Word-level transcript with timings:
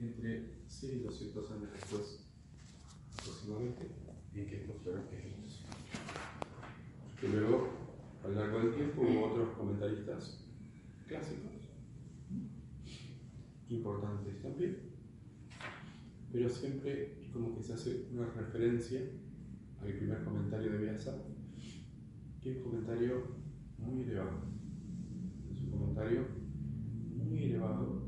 entre 0.00 0.64
100 0.66 0.96
y 0.96 1.02
200 1.02 1.50
años 1.52 1.72
después, 1.72 2.26
aproximadamente, 3.18 3.90
en 4.34 4.46
que 4.46 4.68
fueron 4.82 5.02
escritos. 5.02 5.64
Que 7.20 7.28
luego, 7.28 7.68
a 8.22 8.28
lo 8.28 8.34
largo 8.34 8.58
del 8.60 8.74
tiempo, 8.74 9.02
hubo 9.02 9.32
otros 9.32 9.56
comentaristas 9.56 10.44
clásicos, 11.06 11.52
importantes 13.68 14.42
también, 14.42 14.78
pero 16.32 16.48
siempre 16.48 17.30
como 17.32 17.54
que 17.54 17.62
se 17.62 17.72
hace 17.72 18.08
una 18.12 18.26
referencia 18.26 19.00
al 19.80 19.92
primer 19.92 20.24
comentario 20.24 20.72
de 20.72 20.78
Vyasa, 20.78 21.16
que 22.40 22.50
es 22.50 22.56
un 22.58 22.62
comentario 22.62 23.36
muy 23.78 24.02
elevado. 24.02 24.42
Es 25.50 25.60
un 25.62 25.70
comentario 25.70 26.26
muy 27.16 27.44
elevado 27.44 28.03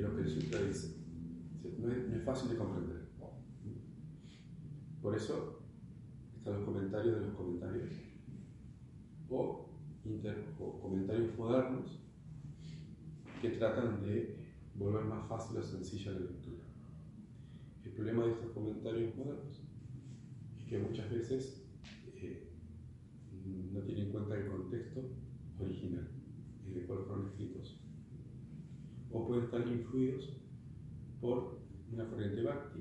de 0.00 0.08
lo 0.08 0.16
que 0.16 0.22
el 0.22 0.68
dice. 0.68 0.96
No 1.78 1.90
es, 1.90 2.24
fácil 2.24 2.50
de 2.50 2.56
comprender. 2.56 3.08
Por 5.02 5.14
eso 5.16 5.62
están 6.36 6.54
los 6.54 6.64
comentarios 6.64 7.14
de 7.16 7.26
los 7.26 7.34
comentarios 7.34 7.90
o, 9.28 9.70
o 10.58 10.80
comentarios 10.80 11.38
modernos 11.38 12.00
que 13.40 13.50
tratan 13.50 14.02
de 14.02 14.36
volver 14.74 15.04
más 15.04 15.26
fácil 15.28 15.58
o 15.58 15.62
sencilla 15.62 16.12
la 16.12 16.20
lectura. 16.20 16.64
El 17.84 17.92
problema 17.92 18.24
de 18.24 18.32
estos 18.32 18.50
comentarios 18.52 19.16
modernos 19.16 19.62
es 20.58 20.64
que 20.66 20.78
muchas 20.78 21.10
veces 21.10 21.64
eh, 22.16 22.52
no 23.72 23.80
tienen 23.80 24.06
en 24.06 24.12
cuenta 24.12 24.36
el 24.36 24.46
contexto 24.46 25.00
original 25.58 26.08
en 26.66 26.76
el 26.76 26.86
cual 26.86 27.04
fueron 27.06 27.26
escritos. 27.26 27.79
O 29.12 29.26
pueden 29.26 29.44
estar 29.44 29.66
influidos 29.66 30.36
por 31.20 31.58
una 31.92 32.08
corriente 32.08 32.42
bhakti 32.42 32.80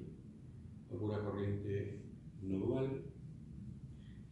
por 0.90 1.04
una 1.04 1.23
corriente 1.23 2.01
no 2.41 2.57
dual 2.59 3.04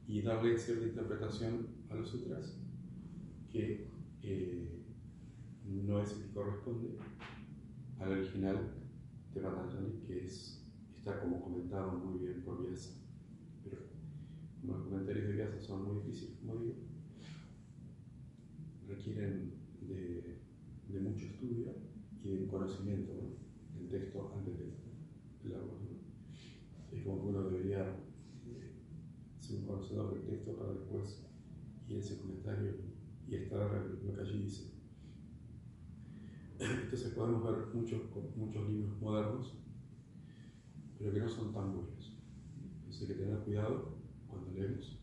y 0.08 0.22
darle 0.22 0.58
cierta 0.58 0.88
interpretación 0.88 1.68
a 1.90 1.96
los 1.96 2.10
sutras 2.10 2.58
que 3.52 3.92
eh, 4.24 4.84
no 5.66 6.02
es 6.02 6.14
el 6.14 6.24
que 6.24 6.34
corresponde 6.34 6.98
al 8.00 8.12
original 8.12 8.74
de 9.34 9.42
Patanjali, 9.42 10.02
que 10.08 10.26
es, 10.26 10.66
está 10.98 11.20
como 11.20 11.42
comentado 11.42 11.94
muy 11.94 12.20
bien 12.20 12.42
por 12.44 12.66
Vyasa. 12.66 12.94
Pero 13.64 13.78
los 14.64 14.84
comentarios 14.84 15.28
de 15.28 15.34
Vyasa 15.34 15.62
son 15.62 15.86
muy 15.86 16.04
difíciles, 16.04 16.38
como 16.40 16.62
digo, 16.62 16.76
requieren 18.88 19.54
de 20.90 21.00
mucho 21.02 21.26
estudio 21.26 21.87
y 22.24 22.30
de 22.30 22.48
conocimiento 22.48 23.14
del 23.76 23.88
texto 23.88 24.34
antes 24.36 24.58
de 24.58 24.74
leerlo. 25.44 25.78
Es 26.92 27.04
como 27.04 27.22
que 27.22 27.28
uno 27.28 27.44
debería 27.50 27.82
eh, 28.46 28.74
ser 29.40 29.58
un 29.60 29.66
conocedor 29.66 30.14
del 30.14 30.26
texto 30.26 30.56
para 30.56 30.74
después 30.74 31.24
ir 31.88 31.98
a 31.98 32.00
ese 32.00 32.18
comentario 32.18 32.74
y 33.28 33.36
estar 33.36 33.60
lo 34.04 34.16
que 34.16 34.22
allí 34.22 34.44
dice. 34.44 34.78
Entonces 36.60 37.14
podemos 37.14 37.44
ver 37.44 37.68
muchos, 37.74 38.02
muchos 38.36 38.68
libros 38.70 39.00
modernos, 39.00 39.54
pero 40.98 41.14
que 41.14 41.20
no 41.20 41.30
son 41.30 41.54
tan 41.54 41.74
buenos. 41.74 42.18
Entonces 42.80 43.02
hay 43.02 43.08
que 43.08 43.22
tener 43.22 43.40
cuidado 43.40 43.98
cuando 44.28 44.52
leemos, 44.52 45.00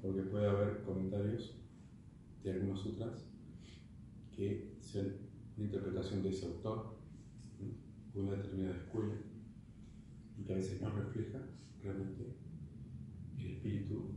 porque 0.00 0.22
puede 0.22 0.48
haber 0.48 0.82
comentarios 0.82 1.58
de 2.42 2.52
algunos 2.52 2.80
sutras 2.80 3.26
que 4.32 4.76
sean 4.80 5.25
una 5.56 5.66
interpretación 5.66 6.22
de 6.22 6.30
ese 6.30 6.46
autor, 6.46 6.96
o 8.14 8.20
una 8.20 8.32
determinada 8.32 8.76
escuela, 8.76 9.14
y 10.38 10.42
que 10.42 10.52
a 10.52 10.56
veces 10.56 10.80
no 10.80 10.90
refleja 10.90 11.38
realmente 11.82 12.36
el 13.38 13.46
espíritu 13.46 14.10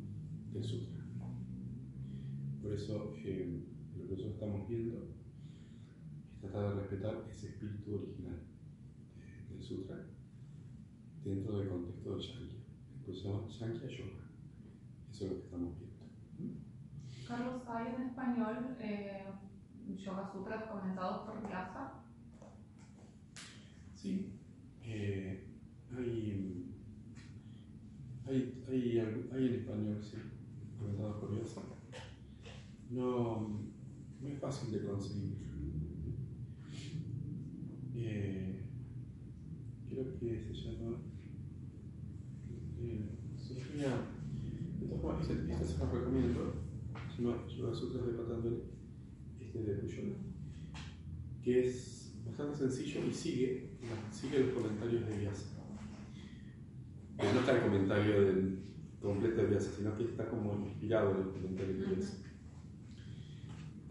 del 0.51 0.63
sutra. 0.63 0.99
Por 2.61 2.73
eso, 2.73 3.13
eh, 3.23 3.63
lo 3.95 4.03
que 4.03 4.11
nosotros 4.11 4.33
estamos 4.33 4.67
viendo 4.67 5.19
tratar 6.41 6.69
de 6.69 6.81
respetar 6.81 7.25
ese 7.29 7.47
espíritu 7.47 7.95
original 7.95 8.39
del 9.49 9.61
sutra 9.61 10.05
dentro 11.23 11.59
del 11.59 11.69
contexto 11.69 12.11
del 12.11 12.21
Shankya. 12.21 12.59
Entonces 12.97 13.59
Shankya 13.59 13.87
Yoga. 13.87 14.29
Eso 15.11 15.25
es 15.25 15.31
lo 15.31 15.37
que 15.37 15.43
estamos 15.45 15.73
viendo. 15.79 15.99
Carlos, 17.27 17.61
¿hay 17.67 17.93
en 17.95 18.01
español 18.01 18.77
eh, 18.79 19.23
Yoga 19.97 20.31
Sutras 20.31 20.63
comentados 20.63 21.27
por 21.27 21.47
Vyasa? 21.47 22.03
Sí. 23.95 24.39
Eh, 24.83 25.47
hay, 25.95 26.75
hay, 28.25 28.63
hay, 28.67 28.99
hay, 29.31 29.47
en 29.47 29.55
español, 29.55 30.03
sí, 30.03 30.17
comentados 30.77 31.17
por 31.17 31.35
Vyasa. 31.35 31.61
No, 32.89 33.59
no 34.21 34.27
es 34.27 34.39
fácil 34.39 34.71
de 34.71 34.85
conseguir 34.85 35.49
eh, 38.01 38.61
creo 39.89 40.17
que 40.19 40.53
se 40.53 40.77
llama 40.77 40.97
eh, 42.79 43.09
Sofía. 43.37 44.07
De 44.79 44.87
todas 44.87 45.29
este 45.29 45.65
se 45.65 45.77
lo 45.77 45.91
recomiendo. 45.91 46.53
Se 47.13 47.21
llama 47.21 47.45
Yoga 47.47 47.73
Sutras 47.73 48.05
de 48.07 48.78
este 49.49 49.63
de 49.63 50.15
que 51.43 51.67
es 51.67 52.13
bastante 52.25 52.57
sencillo 52.57 53.01
y 53.09 53.13
sigue, 53.13 53.69
sigue 54.11 54.39
los 54.39 54.53
comentarios 54.53 55.07
de 55.07 55.17
Vyasa. 55.17 55.45
No 57.17 57.39
está 57.39 57.55
el 57.55 57.61
comentario 57.61 58.21
del 58.21 58.59
completo 59.01 59.41
de 59.41 59.47
Vyasa, 59.47 59.71
sino 59.71 59.97
que 59.97 60.03
está 60.03 60.27
como 60.27 60.55
inspirado 60.65 61.11
en 61.11 61.17
el 61.17 61.29
comentario 61.29 61.73
de 61.79 61.95
Vyasa. 61.95 62.17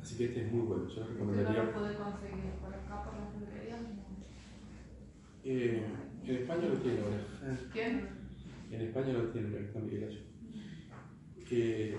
Así 0.00 0.16
que 0.16 0.26
este 0.26 0.46
es 0.46 0.52
muy 0.52 0.62
bueno. 0.62 0.88
Yo 0.88 1.06
recomendaría. 1.06 1.62
¿No 1.64 1.64
lo 1.64 1.72
puede 1.72 1.96
conseguir 1.96 2.52
por 2.60 2.74
acá, 2.74 3.04
por 3.04 3.14
las 3.14 3.34
librerías? 3.40 3.80
Eh, 5.44 5.86
en 6.24 6.36
España 6.36 6.68
lo 6.68 6.74
tiene 6.76 7.00
ahora. 7.00 7.58
¿Quién? 7.72 8.08
En 8.70 8.80
España 8.82 9.12
lo 9.14 9.24
tiene, 9.30 9.58
está 9.58 9.80
Miguel. 9.80 10.24
Eh, 11.50 11.96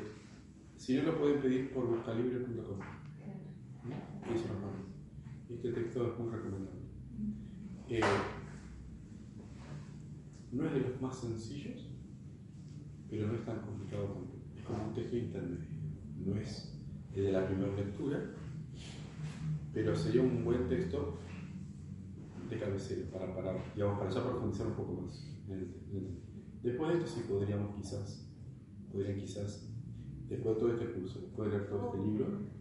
si 0.78 0.96
no 0.96 1.04
lo 1.04 1.20
pueden 1.20 1.42
pedir 1.42 1.74
por 1.74 1.88
buscalibre.com. 1.88 2.80
¿no? 3.86 3.96
Este 5.50 5.72
texto 5.72 6.12
es 6.12 6.20
muy 6.20 6.30
recomendable. 6.30 6.80
Eh, 7.90 8.02
no 10.52 10.66
es 10.66 10.74
de 10.74 10.80
los 10.82 11.02
más 11.02 11.18
sencillos, 11.18 11.88
pero 13.10 13.28
no 13.28 13.34
es 13.34 13.46
tan 13.46 13.62
complicado 13.62 14.06
tampoco. 14.06 14.38
Es 14.56 14.64
como 14.64 14.88
un 14.88 14.94
texto 14.94 15.18
intermedio. 15.18 15.66
No 16.26 16.36
es 16.36 16.76
de 17.16 17.32
la 17.32 17.48
primera 17.48 17.76
lectura, 17.76 18.20
pero 19.74 19.96
sería 19.96 20.22
un 20.22 20.44
buen 20.44 20.68
texto 20.68 21.18
de 22.50 22.60
cabecera 22.60 23.10
para, 23.12 23.34
para, 23.34 23.54
digamos, 23.76 24.00
para 24.00 24.12
ya 24.12 24.24
profundizar 24.24 24.68
un 24.68 24.74
poco 24.74 25.02
más. 25.02 25.26
Después 26.64 26.92
de 26.92 26.98
esto 26.98 27.10
sí 27.10 27.26
podríamos 27.28 27.76
quizás, 27.76 28.28
podrían 28.92 29.18
quizás, 29.18 29.72
después 30.28 30.56
de 30.56 30.60
todo 30.62 30.74
este 30.74 30.92
curso, 30.92 31.22
después 31.22 31.50
de 31.50 31.58
leer 31.58 31.70
todo 31.70 31.94
este 31.94 32.08
libro. 32.08 32.59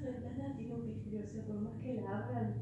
Esa 0.00 0.10
ventana 0.10 0.54
tiene 0.56 0.74
un 0.74 0.86
vidrio, 0.86 1.20
o 1.24 1.28
sea, 1.28 1.42
por 1.44 1.56
más 1.56 1.74
que 1.74 2.00
la 2.00 2.18
abran, 2.18 2.54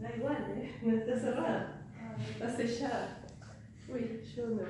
da 0.00 0.16
igual, 0.16 0.44
¿eh? 0.50 0.74
No 0.82 0.92
está 0.92 1.16
cerrada, 1.16 1.86
está 2.18 2.48
sellada. 2.48 3.20
Uy, 3.88 4.20
yo 4.24 4.46
me 4.48 4.54
voy. 4.54 4.64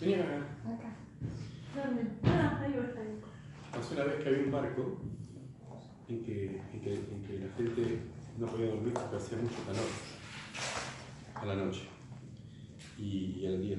Venía 0.00 0.24
acá. 0.24 0.36
Acá. 0.66 0.96
¿Dónde? 1.74 2.02
Ah, 2.24 2.60
ahí 2.62 2.74
va, 2.74 3.00
ahí. 3.00 3.20
Pasó 3.72 3.94
una 3.94 4.04
vez 4.04 4.22
que 4.22 4.28
había 4.28 4.44
un 4.44 4.52
barco 4.52 5.00
en 6.08 6.22
que, 6.24 6.60
en 6.72 6.80
que, 6.80 6.94
en 6.94 7.22
que 7.22 7.38
la 7.38 7.52
gente 7.54 7.98
no 8.38 8.46
podía 8.46 8.66
dormir 8.66 8.92
porque 8.92 9.16
hacía 9.16 9.38
mucho 9.38 9.56
calor 9.64 9.86
a 11.34 11.46
la 11.46 11.54
noche. 11.54 11.88
Y, 12.98 13.46
el 13.46 13.62
día 13.62 13.78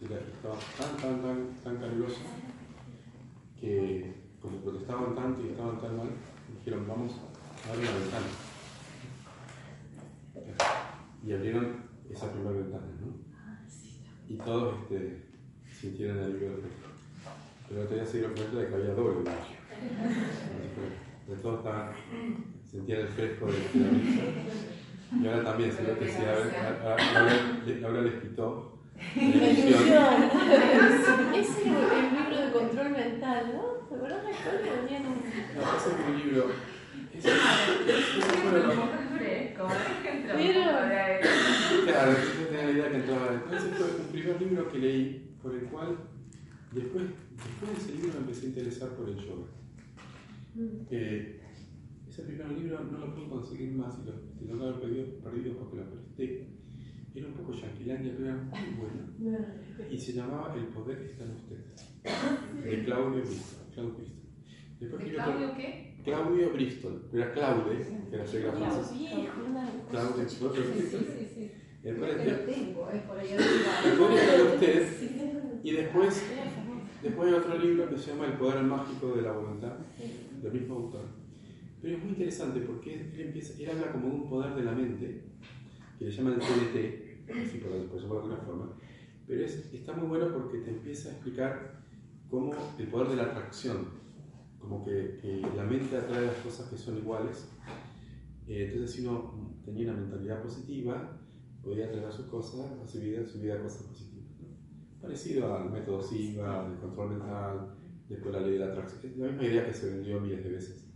estaba 0.00 0.56
tan, 0.76 0.96
tan, 0.96 1.22
tan, 1.22 1.54
tan 1.62 1.76
caluroso 1.76 2.20
que 3.60 4.12
como 4.40 4.58
protestaban 4.58 5.14
tanto 5.14 5.44
y 5.44 5.50
estaban 5.50 5.80
tan 5.80 5.96
mal, 5.96 6.08
dijeron 6.56 6.86
vamos 6.88 7.12
a 7.12 7.72
abrir 7.72 7.86
la 7.86 7.98
ventana. 7.98 8.26
Y 11.26 11.32
abrieron 11.32 11.88
esa 12.10 12.32
primera 12.32 12.52
ventana, 12.52 12.86
¿no? 13.00 13.28
Y 14.28 14.36
todos 14.36 14.74
este, 14.82 15.24
sintieron 15.72 16.18
alivio 16.18 16.50
del 16.50 16.62
Pero 17.68 17.82
otro 17.82 17.96
día 17.96 18.06
se 18.06 18.18
dieron 18.18 18.34
cuenta 18.34 18.56
de 18.58 18.68
que 18.68 18.74
había 18.74 18.94
doble 18.94 19.30
magia. 19.30 19.58
De 21.26 21.36
todos 21.36 21.58
estaban 21.58 21.92
sentía 22.70 23.00
el 23.00 23.08
fresco 23.08 23.46
de 23.46 23.52
la 23.52 23.90
brisa. 23.90 24.22
Y 25.22 25.26
ahora 25.26 25.44
también, 25.44 25.72
se 25.72 25.82
que 25.82 26.08
sí, 26.08 26.18
ahora, 26.18 26.98
ahora, 27.82 28.02
les 28.02 28.22
quitó 28.22 28.78
la 29.16 29.50
ilusión. 29.50 29.82
Ese 31.34 31.40
es 31.40 31.66
el 31.66 32.14
libro 32.14 32.36
de 32.44 32.52
control 32.52 32.90
mental, 32.90 33.52
¿no? 33.54 33.77
¿Te 33.88 33.94
acuerdas 33.94 34.24
la 34.24 34.30
historia? 34.30 34.82
Venían 34.82 35.06
un... 35.06 35.14
No, 35.14 35.76
ese 35.76 35.88
es 35.88 36.08
un 36.08 36.18
libro. 36.18 36.50
Pero- 38.50 38.88
como 39.58 39.70
aire. 39.70 41.20
Claro, 41.84 42.12
yo 42.12 42.46
tenía 42.46 42.64
la 42.64 42.70
idea 42.70 42.90
que 42.90 42.96
entraba. 42.96 43.32
Entonces 43.34 43.76
fue 43.76 43.86
un 43.86 44.12
primer 44.12 44.42
libro 44.42 44.68
que 44.68 44.78
leí, 44.78 45.36
por 45.42 45.54
el 45.54 45.64
cual 45.64 45.96
después, 46.72 47.04
después 47.04 47.70
de 47.70 47.76
ese 47.78 47.92
libro 47.94 48.12
me 48.14 48.18
empecé 48.26 48.46
a 48.46 48.48
interesar 48.50 48.88
por 48.90 49.08
el 49.08 49.16
yoga. 49.16 49.46
Mm. 50.54 50.86
Eh, 50.90 51.40
ese 52.08 52.22
primer 52.22 52.48
libro 52.50 52.84
no 52.84 52.98
lo 52.98 53.14
pude 53.14 53.28
conseguir 53.28 53.72
más 53.72 53.94
y 54.02 54.06
lo 54.06 54.12
tengo 54.38 54.58
que 54.58 54.64
haber 54.64 54.80
perdido, 54.80 55.06
perdido 55.22 55.56
porque 55.56 55.76
lo 55.76 55.90
presté. 55.90 56.46
Era 57.14 57.26
un 57.26 57.34
poco 57.34 57.52
yanquilandia, 57.52 58.12
pero 58.16 58.28
era 58.28 58.36
muy 58.36 58.74
bueno. 58.78 59.02
No. 59.18 59.38
Y 59.90 59.98
se 59.98 60.12
llamaba 60.12 60.54
El 60.54 60.66
poder 60.66 61.00
está 61.02 61.24
en 61.24 61.30
ustedes. 61.32 62.64
De 62.64 62.84
Claudio 62.84 63.22
Bristol. 63.22 63.67
Claudio 63.78 63.94
Bristol. 63.94 64.24
Después 64.80 65.04
¿De 65.04 65.10
Claudio 65.12 65.54
qué? 65.56 65.94
Claudio 66.04 66.50
Bristol. 66.52 67.08
Era 67.12 67.32
Claude, 67.32 67.76
que 68.10 68.16
era 68.16 68.24
regla 68.24 68.52
francesa. 68.52 68.94
Claudio 69.90 70.16
Bristol. 70.16 70.52
Sí, 70.54 70.62
sí, 70.90 71.28
sí. 71.34 71.50
Lo 71.84 72.06
tengo, 72.06 72.90
es 72.90 73.02
por 73.02 73.18
ahí 73.18 73.32
arriba. 73.32 73.72
Y 75.62 75.70
después, 75.70 76.22
después 77.02 77.28
hay 77.28 77.34
otro 77.34 77.58
libro 77.58 77.88
que 77.88 77.96
se 77.96 78.10
llama 78.10 78.26
El 78.26 78.32
poder 78.32 78.62
mágico 78.64 79.12
de 79.14 79.22
la 79.22 79.32
voluntad, 79.32 79.76
del 80.42 80.52
mismo 80.52 80.74
autor. 80.74 81.04
Pero 81.80 81.96
es 81.96 82.02
muy 82.02 82.10
interesante 82.10 82.60
porque 82.60 82.94
él, 82.94 83.20
empieza, 83.20 83.62
él 83.62 83.70
habla 83.70 83.92
como 83.92 84.08
de 84.08 84.14
un 84.14 84.28
poder 84.28 84.54
de 84.56 84.64
la 84.64 84.72
mente, 84.72 85.22
que 85.98 86.04
le 86.04 86.10
llaman 86.10 86.34
el 86.34 86.40
TDT, 86.40 87.30
así 87.30 87.58
por, 87.58 87.70
por 87.86 88.00
llamarlo 88.00 88.28
de 88.28 88.34
alguna 88.34 88.36
forma. 88.38 88.72
Pero 89.26 89.44
es, 89.44 89.72
está 89.72 89.92
muy 89.92 90.08
bueno 90.08 90.32
porque 90.32 90.58
te 90.58 90.70
empieza 90.70 91.10
a 91.10 91.12
explicar 91.12 91.77
cómo 92.28 92.52
el 92.78 92.88
poder 92.88 93.08
de 93.08 93.16
la 93.16 93.24
atracción, 93.24 93.86
como 94.58 94.84
que, 94.84 95.42
la 95.56 95.64
mente 95.64 95.96
atrae 95.96 96.26
las 96.26 96.36
cosas 96.36 96.68
que 96.68 96.76
son 96.76 96.98
iguales. 96.98 97.48
Eh, 98.46 98.70
entonces, 98.72 98.96
si 98.96 99.06
uno 99.06 99.60
tenía 99.64 99.90
una 99.90 100.00
mentalidad 100.00 100.42
positiva, 100.42 101.18
podía 101.62 101.86
atraer 101.86 102.06
a 102.06 102.12
sus 102.12 102.26
cosas, 102.26 102.70
a 102.82 102.86
su 102.86 103.00
vida, 103.00 103.22
a 103.22 103.26
su 103.26 103.40
vida 103.40 103.62
cosas 103.62 103.82
positivas. 103.84 104.30
¿no? 104.40 104.48
Parecido 105.00 105.54
al 105.54 105.70
método 105.70 106.02
SIGA, 106.02 106.68
del 106.68 106.78
control 106.78 107.10
mental, 107.10 107.74
después 108.08 108.34
la 108.34 108.40
ley 108.40 108.52
de 108.52 108.58
la 108.60 108.72
atracción. 108.72 109.12
Es 109.12 109.18
la 109.18 109.26
misma 109.28 109.44
idea 109.44 109.66
que 109.66 109.74
se 109.74 109.90
vendió 109.90 110.20
miles 110.20 110.44
de 110.44 110.50
veces. 110.50 110.88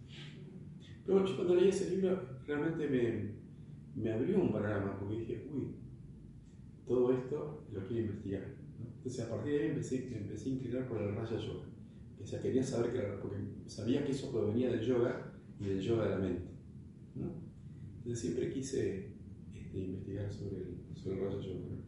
Pero 1.05 1.25
yo 1.27 1.37
cuando 1.37 1.55
leí 1.57 1.69
ese 1.69 1.91
libro 1.91 2.21
realmente 2.47 2.89
me, 2.89 4.03
me 4.03 4.13
abrió 4.13 4.41
un 4.41 4.53
panorama, 4.53 4.99
porque 4.99 5.17
dije, 5.17 5.51
uy, 5.53 5.75
todo 6.87 7.13
esto 7.13 7.65
lo 7.73 7.87
quiero 7.87 8.03
investigar. 8.03 8.62
Entonces 9.03 9.25
a 9.25 9.31
partir 9.31 9.53
de 9.55 9.63
ahí 9.63 9.69
empecé, 9.71 9.97
a 9.97 10.49
inclinar 10.49 10.87
por 10.87 11.03
el 11.03 11.13
Raya 11.13 11.37
Yoga. 11.37 11.65
O 12.23 12.25
sea, 12.25 12.41
quería 12.41 12.63
saber 12.63 12.93
que 12.93 12.99
era, 12.99 13.21
porque 13.21 13.37
sabía 13.67 14.05
que 14.05 14.13
eso 14.13 14.31
provenía 14.31 14.71
del 14.71 14.81
yoga 14.81 15.33
y 15.59 15.65
del 15.65 15.81
yoga 15.81 16.05
de 16.05 16.11
la 16.11 16.19
mente. 16.19 16.45
Entonces 17.17 18.21
siempre 18.21 18.49
quise 18.51 19.09
este, 19.53 19.77
investigar 19.77 20.33
sobre 20.33 20.59
el, 20.59 20.77
sobre 20.95 21.19
Raya 21.19 21.41
Yoga. 21.41 21.83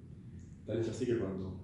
Tal 0.66 0.80
es 0.80 0.88
así 0.88 1.06
que 1.06 1.18
cuando 1.18 1.60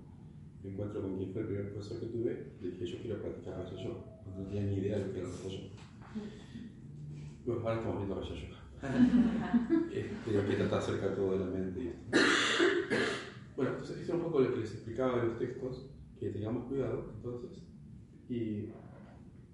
me 0.63 0.71
encuentro 0.71 1.03
con 1.03 1.17
quien 1.17 1.33
fue 1.33 1.43
el 1.43 1.49
primer 1.49 1.73
profesor 1.73 1.99
que 1.99 2.07
tuve, 2.07 2.53
le 2.61 2.71
dije, 2.71 2.87
yo 2.87 2.99
quiero 2.99 3.21
practicar 3.21 3.59
Raya 3.59 3.83
Yoga. 3.83 4.23
No 4.39 4.45
tenía 4.45 4.63
ni 4.63 4.77
idea 4.77 4.99
de 4.99 5.07
lo 5.07 5.13
que 5.13 5.19
era 5.19 5.29
el 5.29 5.35
Raya 5.35 5.49
Yoga. 5.49 5.83
Bueno, 7.45 7.61
ahora 7.63 7.75
estamos 7.75 7.97
viendo 7.97 8.15
Raya 8.15 8.35
Yoga. 8.37 8.61
este, 9.93 10.49
que 10.49 10.55
trata 10.55 10.79
acerca 10.79 11.13
todo 11.17 11.33
de 11.33 11.39
la 11.41 11.47
mente 11.47 11.83
y 11.83 11.89
esto. 11.89 12.19
Bueno, 13.61 13.75
entonces 13.75 13.99
eso 13.99 14.15
es 14.15 14.19
un 14.19 14.25
poco 14.25 14.41
lo 14.41 14.55
que 14.55 14.61
les 14.61 14.73
explicaba 14.73 15.21
de 15.21 15.27
los 15.29 15.39
textos, 15.39 15.91
que 16.19 16.31
tengamos 16.31 16.65
cuidado, 16.65 17.13
entonces, 17.15 17.63
y, 18.27 18.71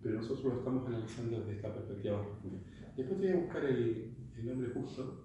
pero 0.00 0.14
nosotros 0.14 0.44
lo 0.44 0.58
estamos 0.60 0.86
analizando 0.86 1.40
desde 1.40 1.56
esta 1.56 1.74
perspectiva 1.74 2.18
más 2.18 2.28
profunda. 2.28 2.62
Después 2.96 3.20
te 3.20 3.26
voy 3.26 3.36
a 3.36 3.40
buscar 3.44 3.64
el, 3.64 4.14
el 4.38 4.46
nombre 4.46 4.70
justo 4.70 5.24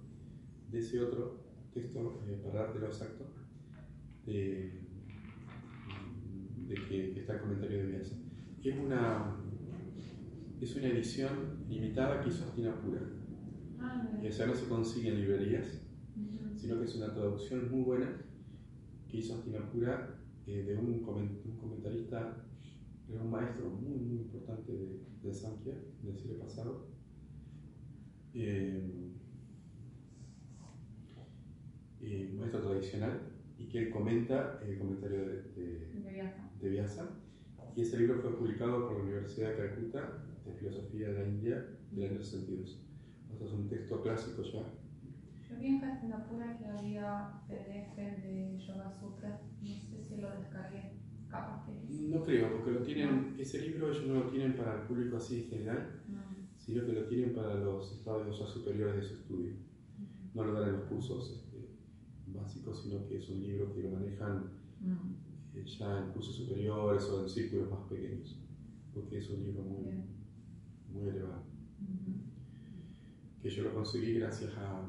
de 0.71 0.79
ese 0.79 0.99
otro 0.99 1.43
texto, 1.71 2.23
eh, 2.27 2.41
para 2.43 2.63
dártelo 2.63 2.87
exacto, 2.87 3.27
de, 4.25 4.81
de 6.67 6.73
que, 6.73 7.11
que 7.13 7.19
está 7.19 7.33
el 7.35 7.41
comentario 7.41 7.77
de 7.77 7.85
Vyasa. 7.85 8.15
Es 8.63 8.75
una, 8.79 9.35
es 10.59 10.75
una 10.75 10.87
edición 10.87 11.67
limitada 11.69 12.19
que 12.23 12.29
hizo 12.29 12.45
Astina 12.45 12.81
Pura. 12.81 13.01
Ah, 13.79 14.09
Y 14.11 14.17
mira. 14.17 14.29
esa 14.29 14.47
no 14.47 14.55
se 14.55 14.67
consigue 14.67 15.09
en 15.09 15.21
librerías, 15.21 15.83
sino 16.55 16.79
que 16.79 16.85
es 16.85 16.95
una 16.95 17.13
traducción 17.13 17.69
muy 17.69 17.83
buena 17.83 18.25
que 19.11 19.17
hizo 19.17 19.35
Astinapura 19.35 20.19
eh, 20.47 20.63
de 20.63 20.77
un, 20.77 21.01
comen- 21.03 21.41
un 21.45 21.57
comentarista, 21.57 22.45
era 23.09 23.21
un 23.21 23.29
maestro 23.31 23.69
muy, 23.69 23.97
muy 23.99 24.17
importante 24.21 24.71
de, 24.71 24.99
de 25.21 25.33
Sankhya 25.33 25.73
del 26.01 26.17
siglo 26.17 26.39
pasado. 26.39 26.87
Eh, 28.33 29.11
eh, 32.01 32.33
maestro 32.37 32.61
tradicional 32.61 33.19
y 33.57 33.67
que 33.67 33.79
él 33.79 33.89
comenta 33.91 34.59
el 34.65 34.77
comentario 34.79 35.19
de, 35.19 35.41
de, 35.53 35.79
De 36.01 36.09
Vyasa. 36.11 36.49
de 36.61 36.69
Vyasa. 36.69 37.09
Y 37.75 37.81
ese 37.81 37.99
libro 37.99 38.19
fue 38.21 38.35
publicado 38.37 38.87
por 38.87 38.97
la 38.97 39.03
Universidad 39.03 39.51
de 39.51 39.57
Calcuta 39.57 40.23
de 40.45 40.53
Filosofía 40.53 41.09
de 41.09 41.13
la 41.23 41.27
India 41.29 41.65
del 41.91 42.11
año 42.11 42.21
62. 42.21 42.81
O 43.33 43.37
sea, 43.37 43.47
es 43.47 43.53
un 43.53 43.67
texto 43.69 44.01
clásico 44.01 44.41
ya. 44.43 44.63
Yo 45.51 45.57
vi 45.59 45.68
en 45.68 45.83
Hastinapura 45.83 46.57
que 46.57 46.65
había 46.65 47.42
PDF 47.48 47.98
de 48.24 48.57
Yoga 48.65 48.89
Sutra, 49.00 49.42
no 49.62 49.68
sé 49.68 50.03
si 50.07 50.15
lo 50.21 50.30
descargué, 50.31 50.94
capaz 51.30 51.65
que. 51.65 51.74
No 52.07 52.24
creo, 52.24 52.51
porque 52.53 52.71
lo 52.71 52.81
tienen, 52.83 53.36
ese 53.38 53.62
libro 53.68 53.92
ellos 53.92 54.07
no 54.07 54.13
lo 54.15 54.30
tienen 54.30 54.56
para 54.56 54.81
el 54.81 54.88
público 54.88 55.18
así 55.18 55.44
en 55.44 55.50
general, 55.50 56.01
No. 56.07 56.19
sino 56.57 56.86
que 56.86 56.94
lo 56.94 57.06
tienen 57.06 57.33
para 57.36 57.56
los 57.56 57.92
estados 57.92 58.39
ya 58.39 58.45
superiores 58.48 58.95
de 58.95 59.03
su 59.03 59.13
estudio. 59.15 59.53
No 60.33 60.45
lo 60.45 60.53
dan 60.53 60.69
en 60.69 60.75
los 60.77 60.83
cursos 60.86 61.31
este, 61.36 61.68
básicos, 62.27 62.83
sino 62.83 63.06
que 63.07 63.18
es 63.18 63.30
un 63.30 63.42
libro 63.44 63.74
que 63.74 63.83
lo 63.83 63.92
manejan 63.92 64.62
Mm. 64.80 65.13
eh, 65.57 65.65
ya 65.77 66.00
en 66.00 66.12
cursos 66.12 66.36
superiores 66.38 67.03
o 67.09 67.21
en 67.24 67.30
círculos 67.30 67.69
más 67.69 67.81
pequeños, 67.89 68.39
porque 68.94 69.18
es 69.19 69.30
un 69.30 69.44
libro 69.44 69.62
muy, 69.63 69.83
Bien. 69.83 70.06
muy 70.92 71.09
elevado. 71.09 71.44
Que 73.42 73.50
yo 73.50 73.63
lo 73.63 73.74
conseguí 73.74 74.13
gracias 74.19 74.56
a, 74.57 74.81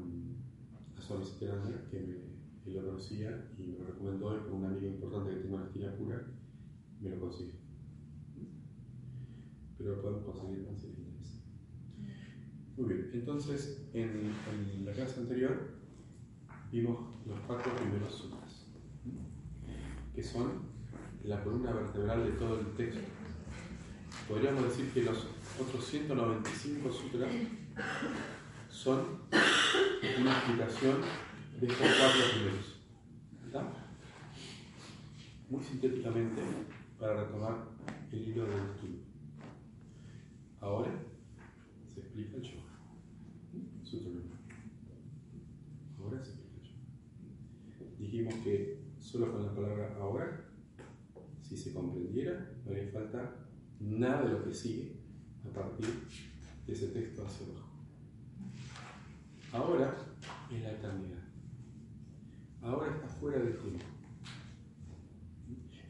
Swami 1.05 1.25
Satyananda, 1.25 1.85
que 1.89 1.99
me, 1.99 2.73
lo 2.73 2.85
conocía 2.85 3.49
y 3.57 3.63
me 3.63 3.79
lo 3.79 3.85
recomendó, 3.87 4.37
y 4.37 4.49
con 4.49 4.53
un 4.53 4.65
amigo 4.65 4.87
importante 4.87 5.31
que 5.31 5.41
tengo 5.41 5.57
en 5.57 5.63
Estina 5.63 5.95
Pura, 5.95 6.23
me 7.01 7.09
lo 7.09 7.19
consiguió. 7.19 7.53
Pero 9.77 10.01
podemos 10.01 10.23
conseguir 10.23 10.65
más 10.65 10.79
si 10.79 10.87
interesa. 10.87 11.41
Muy 12.77 12.85
bien, 12.87 13.09
entonces 13.13 13.89
en, 13.93 14.31
en 14.51 14.85
la 14.85 14.93
clase 14.93 15.19
anterior 15.19 15.73
vimos 16.71 16.97
los 17.27 17.39
cuatro 17.41 17.75
primeros 17.75 18.13
sutras, 18.13 18.67
que 20.15 20.23
son 20.23 20.73
la 21.23 21.43
columna 21.43 21.73
vertebral 21.73 22.23
de 22.23 22.31
todo 22.31 22.59
el 22.59 22.67
texto. 22.77 23.01
Podríamos 24.27 24.63
decir 24.63 24.89
que 24.93 25.03
los 25.03 25.27
otros 25.59 25.85
195 25.85 26.91
sutras 26.91 27.29
son 28.69 29.19
una 30.19 30.31
explicación 30.31 31.01
de 31.61 31.67
estos 31.67 31.87
cuatro 31.97 32.21
primeros. 32.33 32.81
¿Está? 33.45 33.73
Muy 35.49 35.63
sintéticamente, 35.63 36.41
para 36.99 37.23
retomar 37.23 37.69
el 38.11 38.27
hilo 38.27 38.45
del 38.45 38.59
estudio. 38.59 38.99
Ahora 40.59 40.91
se 41.93 42.01
explica 42.01 42.35
el 42.35 42.43
yoga. 42.43 42.63
Número. 43.93 44.25
Ahora 45.99 46.21
se 46.21 46.31
explica 46.31 46.57
el 46.57 46.63
yoga. 46.67 47.97
Dijimos 47.97 48.33
que 48.43 48.83
solo 48.99 49.31
con 49.31 49.45
la 49.45 49.55
palabra 49.55 49.95
ahora, 50.01 50.49
si 51.41 51.55
se 51.55 51.73
comprendiera, 51.73 52.51
no 52.65 52.71
haría 52.71 52.91
falta 52.91 53.35
nada 53.79 54.23
de 54.23 54.33
lo 54.33 54.43
que 54.43 54.53
sigue 54.53 54.97
a 55.45 55.53
partir 55.53 55.87
de 56.65 56.73
ese 56.73 56.87
texto 56.87 57.25
hacia 57.25 57.47
abajo. 57.47 57.72
Ahora 59.53 59.95
es 60.51 60.61
la 60.63 60.71
eternidad. 60.71 61.23
Ahora 62.59 62.91
está 62.91 63.07
fuera 63.07 63.37
del 63.37 63.55
tiempo. 63.59 63.85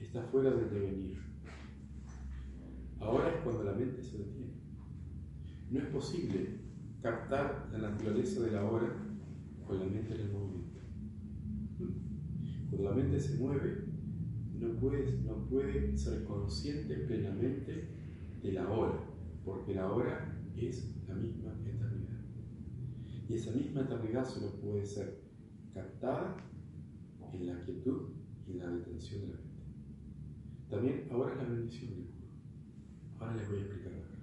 Está 0.02 0.22
fuera 0.24 0.52
del 0.52 0.70
devenir. 0.70 1.18
Ahora 3.00 3.30
es 3.30 3.42
cuando 3.42 3.64
la 3.64 3.72
mente 3.72 4.04
se 4.04 4.18
detiene. 4.18 4.54
No 5.72 5.80
es 5.80 5.86
posible 5.86 6.60
captar 7.02 7.70
la 7.72 7.78
naturaleza 7.90 8.42
de 8.42 8.52
la 8.52 8.66
hora 8.66 8.94
con 9.66 9.80
la 9.80 9.86
mente 9.86 10.14
en 10.14 10.22
el 10.22 10.34
movimiento. 10.34 10.80
Cuando 12.70 12.90
la 12.90 12.96
mente 12.98 13.18
se 13.22 13.38
mueve, 13.38 13.86
no 14.60 14.74
puede, 14.78 15.22
no 15.22 15.46
puede 15.46 15.98
ser 15.98 16.26
consciente 16.26 16.96
plenamente 16.96 17.88
de 18.42 18.52
la 18.52 18.70
hora, 18.70 19.00
porque 19.46 19.74
la 19.74 19.90
hora 19.90 20.38
es 20.58 20.98
la 21.08 21.16
misma. 21.16 21.54
Y 23.34 23.38
esa 23.38 23.52
misma 23.52 23.82
eternidad 23.82 24.24
solo 24.30 24.52
puede 24.62 24.86
ser 24.86 25.24
captada 25.74 26.38
en 27.32 27.48
la 27.48 27.60
quietud 27.62 28.12
y 28.48 28.52
en 28.52 28.60
la 28.60 28.70
detención 28.70 29.22
de 29.22 29.28
la 29.30 29.34
mente. 29.38 29.64
También 30.70 31.08
ahora 31.12 31.34
es 31.34 31.38
la 31.40 31.50
bendición 31.50 31.90
del 31.90 32.04
gurú. 32.04 32.28
Ahora 33.18 33.36
les 33.36 33.50
voy 33.50 33.58
a 33.58 33.62
explicar 33.62 33.92
la 33.92 33.98
verdad. 33.98 34.20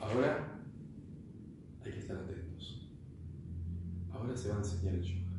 Ahora 0.00 0.62
hay 1.84 1.92
que 1.92 1.98
estar 1.98 2.16
atentos. 2.18 2.92
Ahora 4.12 4.36
se 4.36 4.50
va 4.50 4.54
a 4.54 4.58
enseñar 4.58 4.94
el 4.94 5.02
yoga. 5.02 5.36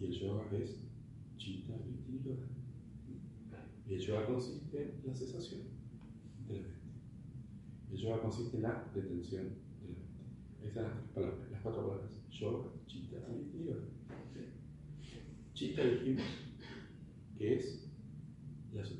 Y 0.00 0.04
el 0.06 0.12
yoga 0.12 0.46
es 0.52 0.80
Chitta 1.36 1.76
Vritti 1.76 2.22
Yoga. 2.24 2.46
Y 3.86 3.92
el 3.92 4.00
yoga 4.00 4.26
consiste 4.26 5.00
en 5.02 5.06
la 5.06 5.14
cesación 5.14 5.64
de 6.48 6.62
la 6.62 6.62
mente. 6.62 6.76
El 7.90 7.98
yoga 7.98 8.22
consiste 8.22 8.56
en 8.56 8.62
la 8.62 8.90
detención 8.94 9.65
de. 10.74 10.82
Ahí 10.82 10.84
están 10.84 10.84
las, 10.84 11.12
palabras, 11.14 11.50
las 11.50 11.60
cuatro 11.60 11.86
palabras. 11.86 12.10
Yoga, 12.30 12.68
Chitta 12.86 13.18
Vritti 13.28 13.64
Yoga. 13.64 13.84
Chitta 15.54 15.82
dijimos 15.84 16.24
que 17.38 17.54
es 17.54 17.90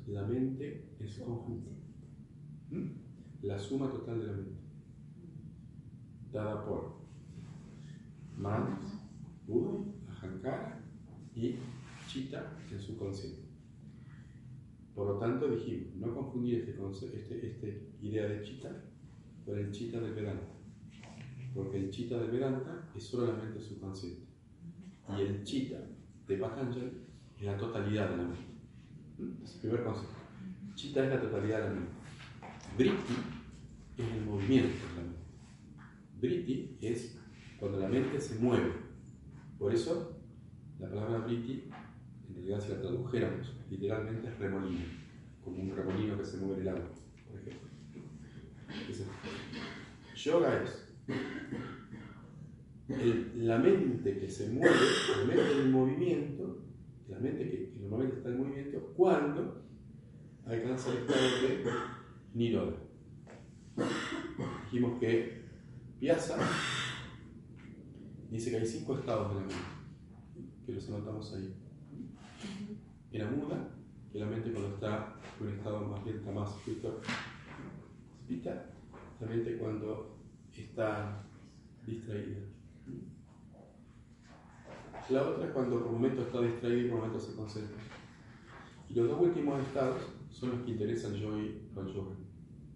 la, 0.06 0.26
mente 0.26 0.88
en 0.98 1.08
su 1.08 1.24
conjunto. 1.24 1.70
¿Mm? 2.70 2.86
La 3.42 3.58
suma 3.58 3.90
total 3.90 4.20
de 4.20 4.26
la 4.26 4.32
mente. 4.32 4.60
Dada 6.32 6.64
por 6.64 6.96
manos, 8.36 8.80
buddhi, 9.46 9.92
ahankara 10.08 10.84
y 11.34 11.56
chitta 12.06 12.58
en 12.70 12.80
su 12.80 12.96
consciente. 12.96 13.42
Por 14.94 15.08
lo 15.08 15.18
tanto, 15.18 15.48
dijimos, 15.48 15.94
no 15.96 16.14
confundir 16.14 16.60
este, 16.60 17.16
este, 17.18 17.46
este 17.46 17.90
idea 18.00 18.26
de 18.28 18.42
chitta 18.42 18.84
con 19.44 19.58
el 19.58 19.70
chitta 19.70 20.00
del 20.00 20.14
Vedanta. 20.14 20.55
Porque 21.56 21.78
el 21.78 21.90
chitta 21.90 22.18
del 22.18 22.32
Vedanta 22.32 22.86
es 22.94 23.02
solamente 23.02 23.58
subconsciente. 23.58 24.26
Y 25.16 25.22
el 25.22 25.42
chitta 25.42 25.78
de 26.28 26.36
Patanjali 26.36 26.92
es 27.38 27.42
la 27.42 27.56
totalidad 27.56 28.10
de 28.10 28.16
la 28.18 28.22
mente. 28.24 29.42
Es 29.42 29.54
el 29.54 29.60
primer 29.60 29.84
concepto. 29.84 30.14
Chitta 30.74 31.04
es 31.04 31.10
la 31.10 31.20
totalidad 31.20 31.62
de 31.62 31.68
la 31.68 31.74
mente. 31.74 31.92
Vritti 32.76 33.14
es 33.96 34.06
el 34.06 34.26
movimiento 34.26 34.68
de 34.68 34.96
la 34.96 35.02
mente. 35.02 35.20
Vritti 36.20 36.76
es 36.82 37.18
cuando 37.58 37.80
la 37.80 37.88
mente 37.88 38.20
se 38.20 38.38
mueve. 38.38 38.72
Por 39.58 39.74
eso, 39.74 40.20
la 40.78 40.90
palabra 40.90 41.20
Vritti, 41.20 41.70
en 42.28 42.34
realidad 42.34 42.60
si 42.60 42.72
la 42.72 42.82
tradujéramos, 42.82 43.54
literalmente 43.70 44.28
es 44.28 44.38
remolino, 44.38 44.84
como 45.42 45.62
un 45.62 45.74
remolino 45.74 46.18
que 46.18 46.24
se 46.24 46.36
mueve 46.36 46.56
en 46.56 46.60
el 46.60 46.68
agua, 46.68 46.90
por 47.26 47.40
ejemplo. 47.40 47.70
yoga 50.14 50.62
es 50.62 50.85
la 53.36 53.58
mente 53.58 54.18
que 54.18 54.28
se 54.28 54.50
mueve, 54.50 54.74
la 55.18 55.24
mente 55.24 55.60
en 55.60 55.72
movimiento, 55.72 56.58
la 57.08 57.18
mente 57.18 57.50
que, 57.50 57.76
normalmente 57.80 58.18
está 58.18 58.30
en 58.30 58.38
movimiento, 58.38 58.92
cuando 58.96 59.62
alcanza 60.46 60.90
el 60.92 60.98
estado 60.98 61.20
de 61.20 61.64
Niroda. 62.34 62.76
Dijimos 64.64 64.98
que 65.00 65.46
Piazza 65.98 66.36
dice 68.30 68.50
que 68.50 68.56
hay 68.56 68.66
cinco 68.66 68.98
estados 68.98 69.28
de 69.28 69.34
la 69.34 69.40
mente, 69.40 69.56
que 70.64 70.72
los 70.72 70.88
anotamos 70.88 71.34
ahí. 71.34 71.54
En 73.12 73.24
la 73.24 73.30
muda, 73.30 73.70
que 74.12 74.18
la 74.18 74.26
mente 74.26 74.52
cuando 74.52 74.74
está 74.74 75.16
en 75.40 75.46
un 75.46 75.52
estado 75.54 75.86
más 75.86 76.04
lenta, 76.04 76.30
más 76.32 76.50
Spita, 76.50 76.90
la 79.20 79.26
mente 79.26 79.56
cuando 79.56 80.15
está 80.62 81.24
distraída. 81.86 82.40
La 85.08 85.22
otra 85.22 85.46
es 85.46 85.52
cuando 85.52 85.82
por 85.82 85.92
momento 85.92 86.22
está 86.22 86.40
distraído 86.40 86.86
y 86.86 86.90
por 86.90 86.98
momento 86.98 87.20
se 87.20 87.36
concentra. 87.36 87.76
Y 88.88 88.94
los 88.94 89.08
dos 89.08 89.20
últimos 89.20 89.60
estados 89.62 90.02
son 90.30 90.50
los 90.50 90.60
que 90.62 90.72
interesan 90.72 91.14
yo 91.14 91.38
y 91.38 91.68
yoga. 91.74 92.16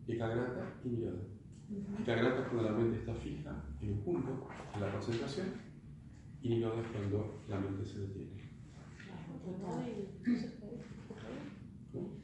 Ekagrata 0.07 0.75
y 0.85 0.89
mirada. 0.89 1.19
Ekagrata 2.01 2.43
es 2.43 2.49
cuando 2.49 2.71
la 2.71 2.77
mente 2.77 2.99
está 2.99 3.15
fija 3.15 3.65
en 3.81 3.93
un 3.93 4.01
punto, 4.03 4.49
en 4.75 4.81
la 4.81 4.93
concentración, 4.93 5.49
y 6.43 6.49
mirada 6.49 6.81
es 6.81 6.87
cuando 6.89 7.43
la 7.49 7.59
mente 7.59 7.85
se 7.85 8.01
detiene. 8.01 8.51
¿Cómo? 11.93 12.21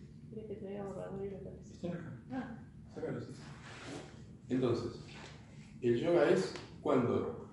Entonces, 5.86 5.86
el 5.86 6.00
yoga 6.00 6.30
es 6.30 6.54
cuando 6.82 7.48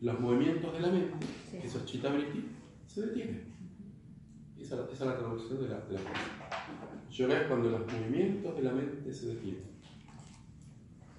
los 0.00 0.20
movimientos 0.20 0.72
de 0.72 0.80
la 0.80 0.88
mente, 0.88 1.26
esos 1.62 1.84
chitta 1.84 2.10
se 2.86 3.06
detienen. 3.06 3.54
Esa, 4.58 4.84
esa, 4.90 4.92
es 4.92 5.00
la 5.00 5.18
traducción 5.18 5.60
de 5.60 5.68
la, 5.68 5.80
de 5.82 5.94
la 5.94 6.00
Yoga 7.08 7.40
es 7.40 7.46
cuando 7.46 7.70
los 7.70 7.80
movimientos 7.92 8.56
de 8.56 8.62
la 8.62 8.72
mente 8.72 9.12
se 9.12 9.28
detienen. 9.28 9.62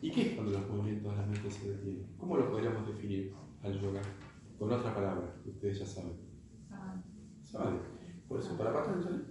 ¿Y 0.02 0.12
qué 0.12 0.22
es 0.22 0.36
cuando 0.36 0.52
los 0.52 0.70
movimientos 0.70 1.12
de 1.12 1.18
la 1.18 1.26
mente 1.28 1.50
se 1.50 1.72
detienen? 1.72 2.08
¿Cómo 2.18 2.36
lo 2.36 2.52
podríamos 2.52 2.86
definir 2.88 3.34
al 3.64 3.80
yoga? 3.80 4.02
Con 4.58 4.72
otra 4.72 4.94
palabra, 4.94 5.34
que 5.42 5.52
ustedes 5.52 5.80
ya 5.80 5.86
saben. 5.86 6.18
Samadhi. 7.46 7.78
Por 8.28 8.40
eso, 8.40 8.58
para 8.58 8.74
Patanjali, 8.74 9.24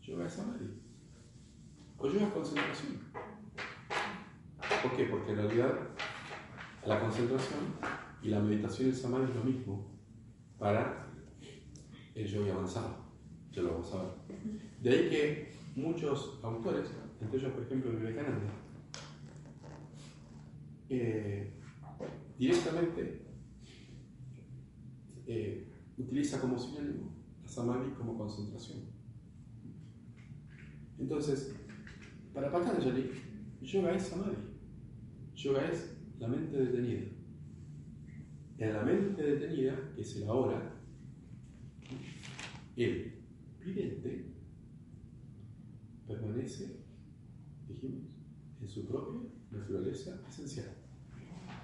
yoga 0.00 0.26
es 0.26 0.32
samadhi. 0.32 0.70
O 1.98 2.08
yoga 2.08 2.26
es 2.26 2.32
concentración. 2.32 2.98
¿Por 4.82 4.96
qué? 4.96 5.04
Porque 5.04 5.32
en 5.32 5.36
realidad 5.36 5.90
la 6.86 7.00
concentración 7.00 7.60
y 8.22 8.28
la 8.28 8.40
meditación 8.40 8.88
el 8.88 8.96
samadhi 8.96 9.24
es 9.24 9.36
lo 9.36 9.44
mismo 9.44 9.90
para 10.58 11.06
el 12.14 12.26
yoga 12.26 12.54
avanzado. 12.54 12.96
Ya 13.52 13.62
lo 13.62 13.72
vamos 13.72 13.92
a 13.92 14.02
ver. 14.02 14.12
De 14.82 14.90
ahí 14.90 15.10
que 15.10 15.52
muchos 15.76 16.38
autores, 16.42 16.90
entre 17.20 17.38
ellos 17.38 17.52
por 17.52 17.64
ejemplo 17.64 17.90
Vivekananda, 17.90 18.52
eh, 20.88 21.52
directamente 22.38 23.22
eh, 25.26 25.68
utiliza 25.98 26.40
como 26.40 26.58
sinónimo 26.58 27.14
la 27.42 27.48
samadhi 27.48 27.90
como 27.92 28.16
concentración. 28.16 28.80
Entonces, 30.98 31.54
para 32.34 32.50
Patanjali, 32.50 33.10
yoga 33.62 33.94
es 33.94 34.02
samadhi. 34.02 34.36
Yoga 35.34 35.64
es 35.70 35.99
la 36.20 36.28
mente 36.28 36.56
detenida. 36.56 37.00
En 38.58 38.74
la 38.74 38.82
mente 38.82 39.22
detenida, 39.22 39.74
que 39.94 40.02
es 40.02 40.16
el 40.16 40.28
ahora, 40.28 40.76
el 42.76 43.14
vidente 43.64 44.26
permanece, 46.06 46.76
dijimos, 47.66 48.02
en 48.60 48.68
su 48.68 48.86
propia 48.86 49.30
naturaleza 49.50 50.20
esencial. 50.28 50.76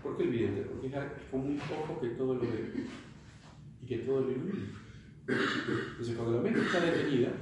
¿Por 0.03 0.17
qué 0.17 0.25
el 0.25 0.31
vidente? 0.31 0.63
Porque 0.63 0.87
es 0.87 0.95
como 1.31 1.45
un 1.45 1.61
ojo 1.61 2.01
que 2.01 2.09
todo 2.11 2.35
lo 2.35 2.41
ve 2.41 2.73
y 3.83 3.87
que 3.87 3.99
todo 3.99 4.23
lo 4.23 4.33
ilumina. 4.33 4.69
Entonces, 5.29 6.17
cuando 6.17 6.37
la 6.37 6.43
mente 6.43 6.61
está 6.61 6.81
detenida, 6.81 7.33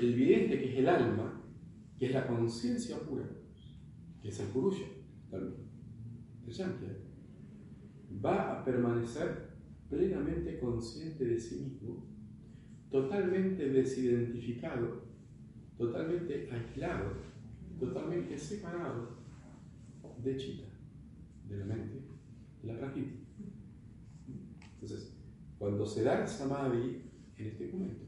el 0.00 0.14
vidente, 0.14 0.58
que 0.60 0.72
es 0.72 0.78
el 0.78 0.88
alma, 0.88 1.42
que 1.98 2.06
es 2.06 2.12
la 2.12 2.26
conciencia 2.26 2.98
pura, 3.00 3.24
que 4.24 4.30
es 4.30 4.40
el 4.40 4.46
purusha, 4.46 4.86
Sankhya, 6.48 6.96
va 8.24 8.52
a 8.52 8.64
permanecer 8.64 9.50
plenamente 9.90 10.58
consciente 10.58 11.26
de 11.26 11.38
sí 11.38 11.56
mismo 11.56 12.06
totalmente 12.90 13.68
desidentificado, 13.68 15.02
totalmente 15.76 16.48
aislado, 16.50 17.12
totalmente 17.78 18.38
separado 18.38 19.18
de 20.22 20.36
Chita, 20.38 20.68
de 21.46 21.58
la 21.58 21.66
mente, 21.66 22.00
de 22.62 22.72
la 22.72 22.78
Prakriti. 22.78 23.26
Entonces, 24.74 25.18
cuando 25.58 25.84
se 25.84 26.02
da 26.02 26.22
el 26.22 26.28
samadhi 26.28 27.02
en 27.36 27.46
este 27.46 27.66
momento, 27.66 28.06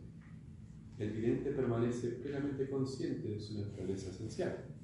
el 0.98 1.10
vidente 1.10 1.50
permanece 1.50 2.08
plenamente 2.12 2.70
consciente 2.70 3.28
de 3.28 3.38
su 3.38 3.60
naturaleza 3.60 4.08
esencial. 4.08 4.75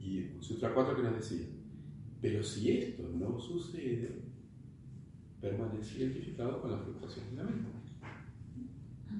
Y 0.00 0.30
Sutra 0.40 0.72
4 0.72 0.96
que 0.96 1.02
nos 1.02 1.14
decía, 1.14 1.46
pero 2.20 2.42
si 2.42 2.70
esto 2.70 3.08
no 3.14 3.38
sucede, 3.38 4.22
permanece 5.40 5.98
identificado 5.98 6.60
con 6.60 6.70
la 6.70 6.78
fluctuación 6.78 7.30
de 7.30 7.36
la 7.36 7.44
mente. 7.44 7.70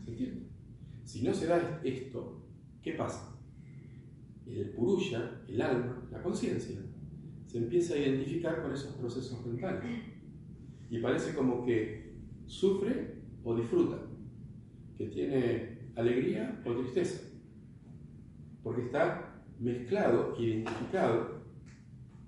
¿Se 0.04 0.10
entiende? 0.10 0.42
Si 1.04 1.22
no 1.22 1.34
se 1.34 1.46
da 1.46 1.80
esto, 1.82 2.42
¿qué 2.82 2.92
pasa? 2.92 3.36
El 4.46 4.70
purusha, 4.70 5.42
el 5.48 5.60
alma, 5.60 6.08
la 6.10 6.22
conciencia, 6.22 6.80
se 7.46 7.58
empieza 7.58 7.94
a 7.94 7.98
identificar 7.98 8.62
con 8.62 8.72
esos 8.72 8.94
procesos 8.94 9.44
mentales. 9.46 9.84
Y 10.90 10.98
parece 10.98 11.34
como 11.34 11.64
que 11.64 12.14
sufre 12.46 13.22
o 13.44 13.54
disfruta, 13.54 13.98
que 14.96 15.06
tiene 15.06 15.78
alegría 15.96 16.60
o 16.64 16.72
tristeza, 16.74 17.22
porque 18.62 18.82
está 18.82 19.29
mezclado, 19.60 20.34
identificado 20.38 21.42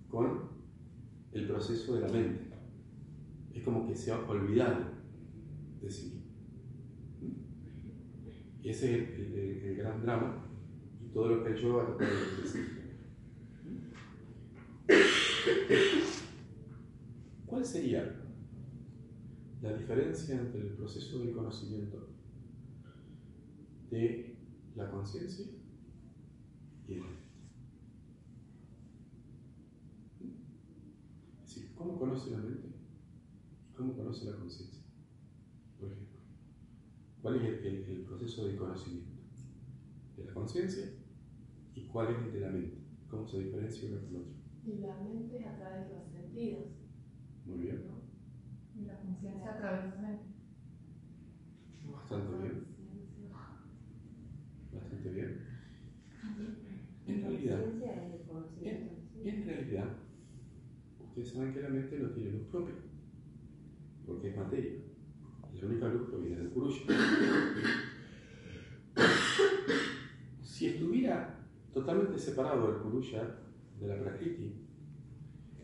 con 0.08 0.50
el 1.32 1.46
proceso 1.46 1.94
de 1.94 2.00
la 2.02 2.08
mente. 2.08 2.52
Es 3.54 3.64
como 3.64 3.86
que 3.86 3.96
se 3.96 4.12
ha 4.12 4.18
olvidado 4.18 4.84
de 5.80 5.90
sí. 5.90 6.22
Y 8.62 8.68
ese 8.68 9.02
es 9.02 9.18
el, 9.18 9.76
gran 9.76 10.02
drama 10.02 10.46
y 11.02 11.08
todo 11.08 11.28
lo 11.28 11.44
que 11.44 11.60
yo 11.60 11.80
a 11.80 11.96
este 12.44 12.82
¿Cuál 17.46 17.64
sería 17.64 18.20
la 19.62 19.72
diferencia 19.76 20.38
entre 20.38 20.60
el 20.60 20.68
proceso 20.74 21.18
del 21.18 21.32
conocimiento 21.32 22.08
de 23.90 24.36
la 24.76 24.90
conciencia 24.90 25.46
y 26.88 26.92
el 26.92 27.00
mente? 27.00 27.22
Es 31.42 31.54
decir, 31.54 31.74
¿cómo 31.74 31.98
conoce 31.98 32.30
la 32.30 32.38
mente 32.38 32.68
y 32.68 33.72
cómo 33.74 33.96
conoce 33.96 34.30
la 34.30 34.36
conciencia? 34.36 34.82
Por 35.78 35.92
ejemplo, 35.92 36.20
¿cuál 37.20 37.36
es 37.36 37.42
el, 37.42 37.66
el 37.66 38.04
proceso 38.04 38.46
de 38.46 38.56
conocimiento 38.56 39.12
de 40.16 40.24
la 40.24 40.34
conciencia 40.34 40.84
y 41.74 41.86
cuál 41.86 42.14
es 42.14 42.18
el 42.22 42.32
de 42.32 42.40
la 42.40 42.50
mente? 42.50 42.78
¿Cómo 43.08 43.26
se 43.26 43.38
diferencia 43.42 43.88
uno 43.88 44.00
del 44.00 44.16
otro? 44.16 44.32
Y 44.64 44.78
la 44.78 44.96
mente 44.96 45.38
es 45.38 45.46
a 45.46 45.56
través 45.56 45.88
de 45.88 45.94
los 45.96 46.08
sentidos. 46.08 46.64
Muy 47.44 47.58
bien. 47.58 47.86
¿no? 47.86 48.80
Y 48.80 48.86
la 48.86 48.98
conciencia 49.00 49.52
a 49.52 49.58
través 49.58 49.84
de 49.84 49.90
la 49.90 50.08
mente. 50.08 50.24
Bastante 51.92 52.36
bien. 52.38 52.64
Bastante 54.72 55.10
bien. 55.10 55.40
En 57.06 57.20
realidad, 57.22 57.60
Conciencia 57.60 58.06
es 58.06 58.14
el 58.14 58.26
conocimiento. 58.26 58.94
¿sí? 59.11 59.11
En 59.28 59.44
realidad, 59.44 59.96
ustedes 61.00 61.32
saben 61.32 61.52
que 61.52 61.62
la 61.62 61.68
mente 61.68 61.98
no 61.98 62.10
tiene 62.10 62.32
luz 62.32 62.46
propia, 62.48 62.74
porque 64.06 64.30
es 64.30 64.36
materia. 64.36 64.72
La 65.60 65.68
única 65.68 65.88
luz 65.88 66.08
proviene 66.08 66.36
del 66.36 66.48
Purusha. 66.48 66.84
Si 70.42 70.66
estuviera 70.66 71.48
totalmente 71.72 72.18
separado 72.18 72.68
el 72.68 72.82
Purusha 72.82 73.40
de 73.80 73.86
la 73.88 73.98
Prakriti, 73.98 74.62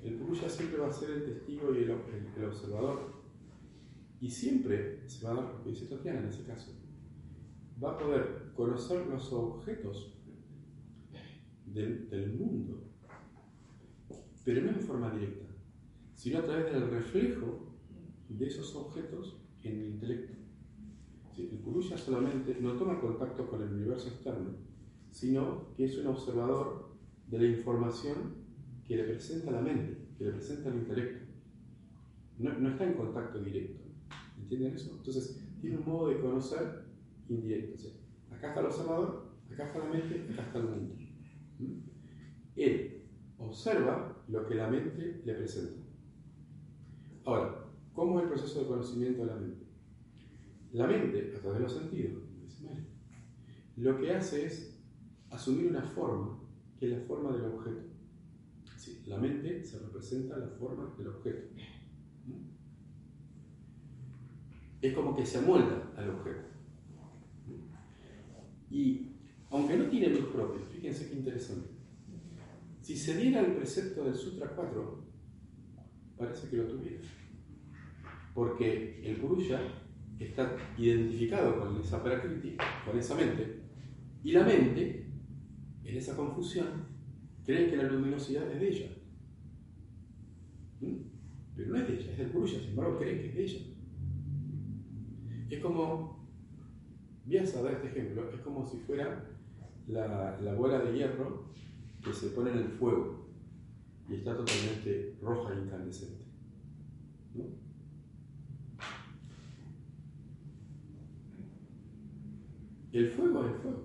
el 0.03 0.15
Purusha 0.15 0.49
siempre 0.49 0.79
va 0.79 0.89
a 0.89 0.93
ser 0.93 1.11
el 1.11 1.25
testigo 1.25 1.75
y 1.75 1.85
el, 1.85 1.91
observador. 1.91 3.23
Y 4.21 4.31
siempre 4.31 5.09
se 5.09 5.25
va 5.25 5.33
a 5.33 5.35
dar 5.35 5.45
lo 5.55 5.63
que 5.63 5.71
dice 5.71 5.87
Tatiana 5.87 6.21
en 6.21 6.29
ese 6.29 6.45
caso. 6.45 6.73
Va 7.83 7.93
a 7.93 7.99
poder 7.99 8.53
conocer 8.55 9.07
los 9.07 9.33
objetos 9.33 10.19
del 11.65 12.35
mundo, 12.37 12.88
pero 14.49 14.63
no 14.63 14.71
en 14.71 14.81
forma 14.81 15.11
directa, 15.11 15.45
sino 16.15 16.39
a 16.39 16.43
través 16.43 16.73
del 16.73 16.91
reflejo 16.91 17.77
de 18.31 18.47
esos 18.47 18.75
objetos 18.77 19.43
en 19.63 19.79
el 19.79 19.87
intelecto. 19.89 20.39
Sí, 21.37 21.51
el 21.53 21.59
Purusha 21.59 21.99
solamente 21.99 22.57
no 22.59 22.73
toma 22.73 22.99
contacto 22.99 23.47
con 23.47 23.61
el 23.61 23.75
universo 23.75 24.09
externo, 24.09 24.53
sino 25.11 25.75
que 25.75 25.85
es 25.85 25.99
un 25.99 26.07
observador 26.07 26.97
de 27.27 27.39
la 27.41 27.45
información 27.45 28.37
que 28.87 28.97
le 28.97 29.05
presenta 29.05 29.51
la 29.51 29.61
mente, 29.61 29.99
que 30.17 30.25
le 30.25 30.31
presenta 30.31 30.71
el 30.71 30.77
intelecto. 30.77 31.27
No, 32.39 32.71
está 32.71 32.85
en 32.85 32.95
contacto 32.95 33.41
directo. 33.41 33.85
¿Entienden 34.39 34.77
eso? 34.77 34.95
Entonces, 34.97 35.47
tiene 35.61 35.77
un 35.77 35.85
modo 35.85 36.09
de 36.09 36.21
conocer 36.23 36.87
indirecto. 37.29 37.87
Acá 38.31 38.49
está 38.49 38.61
el 38.61 38.67
observador, 38.69 39.31
acá 39.53 39.67
está 39.67 39.79
la 39.81 39.91
mente, 39.91 40.27
acá 40.33 40.47
está 40.47 40.59
el 40.59 40.65
mundo. 40.65 40.95
¿Mm? 41.59 41.81
Él 42.57 43.03
observa 43.37 44.15
lo 44.29 44.47
que 44.47 44.55
la 44.55 44.69
mente 44.69 45.23
le 45.25 45.35
presenta. 45.35 45.83
Ahora, 47.25 47.65
¿cómo 47.95 48.19
es 48.19 48.25
el 48.25 48.31
proceso 48.31 48.61
de 48.61 48.67
conocimiento 48.67 49.23
de 49.23 49.27
la 49.27 49.37
mente? 49.37 49.67
La 50.73 50.87
mente, 50.87 51.35
a 51.37 51.41
través 51.41 51.59
de 51.59 51.65
los 51.65 51.73
sentidos, 51.73 52.23
lo 53.77 53.97
que 53.97 54.13
hace 54.13 54.47
es 54.47 54.79
asumir 55.31 55.69
una 55.69 55.83
forma, 55.83 56.41
que 56.79 56.87
es 56.87 56.99
la 56.99 57.05
forma 57.07 57.33
del 57.33 57.45
objeto. 57.47 57.89
La 59.07 59.19
mente 59.19 59.65
se 59.65 59.79
representa 59.79 60.37
la 60.37 60.49
forma 60.49 60.95
del 60.97 61.09
objeto. 61.09 61.49
¿Mm? 62.27 62.33
Es 64.83 64.95
como 64.95 65.15
que 65.15 65.25
se 65.25 65.39
amolda 65.39 65.93
al 65.97 66.11
objeto. 66.11 66.43
¿Mm? 67.47 68.75
Y 68.75 69.13
aunque 69.51 69.77
no 69.77 69.85
tiene 69.87 70.09
luz 70.09 70.29
propia, 70.31 70.65
fíjense 70.67 71.09
qué 71.09 71.17
interesante. 71.17 71.69
Si 72.89 72.97
se 72.97 73.19
diera 73.19 73.43
el 73.43 73.53
precepto 73.53 74.03
del 74.03 74.15
Sutra 74.15 74.49
4, 74.49 75.05
parece 76.17 76.49
que 76.49 76.57
lo 76.57 76.69
tuviera. 76.69 77.03
Porque 78.33 79.03
el 79.05 79.17
Purusha 79.17 79.61
está 80.19 80.57
identificado 80.79 81.61
con 81.61 81.79
esa 81.79 82.03
prakriti, 82.03 82.57
con 82.87 82.99
esa 82.99 83.15
mente, 83.15 83.61
y 84.25 84.33
la 84.33 84.43
mente, 84.43 85.07
en 85.85 85.97
esa 85.99 86.17
confusión, 86.17 86.87
cree 87.45 87.69
que 87.69 87.77
la 87.77 87.83
luminosidad 87.83 88.51
es 88.51 88.59
de 88.59 88.69
ella. 88.71 88.91
¿Mm? 90.81 90.97
Pero 91.57 91.69
no 91.69 91.77
es 91.77 91.89
de 91.89 91.95
ella, 91.95 92.13
es 92.13 92.17
del 92.17 92.31
Purusha, 92.31 92.59
sin 92.59 92.71
embargo 92.71 92.99
cree 93.01 93.21
que 93.21 93.29
es 93.29 93.35
de 93.35 93.45
ella. 93.45 93.67
Es 95.51 95.61
como, 95.61 96.27
Vyasa 97.27 97.63
da 97.63 97.71
este 97.71 97.89
ejemplo, 97.89 98.31
es 98.33 98.41
como 98.41 98.65
si 98.65 98.79
fuera 98.79 99.29
la, 99.89 100.41
la 100.41 100.55
bola 100.55 100.79
de 100.79 100.97
hierro 100.97 101.49
que 102.09 102.15
se 102.15 102.29
pone 102.29 102.51
en 102.51 102.59
el 102.59 102.69
fuego 102.69 103.29
y 104.09 104.15
está 104.17 104.37
totalmente 104.37 105.17
roja 105.23 105.53
e 105.55 105.63
incandescente. 105.65 106.25
El 112.93 113.09
fuego 113.11 113.45
es 113.45 113.57
fuego. 113.57 113.83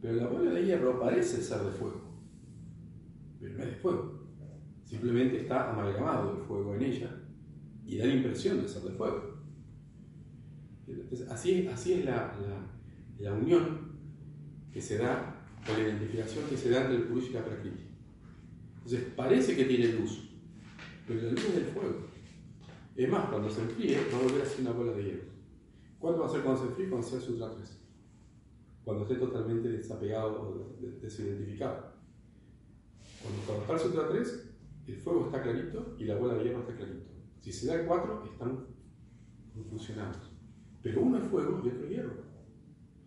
Pero 0.00 0.14
la 0.16 0.26
bola 0.28 0.50
de 0.52 0.64
hierro 0.66 1.00
parece 1.00 1.40
ser 1.40 1.60
de 1.62 1.70
fuego. 1.70 2.00
Pero 3.40 3.56
no 3.56 3.64
es 3.64 3.70
de 3.70 3.76
fuego. 3.76 4.20
Simplemente 4.84 5.40
está 5.42 5.72
amalgamado 5.72 6.36
el 6.36 6.42
fuego 6.42 6.74
en 6.74 6.82
ella 6.82 7.10
y 7.86 7.96
da 7.98 8.06
la 8.06 8.14
impresión 8.14 8.60
de 8.60 8.68
ser 8.68 8.82
de 8.82 8.90
fuego. 8.90 9.34
Entonces, 10.86 11.28
así, 11.30 11.66
así 11.68 11.94
es 11.94 12.04
la- 12.04 12.34
la 13.18 13.32
unión 13.32 13.94
que 14.70 14.80
se 14.82 14.98
da, 14.98 15.33
la 15.72 15.78
identificación 15.80 16.44
que 16.48 16.56
se 16.56 16.70
da 16.70 16.82
entre 16.82 16.96
el 16.96 17.02
Purusha 17.04 17.30
y 17.30 17.32
la 17.34 17.44
Prakriti. 17.44 17.84
Entonces, 18.76 19.04
parece 19.16 19.56
que 19.56 19.64
tiene 19.64 19.94
luz, 19.98 20.30
pero 21.06 21.22
la 21.22 21.30
luz 21.32 21.44
es 21.44 21.54
del 21.54 21.64
fuego. 21.66 22.06
Es 22.96 23.08
más, 23.10 23.28
cuando 23.30 23.50
se 23.50 23.62
enfríe, 23.62 23.98
va 24.12 24.18
a 24.18 24.22
volver 24.22 24.42
a 24.42 24.46
ser 24.46 24.60
una 24.60 24.72
bola 24.72 24.92
de 24.92 25.04
hierro. 25.04 25.24
¿Cuándo 25.98 26.20
va 26.20 26.26
a 26.26 26.30
ser 26.30 26.42
cuando 26.42 26.60
se 26.62 26.68
enfríe? 26.68 26.88
Cuando 26.90 27.06
sea 27.06 27.20
Sutra 27.20 27.50
3. 27.50 27.80
Cuando 28.84 29.02
esté 29.04 29.16
totalmente 29.16 29.68
desapegado 29.70 30.42
o 30.42 30.76
de- 30.80 31.00
desidentificado. 31.00 31.94
Cuando, 33.22 33.40
cuando 33.46 33.62
está 33.62 33.72
el 33.74 33.80
Sutra 33.80 34.08
3, 34.08 34.50
el 34.86 34.96
fuego 34.96 35.24
está 35.26 35.42
clarito 35.42 35.96
y 35.98 36.04
la 36.04 36.16
bola 36.16 36.34
de 36.34 36.44
hierro 36.44 36.60
está 36.60 36.76
clarito. 36.76 37.06
Si 37.40 37.52
se 37.52 37.66
da 37.66 37.74
el 37.80 37.86
4, 37.86 38.24
están 38.30 38.66
confusionados. 39.54 40.30
Pero 40.82 41.00
uno 41.02 41.18
es 41.18 41.24
fuego 41.28 41.62
y 41.64 41.68
otro 41.68 41.84
es 41.84 41.90
hierro. 41.90 42.12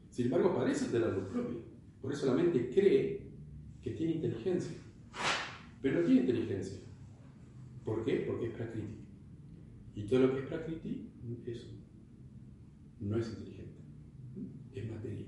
Sin 0.10 0.26
embargo, 0.26 0.56
parece 0.56 0.86
tener 0.88 1.14
luz 1.14 1.26
propia. 1.26 1.60
Por 2.02 2.14
eso 2.14 2.26
la 2.26 2.34
mente 2.34 2.70
cree 2.70 3.32
que 3.82 3.92
tiene 3.92 4.14
inteligencia. 4.14 4.78
Pero 5.82 6.00
no 6.00 6.06
tiene 6.06 6.22
inteligencia. 6.22 6.80
¿Por 7.84 8.04
qué? 8.04 8.26
Porque 8.28 8.48
es 8.48 8.54
prakriti. 8.54 8.98
Y 9.96 10.04
todo 10.04 10.20
lo 10.20 10.34
que 10.34 10.42
es 10.42 10.48
prakriti, 10.48 11.10
eso 11.46 11.68
no 13.00 13.18
es 13.18 13.30
inteligente. 13.30 13.78
Es 14.74 14.92
materia. 14.92 15.26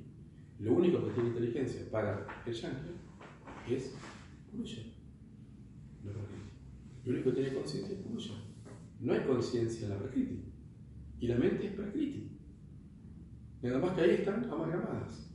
Lo 0.60 0.74
único 0.74 1.06
que 1.06 1.12
tiene 1.12 1.30
inteligencia 1.30 1.90
para 1.90 2.28
el 2.46 2.54
yankee 2.54 2.96
es 3.70 3.96
Purusha, 4.52 4.82
no. 6.04 6.12
Lo 7.06 7.14
único 7.14 7.30
que 7.30 7.36
tiene 7.36 7.54
conciencia 7.54 7.96
es. 7.96 8.06
No 9.00 9.14
hay 9.14 9.22
conciencia 9.22 9.86
en 9.86 9.94
la 9.94 10.00
prakriti. 10.00 10.44
Y 11.20 11.28
la 11.28 11.38
mente 11.38 11.68
es 11.68 11.74
prakriti. 11.74 12.32
Nada 13.62 13.80
más 13.80 13.94
que 13.94 14.02
ahí 14.02 14.12
están 14.12 14.44
amalgamadas. 14.46 15.29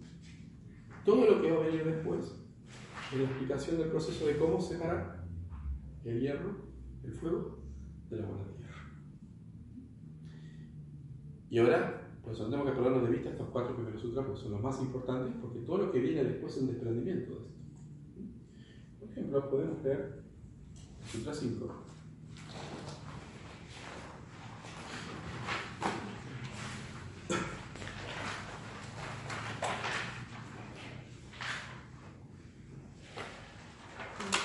Todo 1.04 1.30
lo 1.30 1.42
que 1.42 1.50
va 1.50 1.62
a 1.62 1.66
venir 1.66 1.84
después 1.84 2.34
es 3.12 3.18
la 3.18 3.24
explicación 3.24 3.78
del 3.78 3.90
proceso 3.90 4.26
de 4.26 4.38
cómo 4.38 4.60
separar 4.60 5.24
el 6.04 6.20
hierro, 6.20 6.56
el 7.02 7.12
fuego, 7.12 7.58
de 8.10 8.16
la 8.16 8.26
bola 8.26 8.44
de 8.44 8.58
hierro. 8.58 8.74
Y 11.50 11.58
ahora, 11.58 12.10
pues 12.22 12.38
no 12.38 12.46
tenemos 12.46 12.66
que 12.66 12.76
perdernos 12.76 13.04
de 13.04 13.10
vista 13.10 13.30
estos 13.30 13.48
cuatro 13.50 13.76
primeros 13.76 14.00
sutras, 14.00 14.24
porque 14.24 14.40
son 14.40 14.52
los 14.52 14.62
más 14.62 14.80
importantes, 14.80 15.34
porque 15.40 15.60
todo 15.60 15.78
lo 15.78 15.92
que 15.92 16.00
viene 16.00 16.24
después 16.24 16.56
es 16.56 16.62
un 16.62 16.68
desprendimiento 16.68 17.30
de 17.32 17.38
esto. 17.38 17.54
Por 18.98 19.10
ejemplo, 19.10 19.50
podemos 19.50 19.82
leer 19.82 20.24
el 21.04 21.10
Sutra 21.10 21.34
5. 21.34 21.66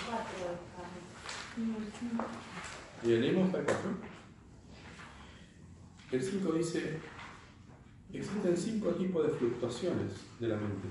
Cuatro, 0.05 0.59
ah, 0.77 2.27
Bien, 3.03 3.21
leemos 3.21 3.45
hasta 3.45 3.59
el 3.59 3.65
4. 3.65 3.89
El 6.11 6.21
5 6.21 6.48
dice, 6.59 6.97
existen 8.13 8.55
cinco 8.55 8.89
tipos 8.91 9.25
de 9.25 9.37
fluctuaciones 9.37 10.11
de 10.39 10.47
la 10.47 10.57
mente. 10.57 10.87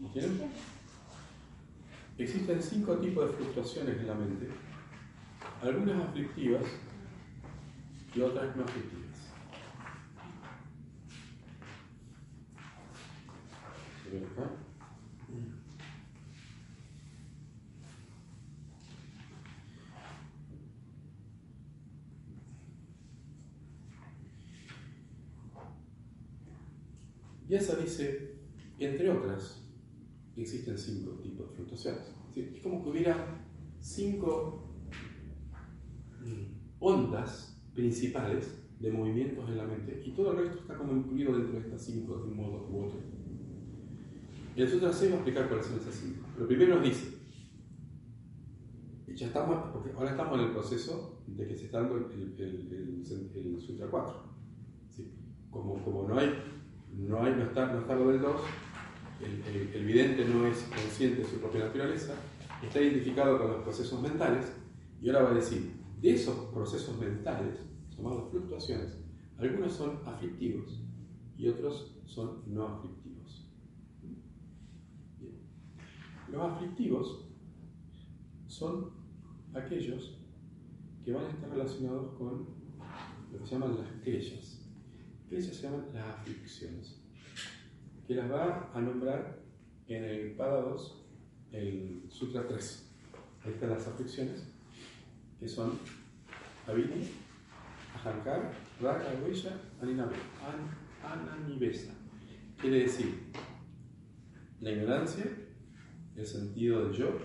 ¿Entienden? 0.00 0.50
existen 2.16 2.62
cinco 2.62 2.96
tipos 2.98 3.26
de 3.26 3.36
fluctuaciones 3.36 3.98
en 3.98 4.06
la 4.06 4.14
mente, 4.14 4.48
algunas 5.62 6.08
aflictivas 6.08 6.62
y 8.14 8.20
otras 8.20 8.54
no 8.56 8.62
aflictivas. 8.62 9.03
Y 27.54 27.56
esa 27.56 27.76
dice, 27.76 28.34
entre 28.80 29.08
otras, 29.08 29.64
existen 30.36 30.76
cinco 30.76 31.12
tipos 31.22 31.48
de 31.48 31.54
fluctuaciones. 31.54 32.02
Es 32.34 32.60
como 32.60 32.82
que 32.82 32.90
hubiera 32.90 33.46
cinco 33.78 34.74
mm, 36.20 36.80
ondas 36.80 37.62
principales 37.72 38.60
de 38.80 38.90
movimientos 38.90 39.48
en 39.48 39.56
la 39.56 39.66
mente 39.66 40.02
y 40.04 40.10
todo 40.16 40.32
el 40.32 40.38
resto 40.38 40.62
está 40.62 40.76
como 40.76 40.96
incluido 40.96 41.38
dentro 41.38 41.52
de 41.52 41.60
estas 41.60 41.84
cinco 41.84 42.16
de 42.16 42.24
un 42.24 42.36
modo 42.36 42.68
u 42.68 42.86
otro. 42.86 42.98
El 44.56 44.68
Sutra 44.68 44.92
6 44.92 45.12
va 45.12 45.14
a 45.14 45.18
explicar 45.18 45.46
cuáles 45.46 45.66
son 45.66 45.78
esas 45.78 45.94
cinco. 45.94 46.26
Pero 46.34 46.48
primero 46.48 46.74
nos 46.74 46.84
dice, 46.84 47.18
ya 49.14 49.28
estamos, 49.28 49.70
porque 49.72 49.92
ahora 49.92 50.10
estamos 50.10 50.40
en 50.40 50.46
el 50.46 50.50
proceso 50.50 51.22
de 51.28 51.46
que 51.46 51.54
se 51.54 51.66
está 51.66 51.82
dando 51.82 51.98
el, 51.98 52.34
el, 52.36 53.60
Sutra 53.60 53.86
4. 53.88 54.34
Como, 55.52 55.84
como 55.84 56.08
no 56.08 56.18
hay 56.18 56.30
no, 56.96 57.22
hay, 57.22 57.34
no, 57.34 57.44
está, 57.44 57.72
no 57.72 57.80
está 57.80 57.94
lo 57.94 58.08
del 58.08 58.20
2, 58.20 58.40
el, 59.74 59.84
vidente 59.84 60.24
no 60.26 60.46
es 60.46 60.62
consciente 60.62 61.22
de 61.22 61.28
su 61.28 61.38
propia 61.38 61.66
naturaleza, 61.66 62.14
está 62.62 62.80
identificado 62.80 63.38
con 63.38 63.48
los 63.48 63.62
procesos 63.62 64.00
mentales 64.00 64.52
y 65.00 65.08
ahora 65.08 65.22
va 65.24 65.30
a 65.30 65.34
decir, 65.34 65.72
de 66.00 66.14
esos 66.14 66.34
procesos 66.52 66.98
mentales, 66.98 67.60
llamados 67.96 68.30
fluctuaciones, 68.30 68.98
algunos 69.38 69.72
son 69.72 70.00
aflictivos 70.06 70.80
y 71.36 71.48
otros 71.48 71.96
son 72.04 72.42
no 72.46 72.66
aflictivos. 72.66 73.50
Los 76.30 76.42
aflictivos 76.42 77.24
son 78.46 78.90
aquellos 79.54 80.18
que 81.04 81.12
van 81.12 81.26
a 81.26 81.30
estar 81.30 81.50
relacionados 81.50 82.14
con 82.16 82.46
lo 83.32 83.38
que 83.38 83.46
se 83.46 83.54
llaman 83.54 83.76
las 83.78 83.90
querellas 84.02 84.63
que 85.34 85.42
se 85.42 85.52
llaman 85.54 85.86
las 85.92 86.06
aflicciones, 86.06 86.96
que 88.06 88.14
las 88.14 88.30
va 88.30 88.70
a 88.72 88.80
nombrar 88.80 89.40
en 89.88 90.04
el 90.04 90.32
Pada 90.32 90.60
2, 90.60 91.04
el 91.52 92.04
Sutra 92.08 92.46
3. 92.46 92.92
Ahí 93.44 93.52
están 93.52 93.70
las 93.70 93.86
aflicciones, 93.86 94.44
que 95.40 95.48
son 95.48 95.78
Avini, 96.68 97.08
Ahankar, 97.96 98.52
Raga, 98.80 99.12
Goisha, 99.20 99.60
Ananivesa. 101.02 101.92
Quiere 102.60 102.80
decir 102.80 103.24
la 104.60 104.70
ignorancia, 104.70 105.24
el 106.16 106.26
sentido 106.26 106.84
del 106.84 106.96
yo, 106.96 107.18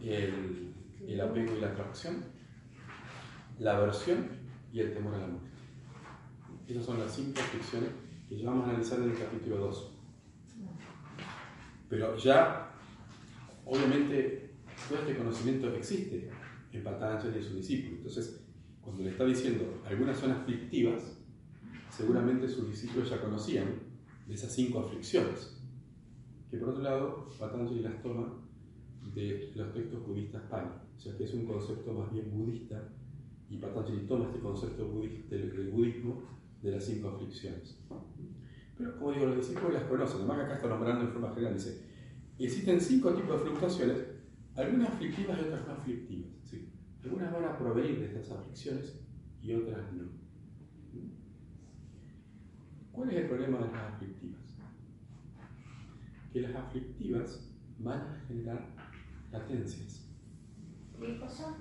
el, 0.00 0.72
el 1.06 1.20
apego 1.20 1.56
y 1.56 1.60
la 1.60 1.68
atracción, 1.68 2.24
la 3.58 3.76
aversión 3.78 4.28
y 4.72 4.80
el 4.80 4.94
temor 4.94 5.14
a 5.14 5.18
la 5.18 5.26
muerte. 5.26 5.47
Esas 6.68 6.84
son 6.84 6.98
las 6.98 7.14
cinco 7.14 7.40
aflicciones 7.40 7.88
que 8.28 8.36
ya 8.36 8.50
vamos 8.50 8.66
a 8.66 8.70
analizar 8.70 8.98
en 8.98 9.10
el 9.10 9.18
capítulo 9.18 9.56
2. 9.56 9.90
Pero 11.88 12.14
ya, 12.18 12.74
obviamente, 13.64 14.50
todo 14.86 14.98
este 14.98 15.16
conocimiento 15.16 15.74
existe 15.74 16.28
en 16.70 16.84
Patanjali 16.84 17.38
y 17.38 17.42
su 17.42 17.56
discípulo. 17.56 17.96
Entonces, 17.96 18.44
cuando 18.82 19.02
le 19.02 19.10
está 19.10 19.24
diciendo 19.24 19.80
algunas 19.86 20.18
son 20.18 20.32
aflictivas, 20.32 21.16
seguramente 21.88 22.46
sus 22.46 22.68
discípulos 22.68 23.08
ya 23.08 23.22
conocían 23.22 23.68
de 24.26 24.34
esas 24.34 24.54
cinco 24.54 24.80
aflicciones. 24.80 25.58
Que 26.50 26.58
por 26.58 26.68
otro 26.68 26.82
lado, 26.82 27.30
Patanjali 27.38 27.80
las 27.80 28.02
toma 28.02 28.30
de 29.14 29.52
los 29.54 29.72
textos 29.72 30.06
budistas 30.06 30.42
Pali. 30.50 30.68
O 30.98 31.00
sea 31.00 31.16
que 31.16 31.24
es 31.24 31.32
un 31.32 31.46
concepto 31.46 31.94
más 31.94 32.12
bien 32.12 32.30
budista 32.30 32.92
y 33.48 33.56
Patanjali 33.56 34.06
toma 34.06 34.26
este 34.26 34.40
concepto 34.40 34.84
del 35.30 35.70
budismo 35.70 36.37
de 36.62 36.72
las 36.72 36.84
cinco 36.84 37.08
aflicciones. 37.08 37.76
Pero 38.76 38.96
como 38.96 39.12
digo, 39.12 39.26
los 39.26 39.36
discípulos 39.36 39.74
las 39.74 39.84
conocen, 39.84 40.18
además 40.18 40.38
acá 40.40 40.54
está 40.54 40.68
nombrando 40.68 41.04
en 41.04 41.12
forma 41.12 41.34
general, 41.34 41.54
dice, 41.54 41.82
existen 42.38 42.80
cinco 42.80 43.12
tipos 43.12 43.40
de 43.40 43.46
fluctuaciones, 43.50 43.98
algunas 44.54 44.90
aflictivas 44.90 45.38
y 45.38 45.42
otras 45.42 45.66
no 45.66 45.72
aflictivas. 45.72 46.30
¿sí? 46.44 46.68
Algunas 47.02 47.32
van 47.32 47.44
a 47.44 47.58
provenir 47.58 47.98
de 47.98 48.06
estas 48.06 48.30
aflicciones 48.30 49.00
y 49.42 49.52
otras 49.52 49.92
no. 49.92 50.04
¿Cuál 52.92 53.10
es 53.10 53.16
el 53.16 53.28
problema 53.28 53.58
de 53.58 53.72
las 53.72 53.94
aflictivas? 53.94 54.40
Que 56.32 56.40
las 56.40 56.54
aflictivas 56.56 57.48
van 57.78 58.00
a 58.00 58.24
generar 58.26 58.74
latencias. 59.30 60.08
¿Qué 61.00 61.20
cosa? 61.20 61.56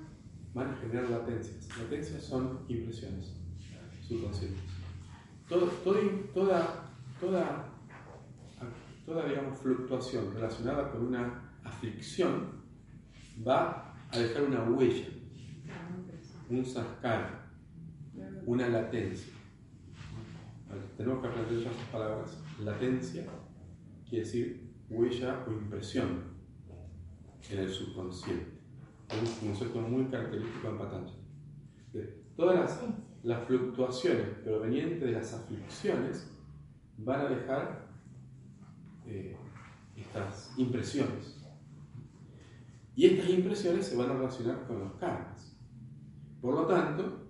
Van 0.56 0.70
a 0.70 0.76
generar 0.78 1.10
latencias. 1.10 1.70
Latencias 1.78 2.24
son 2.24 2.66
impresiones 2.68 3.34
subconscientes 4.08 4.77
toda, 5.48 5.72
toda, 7.20 7.66
toda, 9.06 9.26
digamos, 9.28 9.58
fluctuación 9.60 10.34
relacionada 10.34 10.92
con 10.92 11.08
una 11.08 11.54
aflicción 11.64 12.58
va 13.48 13.96
a 14.12 14.20
dejar 14.20 14.44
una 14.44 14.64
huella, 14.64 15.08
un 16.50 16.66
sascar, 16.66 17.48
una 18.46 18.68
latencia. 18.70 19.34
tenemos 20.98 21.22
que 21.22 21.28
aprender 21.28 21.60
esas 21.60 21.74
palabras. 21.92 22.42
Latencia 22.64 23.26
quiere 24.10 24.26
decir 24.26 24.74
huella 24.90 25.44
o 25.48 25.52
impresión 25.52 26.38
en 27.50 27.60
el 27.60 27.70
subconsciente. 27.70 28.58
Es 29.10 29.42
un 29.42 29.50
concepto 29.50 29.82
muy 29.82 30.06
característico 30.06 30.70
en 30.70 30.78
Patanjali. 30.78 31.28
Todas 32.36 32.60
las 32.60 32.80
las 33.24 33.46
fluctuaciones 33.46 34.28
provenientes 34.44 35.02
de 35.02 35.12
las 35.12 35.34
aflicciones 35.34 36.30
van 36.98 37.22
a 37.22 37.30
dejar 37.30 37.88
eh, 39.06 39.36
estas 39.96 40.54
impresiones. 40.58 41.36
Y 42.96 43.06
estas 43.06 43.30
impresiones 43.30 43.86
se 43.86 43.96
van 43.96 44.10
a 44.10 44.14
relacionar 44.14 44.66
con 44.66 44.80
los 44.80 44.94
karmas. 44.94 45.56
Por 46.42 46.56
lo 46.56 46.66
tanto, 46.66 47.28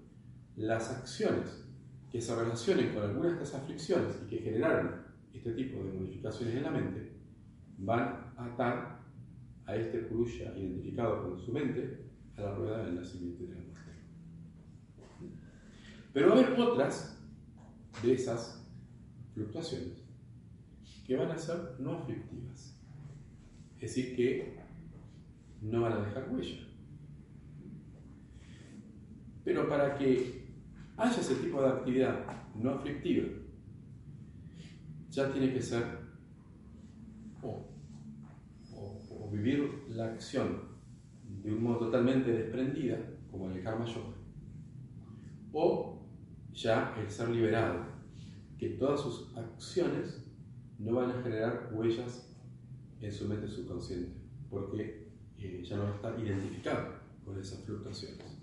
las 0.55 0.89
acciones 0.91 1.65
que 2.11 2.21
se 2.21 2.35
relacionen 2.35 2.93
con 2.93 3.03
algunas 3.03 3.37
de 3.37 3.43
estas 3.43 3.61
aflicciones 3.61 4.21
y 4.23 4.29
que 4.29 4.37
generaron 4.37 5.07
este 5.33 5.51
tipo 5.53 5.83
de 5.83 5.91
modificaciones 5.91 6.55
en 6.55 6.63
la 6.63 6.71
mente 6.71 7.11
van 7.77 8.33
a 8.37 8.45
atar 8.53 9.01
a 9.65 9.75
este 9.75 9.99
Purusha 9.99 10.57
identificado 10.57 11.23
con 11.23 11.39
su 11.39 11.51
mente 11.51 12.05
a 12.37 12.41
la 12.41 12.55
rueda 12.55 12.85
del 12.85 12.95
nacimiento 12.95 13.43
de 13.43 13.55
la. 13.55 13.66
Pero 16.13 16.29
va 16.29 16.35
a 16.35 16.39
haber 16.39 16.59
otras 16.59 17.17
de 18.01 18.13
esas 18.13 18.63
fluctuaciones 19.33 20.07
que 21.05 21.15
van 21.15 21.31
a 21.31 21.37
ser 21.37 21.75
no 21.79 21.93
aflictivas. 21.93 22.75
Es 23.75 23.81
decir, 23.81 24.15
que 24.15 24.57
no 25.61 25.81
van 25.81 25.93
a 25.93 25.99
dejar 26.01 26.27
huella. 26.29 26.67
Pero 29.45 29.69
para 29.69 29.97
que 29.97 30.47
haya 30.97 31.21
ese 31.21 31.35
tipo 31.35 31.61
de 31.61 31.69
actividad 31.69 32.25
no 32.55 32.71
aflictiva, 32.71 33.27
ya 35.09 35.31
tiene 35.31 35.53
que 35.53 35.61
ser 35.61 35.83
o, 37.41 37.65
vivir 39.31 39.83
la 39.89 40.05
acción 40.05 40.61
de 41.43 41.53
un 41.53 41.63
modo 41.63 41.79
totalmente 41.79 42.31
desprendida, 42.31 42.97
como 43.29 43.49
en 43.49 43.57
el 43.57 43.63
karma 43.63 43.85
yoga, 43.85 44.15
o 45.53 45.96
ya 46.57 46.95
el 46.99 47.09
ser 47.09 47.29
liberado, 47.29 47.85
que 48.57 48.69
todas 48.69 48.99
sus 48.99 49.37
acciones 49.37 50.23
no 50.79 50.95
van 50.95 51.11
a 51.11 51.21
generar 51.21 51.69
huellas 51.71 52.35
en 52.99 53.11
su 53.11 53.27
mente 53.27 53.47
subconsciente, 53.47 54.11
porque 54.49 55.07
eh, 55.37 55.63
ya 55.63 55.77
no 55.77 55.93
está 55.93 56.19
identificado 56.19 56.95
con 57.23 57.39
esas 57.39 57.63
fluctuaciones. 57.63 58.36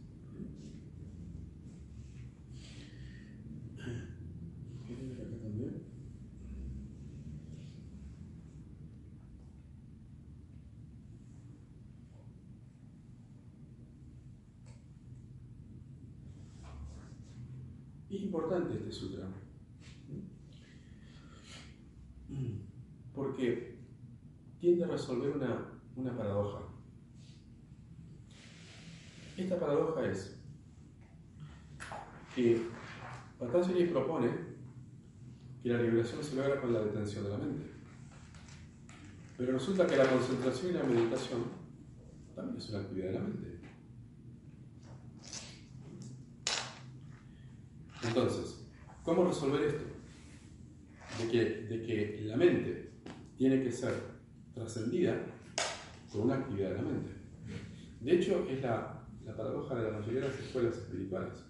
Es 18.14 18.22
importante 18.22 18.74
este 18.74 18.92
sutra. 18.92 19.26
Porque 23.12 23.76
tiende 24.60 24.84
a 24.84 24.88
resolver 24.88 25.36
una, 25.36 25.80
una 25.96 26.16
paradoja. 26.16 26.60
Esta 29.36 29.58
paradoja 29.58 30.06
es 30.08 30.38
que 32.36 32.62
Patanjali 33.36 33.86
propone 33.86 34.28
que 35.62 35.70
la 35.70 35.82
liberación 35.82 36.22
se 36.22 36.36
logra 36.36 36.60
con 36.60 36.72
la 36.72 36.84
detención 36.84 37.24
de 37.24 37.30
la 37.30 37.38
mente. 37.38 37.66
Pero 39.36 39.54
resulta 39.54 39.88
que 39.88 39.96
la 39.96 40.08
concentración 40.08 40.70
y 40.70 40.74
la 40.74 40.84
meditación 40.84 41.40
también 42.36 42.58
es 42.58 42.70
una 42.70 42.78
actividad 42.78 43.06
de 43.08 43.12
la 43.14 43.20
mente. 43.20 43.53
Entonces, 48.06 48.66
¿cómo 49.02 49.26
resolver 49.26 49.62
esto? 49.62 49.84
De 51.18 51.30
que, 51.30 51.44
de 51.66 51.82
que 51.82 52.22
la 52.24 52.36
mente 52.36 52.92
tiene 53.36 53.62
que 53.62 53.70
ser 53.70 53.94
trascendida 54.54 55.20
por 56.12 56.22
una 56.22 56.36
actividad 56.36 56.70
de 56.70 56.76
la 56.76 56.82
mente. 56.82 57.10
De 58.00 58.16
hecho, 58.16 58.46
es 58.48 58.62
la, 58.62 59.02
la 59.24 59.36
paradoja 59.36 59.74
de 59.76 59.90
la 59.90 59.98
mayoría 59.98 60.20
de 60.20 60.28
las 60.28 60.38
escuelas 60.38 60.76
espirituales, 60.76 61.44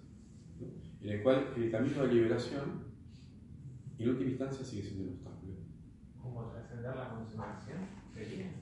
en 1.00 1.08
el 1.08 1.22
cual 1.22 1.48
el 1.56 1.70
camino 1.70 2.06
de 2.06 2.14
liberación, 2.14 2.84
en 3.98 4.08
última 4.08 4.30
instancia, 4.30 4.64
sigue 4.64 4.82
siendo 4.82 5.04
un 5.04 5.10
obstáculo. 5.10 5.54
¿Cómo 6.22 6.50
trascender 6.50 6.96
la 6.96 7.10
concentración? 7.10 7.78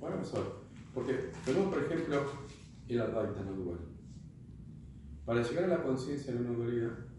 Bueno, 0.01 0.23
eso, 0.23 0.65
porque 0.95 1.31
tenemos, 1.45 1.75
por 1.75 1.85
ejemplo, 1.85 2.23
el 2.89 3.01
Advaita 3.01 3.43
no 3.45 3.53
dual. 3.53 3.79
Para 5.25 5.43
llegar 5.43 5.65
a 5.65 5.69
la 5.69 5.83
conciencia 5.83 6.35
no 6.35 6.53
dualidad, 6.55 7.12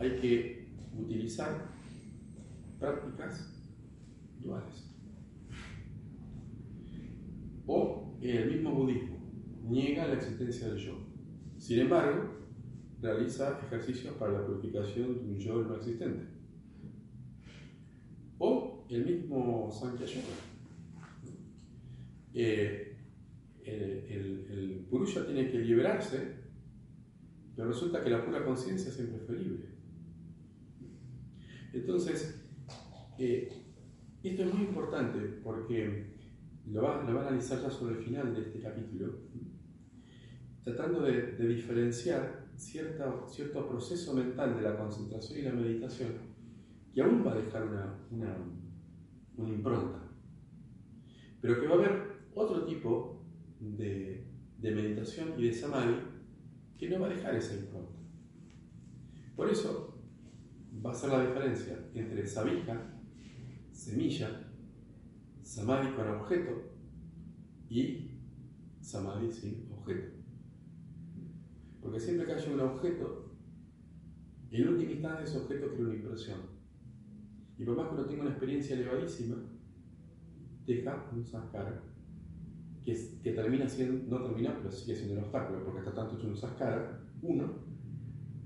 hay 0.00 0.16
que 0.16 0.66
utilizar 0.98 1.68
prácticas 2.78 3.62
duales. 4.40 4.90
O 7.66 8.16
el 8.20 8.50
mismo 8.50 8.74
budismo 8.74 9.18
niega 9.62 10.08
la 10.08 10.14
existencia 10.14 10.68
del 10.68 10.78
yo. 10.78 10.98
Sin 11.58 11.80
embargo, 11.80 12.40
realiza 13.00 13.60
ejercicios 13.66 14.14
para 14.14 14.32
la 14.32 14.46
purificación 14.46 15.18
de 15.18 15.32
un 15.32 15.38
yo 15.38 15.62
no 15.62 15.76
existente. 15.76 16.24
O 18.38 18.86
el 18.88 19.04
mismo 19.04 19.70
Sankhya. 19.70 20.06
Eh, 22.32 22.96
el, 23.64 24.86
Purusha 24.88 25.24
tiene 25.24 25.48
que 25.50 25.58
liberarse, 25.58 26.36
pero 27.54 27.68
resulta 27.68 28.02
que 28.02 28.10
la 28.10 28.24
pura 28.24 28.44
conciencia 28.44 28.90
siempre 28.90 29.18
es 29.18 29.26
felible. 29.26 29.69
Entonces, 31.72 32.42
eh, 33.18 33.48
esto 34.22 34.42
es 34.42 34.54
muy 34.54 34.64
importante 34.64 35.18
porque 35.42 36.14
lo 36.66 36.82
va, 36.82 36.96
a 36.96 37.28
analizar 37.28 37.62
ya 37.62 37.70
sobre 37.70 37.96
el 37.96 38.04
final 38.04 38.34
de 38.34 38.42
este 38.42 38.60
capítulo, 38.60 39.14
tratando 40.62 41.02
de, 41.02 41.36
diferenciar 41.36 42.48
cierta, 42.56 43.24
cierto 43.28 43.68
proceso 43.68 44.14
mental 44.14 44.56
de 44.56 44.62
la 44.62 44.76
concentración 44.76 45.38
y 45.38 45.42
la 45.42 45.52
meditación 45.52 46.12
que 46.92 47.02
aún 47.02 47.24
va 47.26 47.32
a 47.32 47.36
dejar 47.36 47.64
una, 47.64 47.98
una, 48.10 48.36
una 49.36 49.48
impronta, 49.48 50.02
pero 51.40 51.60
que 51.60 51.66
va 51.66 51.74
a 51.74 51.78
haber 51.78 52.02
otro 52.34 52.64
tipo 52.64 53.24
de, 53.60 54.26
de 54.58 54.70
meditación 54.70 55.34
y 55.38 55.46
de 55.46 55.52
samadhi 55.52 55.96
que 56.78 56.88
no 56.88 57.00
va 57.00 57.06
a 57.06 57.10
dejar 57.10 57.34
esa 57.34 57.54
impronta. 57.54 57.92
Por 59.36 59.48
eso 59.48 59.89
va 60.84 60.90
a 60.92 60.94
ser 60.94 61.10
la 61.10 61.26
diferencia 61.26 61.78
entre 61.94 62.26
sabija, 62.26 63.00
semilla, 63.70 64.28
samadhi 65.42 65.92
con 65.94 66.08
objeto 66.08 66.50
y 67.68 68.10
samadhi 68.80 69.30
sin 69.30 69.68
objeto. 69.72 70.16
Porque 71.80 72.00
siempre 72.00 72.26
que 72.26 72.32
haya 72.32 72.52
un 72.52 72.60
objeto, 72.60 73.34
en 74.50 74.68
última 74.68 74.92
instancia 74.92 75.24
ese 75.24 75.38
objeto 75.38 75.72
crea 75.74 75.86
una 75.86 75.94
impresión. 75.94 76.40
Y 77.58 77.64
por 77.64 77.76
más 77.76 77.88
que 77.88 77.94
uno 77.94 78.06
tenga 78.06 78.22
una 78.22 78.30
experiencia 78.30 78.74
elevadísima, 78.76 79.36
deja 80.66 81.10
un 81.12 81.24
sankara 81.24 81.82
que, 82.84 82.94
termina 83.32 83.68
siendo, 83.68 84.16
no 84.16 84.24
termina, 84.24 84.56
pero 84.56 84.70
sigue 84.70 84.96
siendo 84.96 85.14
un 85.14 85.24
obstáculo, 85.24 85.64
porque 85.64 85.80
hasta 85.80 85.94
tanto 85.94 86.16
hecho 86.16 86.28
un 86.28 86.36
sankara, 86.36 87.00
uno, 87.22 87.50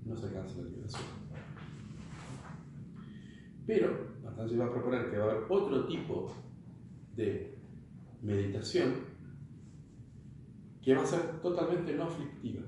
no 0.04 0.16
se 0.16 0.26
alcanza 0.26 0.62
la 0.62 0.68
liberación. 0.68 1.23
Pero 3.66 4.20
Patanjali 4.22 4.56
va 4.56 4.66
a 4.66 4.72
proponer 4.72 5.10
que 5.10 5.16
va 5.16 5.24
a 5.24 5.30
haber 5.30 5.44
otro 5.48 5.86
tipo 5.86 6.32
de 7.16 7.58
meditación 8.22 9.14
que 10.82 10.94
va 10.94 11.02
a 11.02 11.06
ser 11.06 11.40
totalmente 11.40 11.94
no 11.94 12.04
aflictiva. 12.04 12.62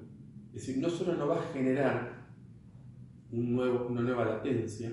Es 0.55 0.67
decir, 0.67 0.79
no 0.79 0.89
solo 0.89 1.15
no 1.17 1.29
va 1.29 1.39
a 1.39 1.53
generar 1.53 2.27
una 3.31 4.01
nueva 4.01 4.25
latencia 4.25 4.91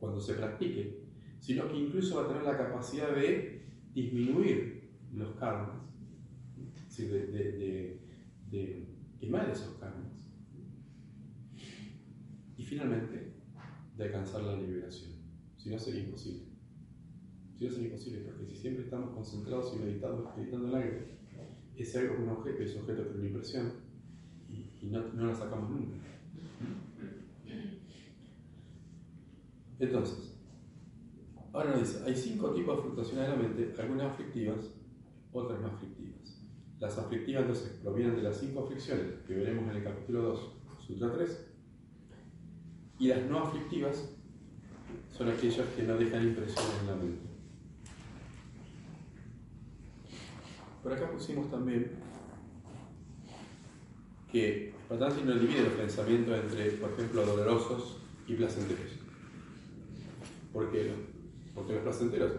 cuando 0.00 0.20
se 0.20 0.34
practique, 0.34 1.04
sino 1.38 1.68
que 1.68 1.76
incluso 1.76 2.16
va 2.16 2.24
a 2.24 2.28
tener 2.28 2.42
la 2.42 2.56
capacidad 2.56 3.14
de 3.14 3.66
disminuir 3.94 4.90
los 5.14 5.30
karmas, 5.36 5.76
es 6.56 6.84
decir, 6.84 7.12
de, 7.12 7.26
de, 7.26 7.52
de, 7.52 8.00
de 8.50 8.86
quemar 9.20 9.48
esos 9.48 9.76
karmas. 9.78 10.10
Y 12.56 12.64
finalmente, 12.64 13.32
de 13.96 14.04
alcanzar 14.04 14.42
la 14.42 14.56
liberación. 14.56 15.19
Si 15.62 15.68
no, 15.68 15.78
sería 15.78 16.04
imposible. 16.04 16.44
Si 17.58 17.64
no, 17.64 17.70
sería 17.70 17.88
imposible, 17.88 18.20
porque 18.20 18.46
si 18.46 18.56
siempre 18.56 18.84
estamos 18.84 19.10
concentrados 19.10 19.74
y 19.76 19.78
meditando, 19.84 20.32
meditando 20.34 20.68
en 20.68 20.74
algo, 20.74 20.98
ese 21.76 21.98
algo 21.98 22.14
es 22.14 22.20
un 22.20 22.28
objeto 22.30 22.62
y 22.62 22.64
ese 22.64 22.80
objeto 22.80 23.02
es 23.02 23.14
una 23.14 23.26
impresión, 23.26 23.72
y, 24.48 24.70
y 24.80 24.90
no, 24.90 25.06
no 25.12 25.26
la 25.26 25.34
sacamos 25.34 25.70
nunca. 25.70 25.96
Entonces, 29.78 30.34
ahora 31.52 31.70
nos 31.72 31.80
dice, 31.80 32.04
hay 32.06 32.14
cinco 32.14 32.52
tipos 32.52 32.76
de 32.76 32.82
fluctuaciones 32.82 33.28
de 33.28 33.36
la 33.36 33.42
mente, 33.42 33.82
algunas 33.82 34.12
aflictivas, 34.12 34.74
otras 35.30 35.60
no 35.60 35.68
aflictivas. 35.68 36.42
Las 36.78 36.96
aflictivas 36.96 37.42
entonces 37.42 37.78
provienen 37.82 38.16
de 38.16 38.22
las 38.22 38.38
cinco 38.38 38.64
aflicciones 38.64 39.20
que 39.26 39.34
veremos 39.34 39.70
en 39.70 39.76
el 39.76 39.84
capítulo 39.84 40.22
2, 40.22 40.52
Sutra 40.86 41.12
3, 41.12 41.46
y 42.98 43.08
las 43.08 43.26
no 43.26 43.40
aflictivas 43.40 44.16
son 45.20 45.28
aquellas 45.28 45.66
que 45.76 45.82
no 45.82 45.98
dejan 45.98 46.22
impresiones 46.22 46.80
en 46.80 46.86
la 46.86 46.94
mente. 46.94 47.20
Por 50.82 50.94
acá 50.94 51.10
pusimos 51.10 51.50
también 51.50 51.90
que 54.32 54.72
Patanjali 54.88 55.24
no 55.24 55.34
divide 55.34 55.64
los 55.64 55.74
pensamientos 55.74 56.34
entre, 56.42 56.70
por 56.70 56.92
ejemplo, 56.92 57.26
dolorosos 57.26 57.98
y 58.26 58.32
placenteros. 58.32 58.92
¿Por 60.54 60.72
qué? 60.72 60.90
Porque 61.54 61.74
los 61.74 61.82
placenteros 61.82 62.32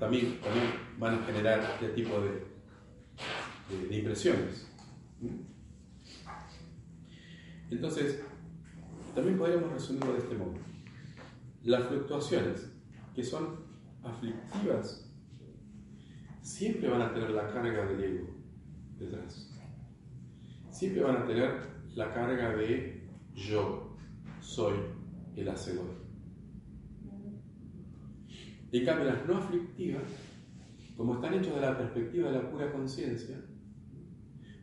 también, 0.00 0.40
también 0.40 0.66
van 0.98 1.20
a 1.20 1.24
generar 1.26 1.60
este 1.74 1.90
tipo 1.90 2.20
de, 2.20 3.96
impresiones. 3.96 4.66
Entonces, 7.70 8.20
también 9.14 9.38
podríamos 9.38 9.72
resumirlo 9.72 10.14
de 10.14 10.18
este 10.18 10.34
modo. 10.34 10.75
Las 11.66 11.88
fluctuaciones 11.88 12.72
que 13.12 13.24
son 13.24 13.56
aflictivas 14.04 15.12
siempre 16.40 16.88
van 16.88 17.02
a 17.02 17.12
tener 17.12 17.30
la 17.30 17.48
carga 17.48 17.86
del 17.86 18.04
ego 18.04 18.28
detrás. 18.96 19.52
Siempre 20.70 21.02
van 21.02 21.16
a 21.16 21.26
tener 21.26 21.50
la 21.96 22.14
carga 22.14 22.54
de 22.54 23.08
yo 23.34 23.96
soy 24.40 24.76
el 25.34 25.48
hacedor. 25.48 25.90
En 28.70 28.84
cambio, 28.84 29.06
las 29.06 29.26
no 29.26 29.38
aflictivas, 29.38 30.04
como 30.96 31.14
están 31.14 31.34
hechas 31.34 31.56
de 31.56 31.60
la 31.62 31.76
perspectiva 31.76 32.30
de 32.30 32.42
la 32.42 32.48
pura 32.48 32.70
conciencia, 32.70 33.44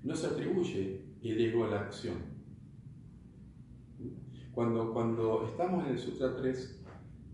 no 0.04 0.16
se 0.16 0.28
atribuye 0.28 1.02
el 1.22 1.42
ego 1.42 1.66
a 1.66 1.70
la 1.70 1.82
acción. 1.82 2.16
Cuando, 4.54 4.94
cuando 4.94 5.48
estamos 5.48 5.86
en 5.86 5.92
el 5.92 6.00
Sutra 6.00 6.34
3, 6.38 6.83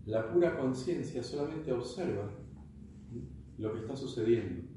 la 0.06 0.32
pura 0.32 0.58
conciencia 0.58 1.22
solamente 1.22 1.72
observa 1.72 2.30
lo 3.58 3.72
que 3.72 3.80
está 3.80 3.96
sucediendo. 3.96 4.68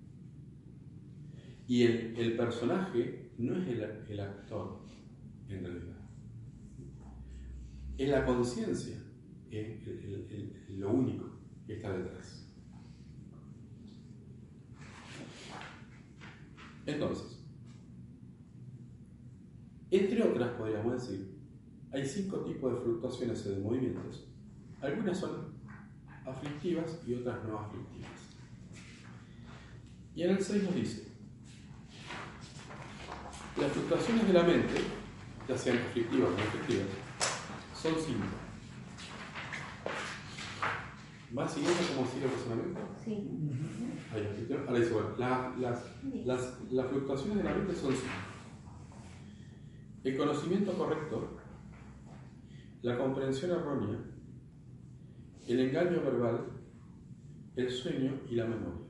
Y 1.67 1.83
el, 1.83 2.35
personaje 2.35 3.31
no 3.37 3.55
es 3.55 3.67
el, 3.67 4.19
actor, 4.19 4.81
en 5.47 5.63
realidad. 5.63 5.97
Es 7.97 8.09
la 8.09 8.25
conciencia, 8.25 8.97
lo 10.69 10.91
único 10.91 11.29
que 11.65 11.75
está 11.75 11.97
detrás. 11.97 12.43
Entonces, 16.85 17.33
entre 19.89 20.23
otras, 20.23 20.51
podríamos 20.57 20.93
decir, 20.93 21.37
hay 21.91 22.05
cinco 22.05 22.39
tipos 22.39 22.73
de 22.73 22.81
fluctuaciones 22.81 23.45
o 23.45 23.51
de 23.51 23.59
movimientos. 23.59 24.32
Algunas 24.83 25.17
son 25.17 25.53
aflictivas 26.25 26.99
y 27.07 27.13
otras 27.15 27.43
no 27.45 27.57
aflictivas. 27.59 28.11
Y 30.15 30.23
en 30.23 30.29
el 30.31 30.43
6 30.43 30.63
nos 30.63 30.75
dice, 30.75 31.07
las 33.59 33.71
fluctuaciones 33.71 34.27
de 34.27 34.33
la 34.33 34.43
mente, 34.43 34.75
ya 35.47 35.57
sean 35.57 35.77
aflictivas 35.77 36.27
o 36.29 36.31
no 36.31 36.37
aflictivas, 36.43 36.87
son 37.81 37.93
cinco. 38.05 38.25
¿Va 41.37 41.47
siguiendo 41.49 41.79
cómo 41.95 42.07
sigue 42.07 42.25
el 42.25 42.31
razonamiento? 42.31 42.79
Sí. 43.03 43.11
Ahí. 44.13 44.47
Ahora 44.67 44.79
dice, 44.79 44.93
bueno, 44.93 45.09
la- 45.17 45.55
las, 45.59 45.83
las, 46.25 46.71
las 46.71 46.87
fluctuaciones 46.87 47.37
de 47.37 47.43
la 47.43 47.53
mente 47.55 47.73
son 47.75 47.91
cinco. 47.93 48.13
El 50.03 50.17
conocimiento 50.17 50.73
correcto, 50.73 51.37
la 52.83 52.97
comprensión 52.97 53.51
errónea, 53.51 53.97
el 55.47 55.59
engaño 55.59 56.01
verbal, 56.01 56.45
el 57.55 57.69
sueño 57.69 58.21
y 58.29 58.35
la 58.35 58.45
memoria. 58.45 58.87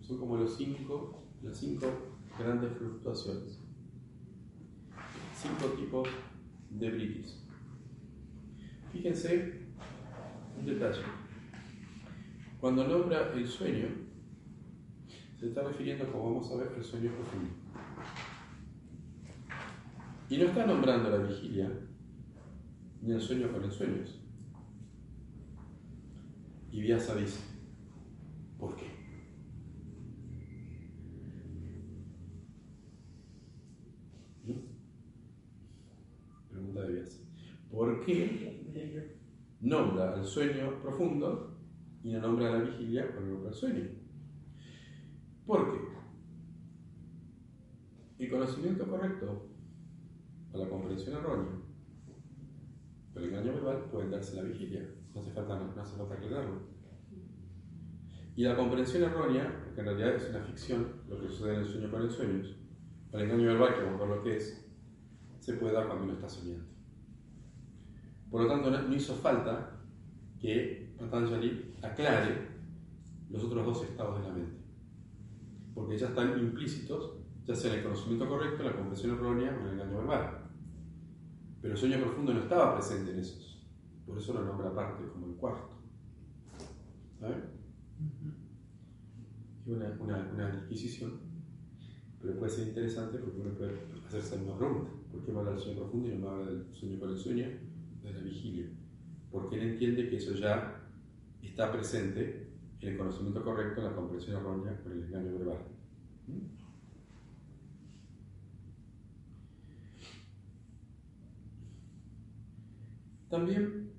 Son 0.00 0.18
como 0.18 0.36
los 0.36 0.56
cinco, 0.56 1.22
las 1.42 1.58
cinco 1.58 1.86
grandes 2.38 2.72
fluctuaciones. 2.78 3.58
Cinco 5.36 5.66
tipos 5.76 6.08
de 6.70 6.90
britis. 6.90 7.44
Fíjense 8.92 9.60
un 10.58 10.66
detalle. 10.66 11.02
Cuando 12.60 12.86
nombra 12.86 13.32
el 13.32 13.46
sueño, 13.46 13.86
se 15.38 15.48
está 15.48 15.62
refiriendo, 15.62 16.10
como 16.10 16.34
vamos 16.34 16.50
a 16.50 16.56
ver, 16.56 16.72
al 16.76 16.84
sueño 16.84 17.10
profundo. 17.12 17.50
Y 20.28 20.36
no 20.38 20.44
está 20.44 20.66
nombrando 20.66 21.10
la 21.10 21.18
vigilia 21.18 21.70
ni 23.02 23.12
el 23.12 23.20
sueño 23.20 23.50
con 23.50 23.62
los 23.62 23.74
sueños. 23.74 24.20
Y 26.72 26.80
Vyasa 26.82 27.16
dice, 27.16 27.40
¿por 28.58 28.76
qué? 28.76 28.86
¿No? 34.44 34.54
Pregunta 36.48 36.82
de 36.82 36.92
Vyasa. 36.92 37.18
¿Por 37.70 38.04
qué 38.04 39.16
nombra 39.60 40.14
el 40.14 40.24
sueño 40.24 40.80
profundo 40.80 41.58
y 42.02 42.12
no 42.12 42.20
nombra 42.20 42.50
la 42.50 42.64
vigilia 42.64 43.14
con 43.14 43.46
el 43.46 43.54
sueño? 43.54 43.88
¿Por 45.46 45.72
qué? 45.72 45.78
El 48.24 48.30
conocimiento 48.30 48.86
correcto 48.88 49.48
o 50.52 50.58
la 50.58 50.68
comprensión 50.68 51.16
errónea 51.16 51.60
o 53.14 53.18
el 53.18 53.24
engaño 53.24 53.54
verbal 53.54 53.90
pueden 53.90 54.10
darse 54.10 54.36
la 54.36 54.42
vigilia. 54.42 54.99
No 55.14 55.20
hace 55.20 55.32
falta, 55.32 55.58
no 55.58 55.82
hace 55.82 55.96
falta 55.96 56.14
aclararlo. 56.14 56.60
Y 58.36 58.44
la 58.44 58.56
comprensión 58.56 59.02
errónea, 59.02 59.62
porque 59.64 59.80
en 59.80 59.86
realidad 59.86 60.14
es 60.14 60.30
una 60.30 60.40
ficción 60.40 61.02
lo 61.08 61.20
que 61.20 61.28
sucede 61.28 61.54
en 61.54 61.60
el 61.60 61.66
sueño 61.66 61.90
con 61.90 62.02
el 62.02 62.10
sueño, 62.10 62.42
el 63.12 63.20
engaño 63.20 63.48
verbal, 63.48 63.74
que 63.74 63.82
vamos 63.82 64.00
a 64.00 64.04
ver 64.04 64.16
lo 64.16 64.22
que 64.22 64.36
es, 64.36 64.66
se 65.40 65.54
puede 65.54 65.74
dar 65.74 65.86
cuando 65.86 66.04
uno 66.04 66.12
está 66.14 66.28
soñando. 66.28 66.64
Por 68.30 68.42
lo 68.42 68.48
tanto, 68.48 68.70
no 68.70 68.94
hizo 68.94 69.14
falta 69.14 69.80
que 70.38 70.94
Patanjali 70.96 71.74
aclare 71.82 72.48
los 73.28 73.44
otros 73.44 73.66
dos 73.66 73.82
estados 73.84 74.20
de 74.20 74.28
la 74.28 74.34
mente, 74.34 74.58
porque 75.74 75.98
ya 75.98 76.08
están 76.08 76.38
implícitos, 76.38 77.16
ya 77.44 77.54
sea 77.54 77.72
en 77.72 77.78
el 77.78 77.84
conocimiento 77.84 78.28
correcto, 78.28 78.62
la 78.62 78.76
comprensión 78.76 79.16
errónea 79.16 79.58
o 79.58 79.66
el 79.66 79.72
engaño 79.72 79.98
verbal. 79.98 80.38
Pero 81.60 81.74
el 81.74 81.80
sueño 81.80 81.98
profundo 81.98 82.32
no 82.32 82.40
estaba 82.40 82.76
presente 82.76 83.10
en 83.10 83.18
esos, 83.18 83.49
por 84.10 84.18
eso 84.18 84.32
lo 84.34 84.44
nombra 84.44 84.70
aparte 84.70 85.04
como 85.12 85.26
el 85.26 85.34
cuarto. 85.34 85.70
¿Saben? 87.20 87.44
Y 89.64 89.70
una, 89.70 89.96
una, 90.00 90.30
una 90.34 90.50
disquisición, 90.50 91.20
pero 92.20 92.36
puede 92.36 92.50
ser 92.50 92.68
interesante 92.68 93.18
porque 93.18 93.40
uno 93.40 93.50
puede 93.50 93.72
hacerse 94.04 94.34
la 94.34 94.42
misma 94.42 94.58
pregunta. 94.58 94.90
¿Por 95.12 95.24
qué 95.24 95.32
me 95.32 95.38
habla 95.38 95.52
del 95.52 95.60
sueño 95.60 95.78
profundo 95.78 96.08
y 96.08 96.12
no 96.12 96.18
me 96.18 96.28
habla 96.28 96.50
del 96.50 96.66
sueño 96.74 96.98
con 96.98 97.10
el 97.10 97.18
sueño, 97.18 97.46
de 98.02 98.12
la 98.12 98.20
vigilia? 98.20 98.66
Porque 99.30 99.56
él 99.56 99.70
entiende 99.70 100.08
que 100.08 100.16
eso 100.16 100.34
ya 100.34 100.88
está 101.40 101.70
presente 101.70 102.48
en 102.80 102.88
el 102.88 102.98
conocimiento 102.98 103.44
correcto, 103.44 103.80
en 103.80 103.86
la 103.86 103.94
comprensión 103.94 104.36
errónea, 104.36 104.76
con 104.82 104.92
el 104.92 105.04
engaño 105.04 105.38
verbal. 105.38 105.58
¿Mm? 106.26 106.60
También 113.28 113.89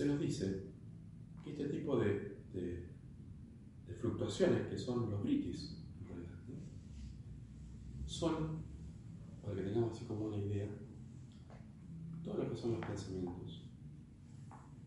se 0.00 0.06
nos 0.06 0.18
dice 0.18 0.62
que 1.44 1.50
este 1.50 1.68
tipo 1.68 1.98
de, 1.98 2.40
fluctuaciones, 4.00 4.66
que 4.68 4.78
son 4.78 5.10
los 5.10 5.22
britis, 5.22 5.84
en 6.00 6.08
realidad, 6.08 6.38
son, 8.06 8.62
para 9.42 9.56
que 9.56 9.62
tengamos 9.64 9.94
así 9.94 10.06
como 10.06 10.28
una 10.28 10.38
idea, 10.38 10.70
todo 12.24 12.38
lo 12.38 12.50
que 12.50 12.56
son 12.56 12.72
los 12.72 12.80
pensamientos, 12.80 13.68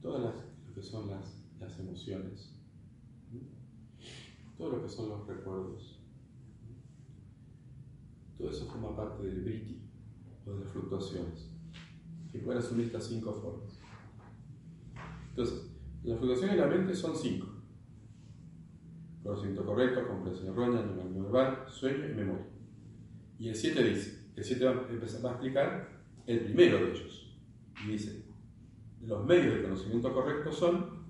todas 0.01 0.33
lo 0.67 0.73
que 0.73 0.81
son 0.81 1.07
las, 1.11 1.79
emociones, 1.79 2.55
todo 4.57 4.77
lo 4.77 4.81
que 4.81 4.89
son 4.89 5.09
los 5.09 5.27
recuerdos, 5.27 5.99
todo 8.35 8.49
eso 8.49 8.65
forma 8.65 8.95
parte 8.95 9.27
del 9.27 9.43
briti 9.43 9.79
o 10.47 10.53
de 10.53 10.65
las 10.65 10.71
fluctuaciones, 10.71 11.51
que 12.31 12.39
pueden 12.39 12.63
asumir 12.63 12.87
estas 12.87 13.05
cinco 13.05 13.31
formas. 13.31 13.82
Entonces, 15.33 15.71
las 16.03 16.19
fluctuaciones 16.19 16.57
de 16.57 16.61
la 16.61 16.67
mente 16.67 16.93
son 16.93 17.15
cinco. 17.15 17.47
Conocimiento 19.23 19.65
correcto, 19.65 20.07
comprensión 20.07 20.53
errónea, 20.53 20.81
engaño 20.81 21.23
verbal, 21.23 21.63
sueño 21.67 22.07
y 22.07 22.13
memoria. 22.13 22.45
Y 23.39 23.49
el 23.49 23.55
7 23.55 23.83
dice, 23.83 24.27
el 24.35 24.43
7 24.43 24.65
va, 24.65 24.73
va 24.73 25.29
a 25.29 25.33
explicar 25.33 25.89
el 26.27 26.41
primero 26.41 26.77
de 26.77 26.91
ellos. 26.91 27.35
Y 27.83 27.91
dice, 27.93 28.25
los 29.01 29.25
medios 29.25 29.55
de 29.55 29.63
conocimiento 29.63 30.13
correcto 30.13 30.51
son 30.51 31.03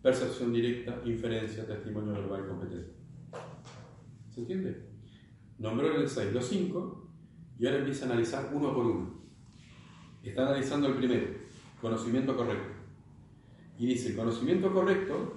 percepción 0.00 0.52
directa, 0.52 1.02
inferencia, 1.04 1.66
testimonio 1.66 2.12
verbal 2.12 2.44
y 2.44 2.48
competente. 2.48 2.94
¿Se 4.30 4.40
entiende? 4.40 4.88
Nombró 5.58 5.94
el 6.00 6.08
6 6.08 6.32
los 6.32 6.46
5 6.46 7.10
y 7.58 7.66
ahora 7.66 7.78
empieza 7.80 8.06
a 8.06 8.08
analizar 8.08 8.50
uno 8.54 8.74
por 8.74 8.86
uno. 8.86 9.22
Está 10.22 10.46
analizando 10.46 10.88
el 10.88 10.94
primero, 10.94 11.26
conocimiento 11.80 12.34
correcto. 12.34 12.73
Y 13.78 13.86
dice, 13.86 14.14
conocimiento 14.14 14.72
correcto 14.72 15.34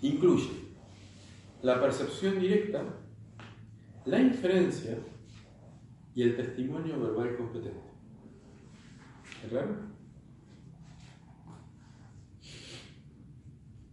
incluye 0.00 0.68
la 1.62 1.80
percepción 1.80 2.38
directa, 2.38 2.82
la 4.06 4.20
inferencia 4.20 4.98
y 6.14 6.22
el 6.22 6.36
testimonio 6.36 7.00
verbal 7.00 7.36
competente. 7.36 7.88
¿Está 9.36 9.48
claro? 9.48 9.76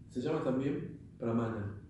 Se 0.10 0.22
llama 0.22 0.44
también 0.44 0.98
pramana. 1.20 1.82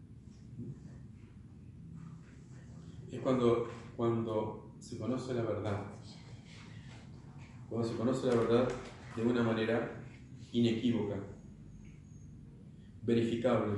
Es 3.11 3.19
cuando, 3.19 3.69
cuando 3.95 4.73
se 4.79 4.97
conoce 4.97 5.33
la 5.33 5.43
verdad. 5.43 5.85
Cuando 7.69 7.87
se 7.87 7.95
conoce 7.95 8.27
la 8.27 8.35
verdad 8.35 8.67
de 9.15 9.23
una 9.23 9.43
manera 9.43 9.94
inequívoca, 10.59 11.17
verificable, 13.03 13.75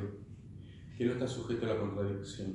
que 0.95 1.05
no 1.05 1.13
está 1.13 1.27
sujeto 1.27 1.65
a 1.65 1.69
la 1.69 1.79
contradicción. 1.79 2.53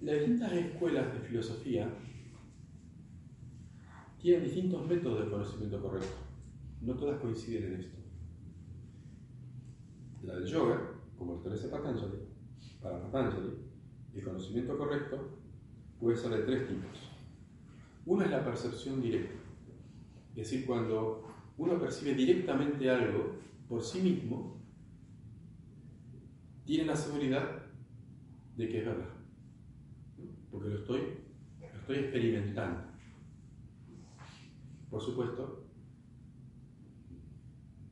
Las 0.00 0.18
distintas 0.18 0.52
escuelas 0.52 1.12
de 1.12 1.20
filosofía 1.20 1.92
tienen 4.18 4.44
distintos 4.44 4.86
métodos 4.86 5.24
de 5.24 5.30
conocimiento 5.30 5.82
correcto. 5.82 6.16
No 6.80 6.94
todas 6.94 7.20
coinciden 7.20 7.74
en 7.74 7.80
esto. 7.80 7.98
La 10.22 10.36
del 10.36 10.46
yoga, 10.46 10.80
como 11.18 11.32
lo 11.32 11.38
establece 11.38 11.68
Patanjali, 11.68 12.18
para 12.80 13.02
Patanjali, 13.02 13.58
el 14.14 14.24
conocimiento 14.24 14.78
correcto 14.78 15.38
puede 16.00 16.16
ser 16.16 16.30
de 16.30 16.42
tres 16.44 16.68
tipos. 16.68 17.10
Uno 18.06 18.24
es 18.24 18.30
la 18.30 18.44
percepción 18.44 19.02
directa, 19.02 19.45
es 20.36 20.50
decir, 20.50 20.66
cuando 20.66 21.24
uno 21.56 21.80
percibe 21.80 22.14
directamente 22.14 22.90
algo 22.90 23.36
por 23.66 23.82
sí 23.82 24.02
mismo, 24.02 24.60
tiene 26.66 26.84
la 26.84 26.94
seguridad 26.94 27.62
de 28.54 28.68
que 28.68 28.78
es 28.80 28.84
verdad, 28.84 29.08
porque 30.50 30.68
lo 30.68 30.76
estoy, 30.76 31.00
estoy 31.80 31.96
experimentando. 31.96 32.82
Por 34.90 35.00
supuesto, 35.00 35.64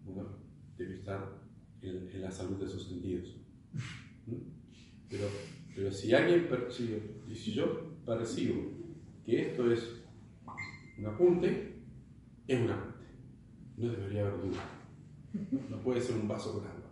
uno 0.07 0.37
debe 0.77 0.97
estar 0.97 1.41
en, 1.81 2.11
en 2.11 2.21
la 2.21 2.31
salud 2.31 2.57
de 2.57 2.69
sus 2.69 2.89
sentidos. 2.89 3.37
Pero, 5.09 5.29
pero 5.75 5.91
si 5.91 6.13
alguien 6.13 6.47
percibe, 6.49 7.21
si 7.33 7.53
yo 7.53 8.03
percibo 8.05 8.71
que 9.25 9.51
esto 9.51 9.73
es 9.73 10.03
un 10.99 11.07
apunte, 11.07 11.74
es 12.47 12.61
un 12.61 12.71
apunte. 12.71 13.07
No 13.77 13.91
debería 13.91 14.23
haber 14.23 14.41
duda. 14.41 14.63
No 15.69 15.79
puede 15.83 16.01
ser 16.01 16.17
un 16.17 16.29
vaso 16.29 16.55
con 16.55 16.67
agua. 16.67 16.85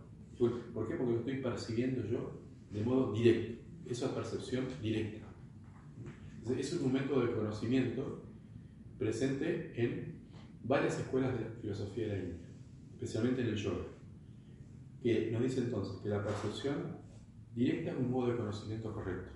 ¿Por 0.73 0.87
qué? 0.87 0.95
Porque 0.95 1.13
lo 1.13 1.19
estoy 1.19 1.37
percibiendo 1.37 2.05
yo 2.05 2.41
de 2.71 2.83
modo 2.83 3.13
directo. 3.13 3.63
Eso 3.85 4.07
es 4.07 4.11
percepción 4.11 4.65
directa. 4.81 5.25
es 6.57 6.73
un 6.73 6.93
método 6.93 7.25
de 7.25 7.33
conocimiento 7.33 8.23
presente 8.97 9.73
en 9.75 10.23
varias 10.63 10.99
escuelas 10.99 11.37
de 11.37 11.45
filosofía 11.61 12.07
de 12.07 12.13
la 12.13 12.19
India, 12.19 12.47
especialmente 12.93 13.41
en 13.41 13.47
el 13.47 13.55
yoga, 13.55 13.85
que 15.01 15.31
nos 15.31 15.43
dice 15.43 15.61
entonces 15.61 15.97
que 16.01 16.09
la 16.09 16.23
percepción 16.23 16.97
directa 17.53 17.91
es 17.91 17.97
un 17.97 18.11
modo 18.11 18.31
de 18.31 18.37
conocimiento 18.37 18.93
correcto. 18.93 19.29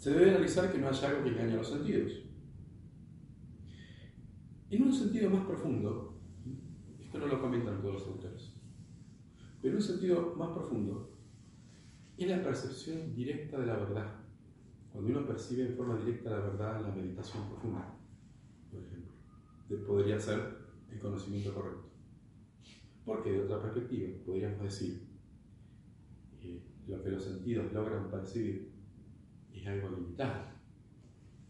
Se 0.00 0.08
debe 0.14 0.30
analizar 0.30 0.72
que 0.72 0.78
no 0.78 0.88
haya 0.88 1.10
algo 1.10 1.22
que 1.22 1.28
engañe 1.28 1.52
a 1.52 1.56
los 1.56 1.68
sentidos. 1.68 2.22
En 4.70 4.82
un 4.82 4.94
sentido 4.94 5.28
más 5.28 5.44
profundo, 5.44 6.18
esto 6.98 7.18
no 7.18 7.26
lo 7.26 7.38
comentan 7.38 7.82
todos 7.82 7.94
los 7.96 8.08
autores, 8.08 8.54
pero 9.60 9.72
en 9.72 9.76
un 9.76 9.82
sentido 9.82 10.34
más 10.36 10.52
profundo, 10.52 11.18
es 12.16 12.26
la 12.26 12.42
percepción 12.42 13.14
directa 13.14 13.60
de 13.60 13.66
la 13.66 13.76
verdad. 13.76 14.24
Cuando 14.90 15.10
uno 15.10 15.26
percibe 15.26 15.66
en 15.66 15.76
forma 15.76 15.98
directa 15.98 16.30
la 16.30 16.40
verdad 16.40 16.78
en 16.78 16.82
la 16.84 16.94
meditación 16.94 17.46
profunda, 17.50 17.94
por 18.70 18.82
ejemplo, 18.82 19.86
podría 19.86 20.18
ser 20.18 20.40
el 20.90 20.98
conocimiento 20.98 21.52
correcto. 21.52 21.90
Porque 23.04 23.32
de 23.32 23.42
otra 23.42 23.60
perspectiva 23.60 24.08
podríamos 24.24 24.62
decir 24.62 25.06
que 26.40 26.62
lo 26.88 27.02
que 27.02 27.10
los 27.10 27.22
sentidos 27.22 27.70
logran 27.74 28.10
percibir 28.10 28.79
es 29.60 29.66
algo 29.66 29.90
limitado. 29.90 30.44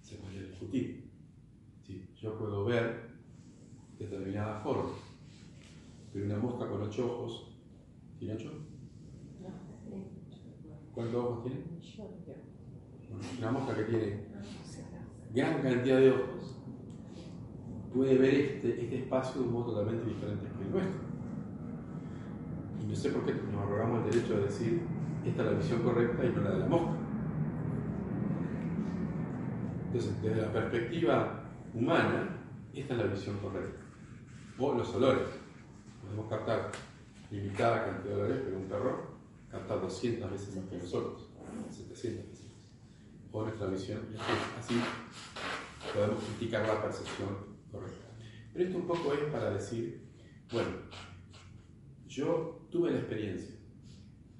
Se 0.00 0.16
podría 0.16 0.42
discutir. 0.42 1.10
Yo 2.20 2.38
puedo 2.38 2.66
ver 2.66 3.10
determinada 3.98 4.60
forma, 4.60 4.90
pero 6.12 6.26
una 6.26 6.36
mosca 6.36 6.68
con 6.68 6.82
ocho 6.82 7.06
ojos, 7.06 7.58
¿tiene 8.18 8.34
ocho? 8.34 8.52
¿Cuántos 10.92 11.16
ojos 11.16 11.44
tiene? 11.44 11.70
una 13.38 13.50
mosca 13.50 13.74
que 13.74 13.84
tiene 13.84 14.24
gran 15.34 15.62
cantidad 15.62 15.98
de 15.98 16.10
ojos 16.10 16.56
puede 17.92 18.18
ver 18.18 18.34
este, 18.34 18.82
este 18.82 18.98
espacio 19.00 19.40
de 19.40 19.48
un 19.48 19.52
modo 19.52 19.72
totalmente 19.72 20.08
diferente 20.08 20.46
que 20.46 20.64
el 20.64 20.70
nuestro. 20.70 21.00
Y 22.82 22.86
no 22.86 22.94
sé 22.94 23.10
por 23.10 23.24
qué 23.24 23.32
nos 23.32 23.62
arrogamos 23.62 24.04
el 24.04 24.10
derecho 24.10 24.36
de 24.36 24.42
decir 24.44 24.82
esta 25.24 25.42
es 25.42 25.50
la 25.50 25.58
visión 25.58 25.82
correcta 25.82 26.24
y 26.24 26.30
no 26.30 26.42
la 26.42 26.50
de 26.52 26.58
la 26.60 26.66
mosca. 26.66 26.99
Entonces, 29.92 30.22
desde 30.22 30.42
la 30.42 30.52
perspectiva 30.52 31.42
humana, 31.74 32.28
esta 32.72 32.94
es 32.94 33.00
la 33.00 33.06
visión 33.06 33.38
correcta. 33.38 33.80
O 34.56 34.72
los 34.74 34.94
olores. 34.94 35.26
Podemos 36.00 36.30
captar 36.30 36.70
limitada 37.28 37.86
cantidad 37.86 38.14
de 38.14 38.22
olores, 38.22 38.42
pero 38.44 38.56
un 38.56 38.68
perro 38.68 39.10
capta 39.50 39.74
200 39.74 40.30
veces 40.30 40.54
más 40.54 40.64
que 40.66 40.78
nosotros, 40.78 41.28
700 41.70 42.28
veces 42.28 42.46
más. 42.52 43.32
O 43.32 43.42
nuestra 43.42 43.66
visión. 43.66 44.00
Así 44.56 44.80
podemos 45.92 46.22
criticar 46.22 46.68
la 46.68 46.80
percepción 46.80 47.30
correcta. 47.72 48.06
Pero 48.52 48.64
esto 48.64 48.78
un 48.78 48.86
poco 48.86 49.12
es 49.12 49.24
para 49.32 49.50
decir, 49.50 50.08
bueno, 50.52 50.70
yo 52.06 52.60
tuve 52.70 52.92
la 52.92 52.98
experiencia, 52.98 53.56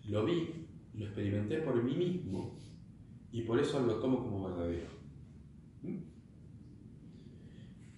lo 0.05 0.24
vi, 0.24 0.68
lo 0.94 1.07
experimenté 1.07 1.59
por 1.59 1.82
mí 1.82 1.96
mismo 1.96 2.57
y 3.32 3.42
por 3.42 3.59
eso 3.59 3.80
lo 3.80 3.96
tomo 3.96 4.20
como 4.20 4.48
verdadero. 4.48 4.99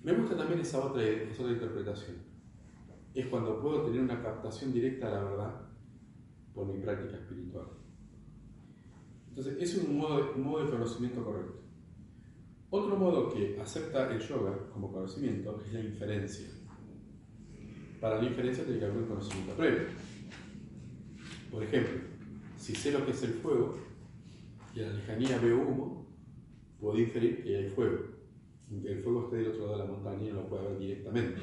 Me 0.03 0.12
gusta 0.12 0.37
también 0.37 0.61
esa 0.61 0.85
otra, 0.85 1.03
esa 1.03 1.43
otra 1.43 1.55
interpretación. 1.55 2.16
Es 3.14 3.26
cuando 3.26 3.61
puedo 3.61 3.83
tener 3.83 4.01
una 4.01 4.22
captación 4.22 4.72
directa 4.72 5.09
a 5.09 5.11
la 5.11 5.24
verdad 5.24 5.61
por 6.55 6.66
mi 6.66 6.80
práctica 6.80 7.16
espiritual. 7.16 7.66
Entonces, 9.28 9.57
es 9.61 9.85
un 9.85 9.97
modo, 9.97 10.33
un 10.35 10.43
modo 10.43 10.64
de 10.64 10.70
conocimiento 10.70 11.24
correcto. 11.24 11.62
Otro 12.70 12.97
modo 12.97 13.33
que 13.33 13.61
acepta 13.61 14.11
el 14.11 14.20
yoga 14.20 14.70
como 14.72 14.91
conocimiento 14.91 15.62
es 15.66 15.72
la 15.72 15.80
inferencia. 15.80 16.49
Para 18.01 18.20
la 18.20 18.28
inferencia 18.28 18.64
tiene 18.64 18.80
que 18.80 18.87
haber 18.87 18.99
un 18.99 19.09
conocimiento 19.09 19.55
previo. 19.55 19.89
Por 21.51 21.62
ejemplo, 21.62 22.01
si 22.57 22.74
sé 22.74 22.93
lo 22.93 23.05
que 23.05 23.12
es 23.12 23.22
el 23.22 23.35
fuego 23.35 23.76
y 24.74 24.80
a 24.80 24.87
la 24.87 24.95
lejanía 24.95 25.39
veo 25.39 25.68
humo, 25.68 26.01
puedo 26.83 26.99
inferir 26.99 27.43
que 27.43 27.57
hay 27.57 27.70
fuego 27.70 28.12
el 28.85 29.03
fuego 29.03 29.24
esté 29.24 29.37
del 29.37 29.49
otro 29.49 29.66
lado 29.66 29.78
de 29.78 29.85
la 29.85 29.93
montaña 29.93 30.28
y 30.28 30.33
no 30.33 30.35
lo 30.37 30.49
pueda 30.49 30.62
ver 30.62 30.78
directamente. 30.78 31.41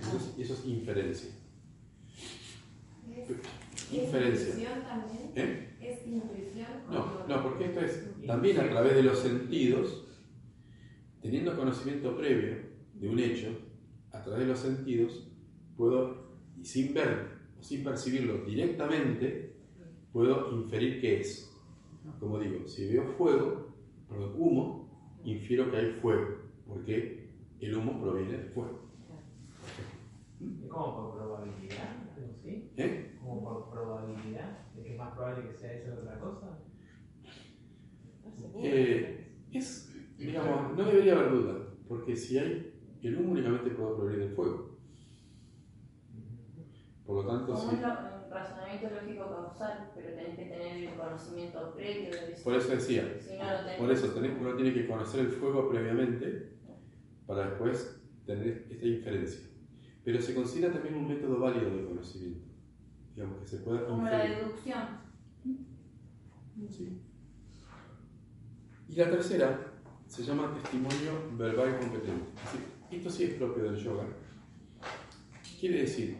Eso 0.00 0.16
es, 0.16 0.38
eso 0.38 0.54
es 0.54 0.66
inferencia. 0.66 1.30
¿Es, 3.14 3.92
inferencia. 3.92 4.54
¿Eh? 5.36 5.68
¿Es 5.80 6.06
intuición? 6.06 6.68
No, 6.90 7.26
no, 7.28 7.42
porque 7.42 7.66
esto 7.66 7.80
es 7.80 8.26
también 8.26 8.58
a 8.58 8.70
través 8.70 8.94
de 8.94 9.02
los 9.02 9.18
sentidos, 9.18 10.06
teniendo 11.20 11.56
conocimiento 11.56 12.16
previo 12.16 12.56
de 12.94 13.08
un 13.08 13.18
hecho, 13.18 13.48
a 14.12 14.22
través 14.22 14.40
de 14.40 14.46
los 14.46 14.58
sentidos, 14.58 15.28
puedo, 15.76 16.38
sin 16.62 16.94
ver 16.94 17.40
o 17.58 17.62
sin 17.62 17.84
percibirlo 17.84 18.44
directamente, 18.44 19.56
puedo 20.12 20.50
inferir 20.52 21.00
qué 21.00 21.20
es. 21.20 21.49
Como 22.18 22.38
digo, 22.38 22.66
si 22.66 22.86
veo 22.86 23.04
fuego, 23.04 23.74
perdón, 24.08 24.32
humo, 24.36 25.18
infiero 25.24 25.70
que 25.70 25.76
hay 25.76 25.86
fuego, 25.86 26.28
porque 26.66 27.30
el 27.60 27.76
humo 27.76 28.00
proviene 28.00 28.32
del 28.38 28.48
fuego. 28.50 28.80
¿Y 30.38 30.66
como 30.68 30.94
por 30.96 31.16
probabilidad? 31.18 31.96
¿Sí? 32.42 32.70
¿Eh? 32.76 33.16
¿Como 33.20 33.42
por 33.42 33.70
probabilidad? 33.70 34.72
¿De 34.74 34.82
que 34.82 34.92
es 34.92 34.98
más 34.98 35.14
probable 35.14 35.48
que 35.48 35.54
sea 35.54 35.72
eso 35.74 35.94
que 35.94 36.00
otra 36.00 36.18
cosa? 36.18 36.58
Eh, 38.62 39.34
es, 39.52 39.94
digamos, 40.18 40.76
no 40.76 40.84
debería 40.84 41.14
haber 41.14 41.32
duda, 41.32 41.74
porque 41.88 42.16
si 42.16 42.38
hay, 42.38 42.72
el 43.02 43.16
humo 43.18 43.32
únicamente 43.32 43.70
puede 43.70 43.94
provenir 43.96 44.20
del 44.20 44.34
fuego. 44.34 44.70
Por 47.06 47.16
lo 47.24 47.26
tanto, 47.30 47.56
sí. 47.56 47.74
es 47.74 47.82
lo- 47.82 48.19
razonamiento 48.30 48.88
lógico 48.90 49.28
causal, 49.28 49.90
pero 49.94 50.14
tenés 50.14 50.36
que 50.36 50.44
tener 50.46 50.76
el 50.88 50.94
conocimiento 50.96 51.72
previo 51.74 52.10
de 52.10 52.32
eso. 52.32 52.44
Por 52.44 52.54
eso 52.54 52.68
decía, 52.68 53.16
Si 53.20 53.36
no 53.36 53.44
tenés. 53.60 53.76
por 53.78 53.90
eso 53.90 54.06
tenés- 54.14 54.38
uno 54.40 54.54
tiene 54.54 54.72
que 54.72 54.86
conocer 54.86 55.20
el 55.20 55.28
fuego 55.30 55.68
previamente 55.68 56.52
para 57.26 57.48
después 57.50 58.00
tener 58.26 58.66
esta 58.70 58.86
inferencia. 58.86 59.48
Pero 60.04 60.20
se 60.20 60.34
considera 60.34 60.72
también 60.72 60.94
un 60.94 61.08
método 61.08 61.38
válido 61.40 61.76
de 61.76 61.84
conocimiento, 61.84 62.46
digamos 63.14 63.40
que 63.40 63.46
se 63.46 63.56
pueda 63.58 63.84
Como 63.86 64.04
la 64.04 64.24
deducción. 64.24 64.88
Sí. 66.68 67.00
Y 68.88 68.94
la 68.96 69.10
tercera 69.10 69.72
se 70.06 70.22
llama 70.24 70.52
testimonio 70.54 71.30
verbal 71.36 71.78
competente. 71.78 72.24
Esto 72.90 73.08
sí 73.10 73.24
es 73.24 73.34
propio 73.34 73.64
del 73.64 73.76
yoga. 73.76 74.04
Quiere 75.60 75.82
decir 75.82 76.16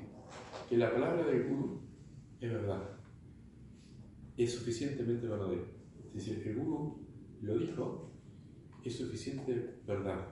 que 0.69 0.77
la 0.77 0.93
palabra 0.93 1.25
del 1.25 1.49
gurú 1.49 1.81
es 2.41 2.53
verdad, 2.53 2.99
es 4.37 4.55
suficientemente 4.55 5.29
verdadero. 5.29 5.67
Es 6.15 6.27
decir, 6.27 6.47
el 6.47 6.57
gurú 6.57 7.07
lo 7.43 7.59
dijo, 7.59 8.11
es 8.85 8.97
suficiente 8.97 9.81
verdad 9.87 10.29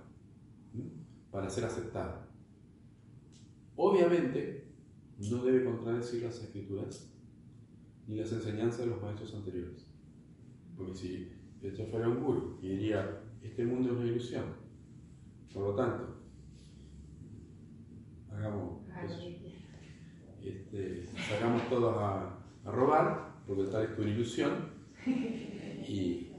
para 1.30 1.50
ser 1.50 1.64
aceptada. 1.64 2.28
Obviamente, 3.76 4.72
no 5.30 5.44
debe 5.44 5.64
contradecir 5.64 6.22
las 6.22 6.42
escrituras 6.42 7.12
ni 8.06 8.16
las 8.16 8.32
enseñanzas 8.32 8.80
de 8.80 8.86
los 8.86 9.02
maestros 9.02 9.34
anteriores. 9.34 9.86
Porque 10.76 10.94
si 10.94 11.32
esto 11.62 11.86
fuera 11.86 12.08
un 12.08 12.24
gurú 12.24 12.58
y 12.62 12.68
diría, 12.68 13.22
este 13.42 13.64
mundo 13.64 13.90
es 13.90 13.96
una 13.96 14.06
ilusión, 14.06 14.44
por 15.52 15.64
lo 15.64 15.74
tanto, 15.74 16.22
hagamos, 18.30 18.86
yo, 18.86 19.47
este, 20.44 21.06
salgamos 21.28 21.68
todos 21.68 21.96
a, 21.98 22.38
a 22.64 22.70
robar, 22.70 23.42
porque 23.46 23.64
tal 23.64 23.84
es 23.84 23.98
una 23.98 24.10
ilusión, 24.10 24.52
y, 25.06 26.32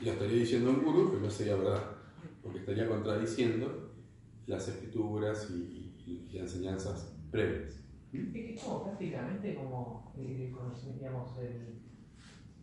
y 0.00 0.04
lo 0.04 0.12
estaría 0.12 0.38
diciendo 0.38 0.70
un 0.70 0.82
gurú, 0.84 1.08
pero 1.10 1.20
no 1.22 1.30
sería 1.30 1.56
verdad, 1.56 1.82
porque 2.42 2.58
estaría 2.60 2.88
contradiciendo 2.88 3.92
las 4.46 4.68
escrituras 4.68 5.50
y, 5.50 5.80
las 6.32 6.42
enseñanzas 6.52 7.16
previas. 7.30 7.80
Es 8.12 8.32
que 8.32 8.56
como 8.62 8.84
prácticamente 8.84 9.54
como 9.54 10.12
el 10.18 10.50
conocimiento, 10.52 10.98
digamos, 11.04 11.38
el, 11.38 11.80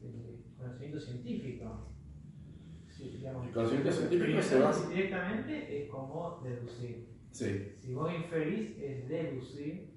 el 0.03 0.43
conocimiento 0.57 0.99
científico. 0.99 1.87
Sí, 2.89 3.09
digamos, 3.17 3.47
El 3.47 3.53
conocimiento 3.53 3.91
científico 3.91 4.23
primero 4.25 4.43
se 4.43 4.59
basa- 4.59 4.89
Directamente 4.89 5.83
es 5.83 5.89
como 5.89 6.41
deducir. 6.43 7.07
Sí. 7.31 7.71
Si 7.77 7.93
vos 7.93 8.11
inferís 8.13 8.77
es 8.77 9.07
deducir 9.07 9.90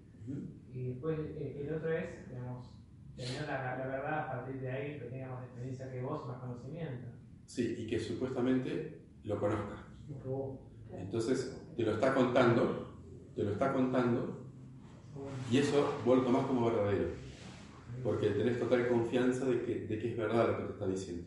Y 0.72 0.89
después 0.89 1.18
eh, 1.18 1.66
el 1.66 1.75
otro 1.75 1.93
es, 1.93 2.29
digamos, 2.29 2.70
tener 3.16 3.43
la, 3.43 3.79
la 3.79 3.87
verdad 3.87 4.18
a 4.18 4.33
partir 4.33 4.61
de 4.61 4.70
alguien 4.70 4.99
que 4.99 5.07
tenga 5.07 5.35
más 5.35 5.45
experiencia 5.45 5.91
que 5.91 6.03
vos, 6.03 6.27
más 6.27 6.39
conocimiento. 6.39 7.09
Sí, 7.47 7.77
y 7.79 7.87
que 7.87 7.99
supuestamente 7.99 9.03
lo 9.25 9.39
conozca. 9.39 9.87
Entonces, 10.93 11.61
te 11.77 11.83
lo 11.83 11.93
está 11.93 12.14
contando, 12.14 12.95
te 13.35 13.43
lo 13.43 13.53
está 13.53 13.72
contando, 13.72 14.45
y 15.51 15.59
eso 15.59 15.95
vos 16.05 16.18
lo 16.18 16.25
tomás 16.25 16.47
como 16.47 16.66
verdadero, 16.66 17.09
porque 18.03 18.31
tenés 18.31 18.59
total 18.59 18.89
confianza 18.89 19.45
de 19.47 19.62
que, 19.62 19.87
de 19.87 19.99
que 19.99 20.11
es 20.11 20.16
verdad 20.16 20.49
lo 20.49 20.57
que 20.59 20.64
te 20.64 20.72
está 20.72 20.87
diciendo. 20.87 21.25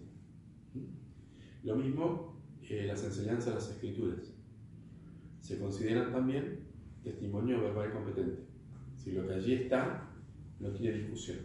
Lo 1.64 1.76
mismo 1.76 2.38
eh, 2.70 2.86
las 2.86 3.04
enseñanzas 3.04 3.46
de 3.46 3.54
las 3.56 3.70
escrituras. 3.70 4.34
Se 5.40 5.58
consideran 5.58 6.12
también 6.12 6.68
testimonio 7.04 7.62
verbal 7.62 7.94
competente. 7.94 8.44
Si 9.08 9.14
lo 9.14 9.26
que 9.26 9.36
allí 9.36 9.54
está 9.54 10.06
no 10.60 10.70
tiene 10.72 10.98
discusión. 10.98 11.38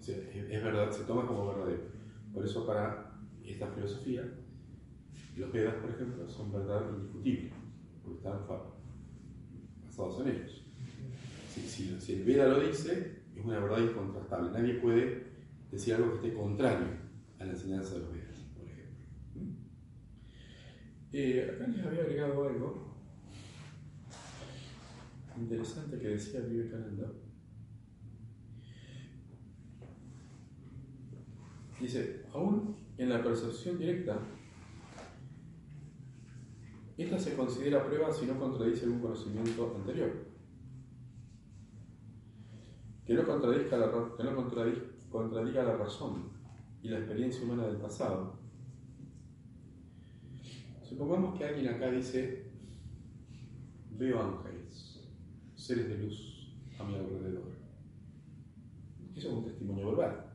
es, 0.00 0.08
es 0.08 0.64
verdad, 0.64 0.90
se 0.90 1.04
toma 1.04 1.26
como 1.26 1.48
verdadero. 1.48 1.82
Por 2.32 2.46
eso 2.46 2.66
para 2.66 3.12
esta 3.44 3.66
filosofía, 3.66 4.22
los 5.36 5.52
Vedas, 5.52 5.74
por 5.74 5.90
ejemplo, 5.90 6.26
son 6.26 6.50
verdad 6.50 6.90
indiscutible, 6.90 7.50
porque 8.02 8.16
están 8.16 8.40
basados 9.86 10.20
en 10.22 10.28
ellos. 10.28 10.64
Si, 11.66 12.00
si, 12.00 12.12
el 12.14 12.24
Veda 12.24 12.48
lo 12.48 12.60
dice, 12.60 13.20
es 13.36 13.44
una 13.44 13.60
verdad 13.60 13.80
incontrastable. 13.80 14.50
Nadie 14.50 14.80
puede 14.80 15.26
decir 15.70 15.92
algo 15.92 16.12
que 16.12 16.26
esté 16.26 16.38
contrario 16.38 16.86
a 17.38 17.44
la 17.44 17.52
enseñanza 17.52 17.96
de 17.96 18.00
los 18.00 18.12
Vedas, 18.14 18.38
por 18.56 18.64
ejemplo. 18.64 19.04
Eh, 21.12 21.50
acá 21.54 21.66
les 21.66 21.84
había 21.84 22.00
agregado 22.00 22.48
algo 22.48 22.87
interesante 25.40 25.98
que 25.98 26.08
decía 26.08 26.40
Vivekananda. 26.40 27.12
Dice, 31.80 32.24
aún 32.32 32.76
en 32.96 33.08
la 33.08 33.22
percepción 33.22 33.78
directa, 33.78 34.18
esta 36.96 37.18
se 37.18 37.36
considera 37.36 37.86
prueba 37.86 38.12
si 38.12 38.26
no 38.26 38.38
contradice 38.38 38.84
algún 38.84 39.00
conocimiento 39.00 39.76
anterior. 39.76 40.26
Que 43.06 43.14
no, 43.14 43.24
contradiga 43.24 43.78
la, 43.78 43.92
contradiga 45.08 45.62
la 45.62 45.76
razón 45.76 46.32
y 46.82 46.88
la 46.88 46.98
experiencia 46.98 47.44
humana 47.44 47.68
del 47.68 47.76
pasado. 47.76 48.36
Supongamos 50.82 51.38
que 51.38 51.44
alguien 51.44 51.68
acá 51.68 51.90
dice, 51.90 52.50
veo 53.92 54.20
ángeles, 54.20 54.87
seres 55.68 55.86
de 55.90 55.98
luz 55.98 56.48
a 56.78 56.84
mi 56.84 56.94
alrededor. 56.94 57.52
Eso 59.14 59.28
es 59.28 59.34
un 59.34 59.44
testimonio 59.44 59.88
verbal. 59.88 60.32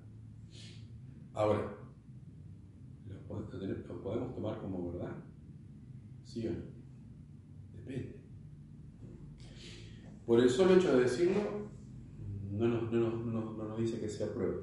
Ahora, 1.34 1.76
¿lo 3.08 4.04
podemos 4.04 4.36
tomar 4.36 4.60
como 4.60 4.92
verdad? 4.92 5.16
¿Sí 6.24 6.48
o 6.48 6.52
no? 6.52 6.60
Depende. 7.76 8.16
Por 10.28 10.40
el 10.40 10.52
solo 10.52 10.76
hecho 10.76 10.96
de 10.96 11.02
decirlo, 11.02 11.72
no 12.52 12.68
nos, 12.68 12.92
no 12.92 13.76
dice 13.76 14.00
que 14.00 14.10
sea 14.10 14.32
prueba. 14.32 14.62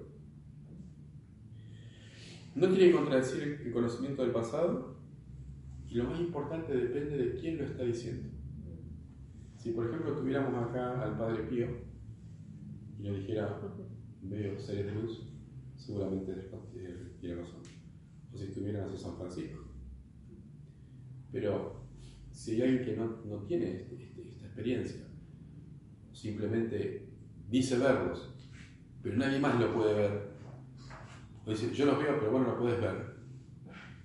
No 2.55 2.73
que 2.73 2.93
contradecir 2.93 3.43
el 3.65 3.73
conocimiento 3.73 4.23
del 4.23 4.31
pasado 4.31 4.95
y 5.89 5.95
lo 5.95 6.05
más 6.05 6.21
importante 6.21 6.73
depende 6.73 7.17
de 7.17 7.41
quién 7.41 7.59
lo 7.59 7.65
está 7.65 7.83
diciendo. 7.83 8.40
Si 9.61 9.73
por 9.73 9.87
ejemplo 9.87 10.17
tuviéramos 10.17 10.55
acá 10.55 11.03
al 11.03 11.19
Padre 11.19 11.43
Pío 11.43 11.67
y 12.99 13.03
le 13.03 13.19
dijera, 13.19 13.61
veo 14.23 14.59
seres 14.59 14.87
de 14.87 14.95
luz, 14.95 15.35
seguramente 15.77 16.49
tiene 17.21 17.43
razón. 17.43 17.61
O 18.33 18.39
si 18.39 18.45
estuvieran 18.45 18.89
a 18.89 18.97
San 18.97 19.19
Francisco. 19.19 19.67
Pero 21.31 21.85
si 22.31 22.53
hay 22.53 22.63
alguien 22.63 22.85
que 22.85 22.97
no, 22.97 23.43
tiene 23.47 23.73
este, 23.73 24.03
este, 24.03 24.29
esta 24.31 24.47
experiencia, 24.47 25.03
simplemente 26.11 27.11
dice 27.51 27.77
verlos, 27.77 28.35
pero 29.03 29.19
nadie 29.19 29.41
más 29.41 29.61
lo 29.61 29.75
puede 29.75 29.93
ver, 29.93 30.31
o 31.45 31.51
dice, 31.51 31.71
yo 31.75 31.85
los 31.85 31.99
veo, 31.99 32.19
pero 32.19 32.33
bueno, 32.33 32.47
no 32.47 32.59
puedes 32.59 32.81
ver. 32.81 33.17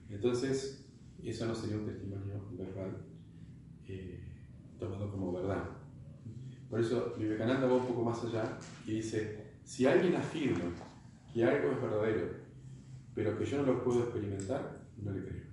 Entonces, 0.10 0.86
eso 1.24 1.46
no 1.46 1.56
sería 1.56 1.78
un 1.78 1.86
testimonio 1.86 2.46
verbal 2.58 3.05
tomado 4.90 5.12
como 5.12 5.34
verdad. 5.34 5.64
Por 6.70 6.80
eso 6.80 7.16
Vivekananda 7.18 7.68
va 7.68 7.76
un 7.76 7.88
poco 7.88 8.04
más 8.04 8.24
allá 8.24 8.58
y 8.86 8.96
dice, 8.96 9.54
si 9.64 9.86
alguien 9.86 10.16
afirma 10.16 10.66
que 11.34 11.44
algo 11.44 11.72
es 11.72 11.82
verdadero, 11.82 12.30
pero 13.14 13.38
que 13.38 13.46
yo 13.46 13.58
no 13.58 13.74
lo 13.74 13.84
puedo 13.84 14.04
experimentar, 14.04 14.82
no 15.02 15.12
le 15.12 15.24
creo. 15.24 15.46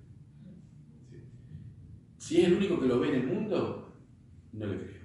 Si 2.19 2.41
es 2.41 2.47
el 2.47 2.55
único 2.55 2.81
que 2.81 2.87
lo 2.87 3.01
ve 3.01 3.09
en 3.09 3.15
el 3.15 3.27
mundo, 3.27 3.93
no 4.53 4.67
le 4.67 4.77
creo. 4.79 5.03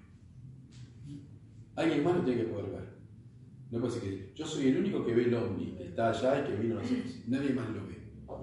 Alguien 1.75 2.03
más 2.03 2.15
lo 2.15 2.23
tiene 2.23 2.41
que 2.41 2.47
poder 2.47 2.71
ver. 2.71 2.97
No 3.69 3.89
ser 3.89 4.01
que 4.01 4.31
yo 4.33 4.45
soy 4.45 4.67
el 4.67 4.77
único 4.77 5.05
que 5.05 5.13
ve 5.13 5.25
el 5.25 5.33
ovni, 5.33 5.77
está 5.79 6.09
allá 6.09 6.41
y 6.41 6.47
que 6.47 6.61
vino 6.61 6.75
nosotros. 6.75 7.23
Nadie 7.27 7.53
más 7.53 7.69
lo 7.69 7.85
ve. 7.85 7.97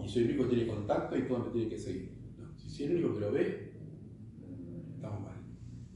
Y 0.04 0.08
soy 0.08 0.24
el 0.24 0.30
único 0.30 0.44
que 0.44 0.56
tiene 0.56 0.70
contacto 0.70 1.16
y 1.16 1.22
todos 1.22 1.46
me 1.46 1.52
tienen 1.52 1.70
que 1.70 1.78
seguir. 1.78 2.14
Si 2.56 2.68
soy 2.68 2.86
el 2.86 2.92
único 2.92 3.14
que 3.14 3.20
lo 3.20 3.32
ve. 3.32 3.63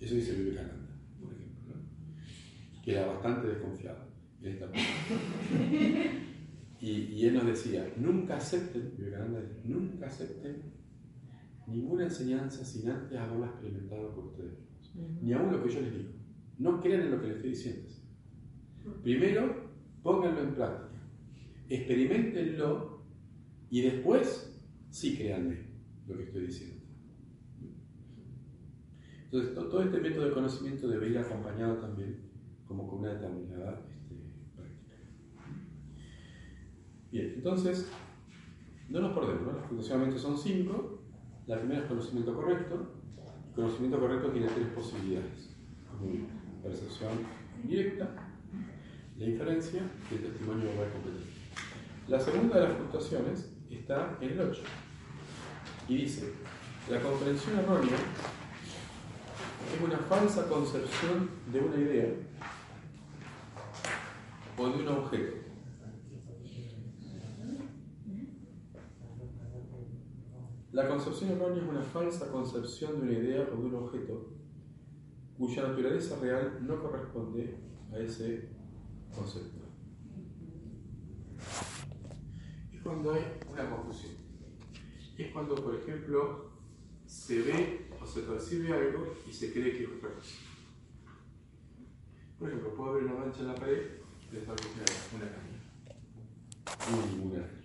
Eso 0.00 0.14
dice 0.14 0.34
Vivekananda, 0.34 0.88
por 1.20 1.32
ejemplo. 1.32 1.74
¿no? 1.74 2.82
Que 2.82 2.92
era 2.92 3.06
bastante 3.06 3.48
desconfiado 3.48 4.08
en 4.42 4.52
esta 4.52 4.70
y, 6.80 6.90
y 6.90 7.26
él 7.26 7.34
nos 7.34 7.46
decía, 7.46 7.92
nunca 7.96 8.36
acepten, 8.36 8.94
Vivekananda 8.96 9.42
nunca 9.64 10.06
acepten 10.06 10.78
ninguna 11.66 12.04
enseñanza 12.04 12.64
sin 12.64 12.88
antes 12.88 13.18
haberla 13.18 13.46
experimentado 13.46 14.14
por 14.14 14.26
ustedes 14.26 14.54
Ni 15.22 15.32
aún 15.32 15.52
lo 15.52 15.62
que 15.62 15.70
yo 15.70 15.80
les 15.80 15.92
digo. 15.92 16.10
No 16.58 16.80
crean 16.80 17.02
en 17.02 17.10
lo 17.10 17.20
que 17.20 17.28
les 17.28 17.36
estoy 17.36 17.50
diciendo. 17.50 17.88
Primero, 19.02 19.70
pónganlo 20.02 20.42
en 20.42 20.54
práctica. 20.54 21.00
Experimentenlo 21.68 23.02
y 23.70 23.82
después 23.82 24.58
sí 24.90 25.16
créanme 25.16 25.58
lo 26.06 26.16
que 26.16 26.24
estoy 26.24 26.46
diciendo. 26.46 26.77
Entonces, 29.30 29.54
todo 29.54 29.82
este 29.82 30.00
método 30.00 30.24
de 30.24 30.32
conocimiento 30.32 30.88
debe 30.88 31.08
ir 31.10 31.18
acompañado 31.18 31.76
también 31.76 32.30
como 32.66 32.88
con 32.88 33.00
una 33.00 33.14
determinada 33.14 33.80
este, 33.90 34.14
práctica. 34.56 34.94
Bien, 37.10 37.32
entonces, 37.36 37.90
no 38.88 39.00
nos 39.00 39.12
perdemos, 39.12 39.42
¿no? 39.42 39.50
Aproximadamente 39.60 40.18
son 40.18 40.38
cinco 40.38 40.98
la 41.48 41.56
primera 41.58 41.80
es 41.80 41.86
conocimiento 41.86 42.34
correcto. 42.34 42.86
El 43.48 43.54
conocimiento 43.54 43.98
correcto 43.98 44.30
tiene 44.30 44.48
tres 44.48 44.66
posibilidades. 44.68 45.56
Percepción 46.62 47.12
directa, 47.64 48.06
la 49.16 49.24
inferencia 49.24 49.80
y 50.10 50.14
el 50.16 50.22
testimonio 50.24 50.66
verbal 50.66 50.92
competente. 50.92 51.32
La 52.06 52.20
segunda 52.20 52.56
de 52.56 52.68
las 52.68 52.76
fluctuaciones 52.76 53.50
está 53.70 54.18
en 54.20 54.30
el 54.30 54.40
8 54.40 54.62
y 55.88 55.96
dice, 55.96 56.34
la 56.90 57.00
comprensión 57.00 57.58
errónea 57.58 57.96
es 59.74 59.80
una 59.84 59.98
falsa 59.98 60.48
concepción 60.48 61.30
de 61.52 61.60
una 61.60 61.76
idea 61.76 62.12
o 64.56 64.68
de 64.68 64.82
un 64.82 64.88
objeto 64.88 65.48
La 70.78 70.86
concepción 70.86 71.30
errónea 71.30 71.62
es 71.62 71.68
una 71.68 71.82
falsa 71.82 72.30
concepción 72.30 73.00
de 73.00 73.02
una 73.02 73.12
idea 73.12 73.48
o 73.52 73.56
de 73.56 73.66
un 73.66 73.74
objeto 73.74 74.28
cuya 75.36 75.62
naturaleza 75.62 76.20
real 76.20 76.58
no 76.60 76.80
corresponde 76.80 77.56
a 77.92 77.98
ese 77.98 78.50
concepto. 79.12 79.64
Es 82.72 82.80
cuando 82.80 83.12
hay 83.12 83.22
una 83.50 83.70
confusión. 83.70 84.12
Es 85.16 85.32
cuando, 85.32 85.56
por 85.56 85.74
ejemplo, 85.74 86.50
se 87.06 87.42
ve 87.42 87.87
o 88.02 88.06
se 88.06 88.22
percibe 88.22 88.72
algo 88.72 89.16
y 89.28 89.32
se 89.32 89.52
cree 89.52 89.76
que 89.76 89.84
es 89.84 89.90
otra 89.90 90.10
cosa. 90.10 90.36
Por 92.38 92.48
ejemplo, 92.48 92.74
puedo 92.74 92.94
ver 92.94 93.04
una 93.04 93.14
mancha 93.14 93.40
en 93.40 93.48
la 93.48 93.54
pared 93.54 93.82
y 94.22 94.34
pensar 94.34 94.56
que 94.56 94.62
es 94.62 95.10
una 95.14 95.26
caña. 95.30 95.58
No 96.90 97.16
ninguna 97.16 97.58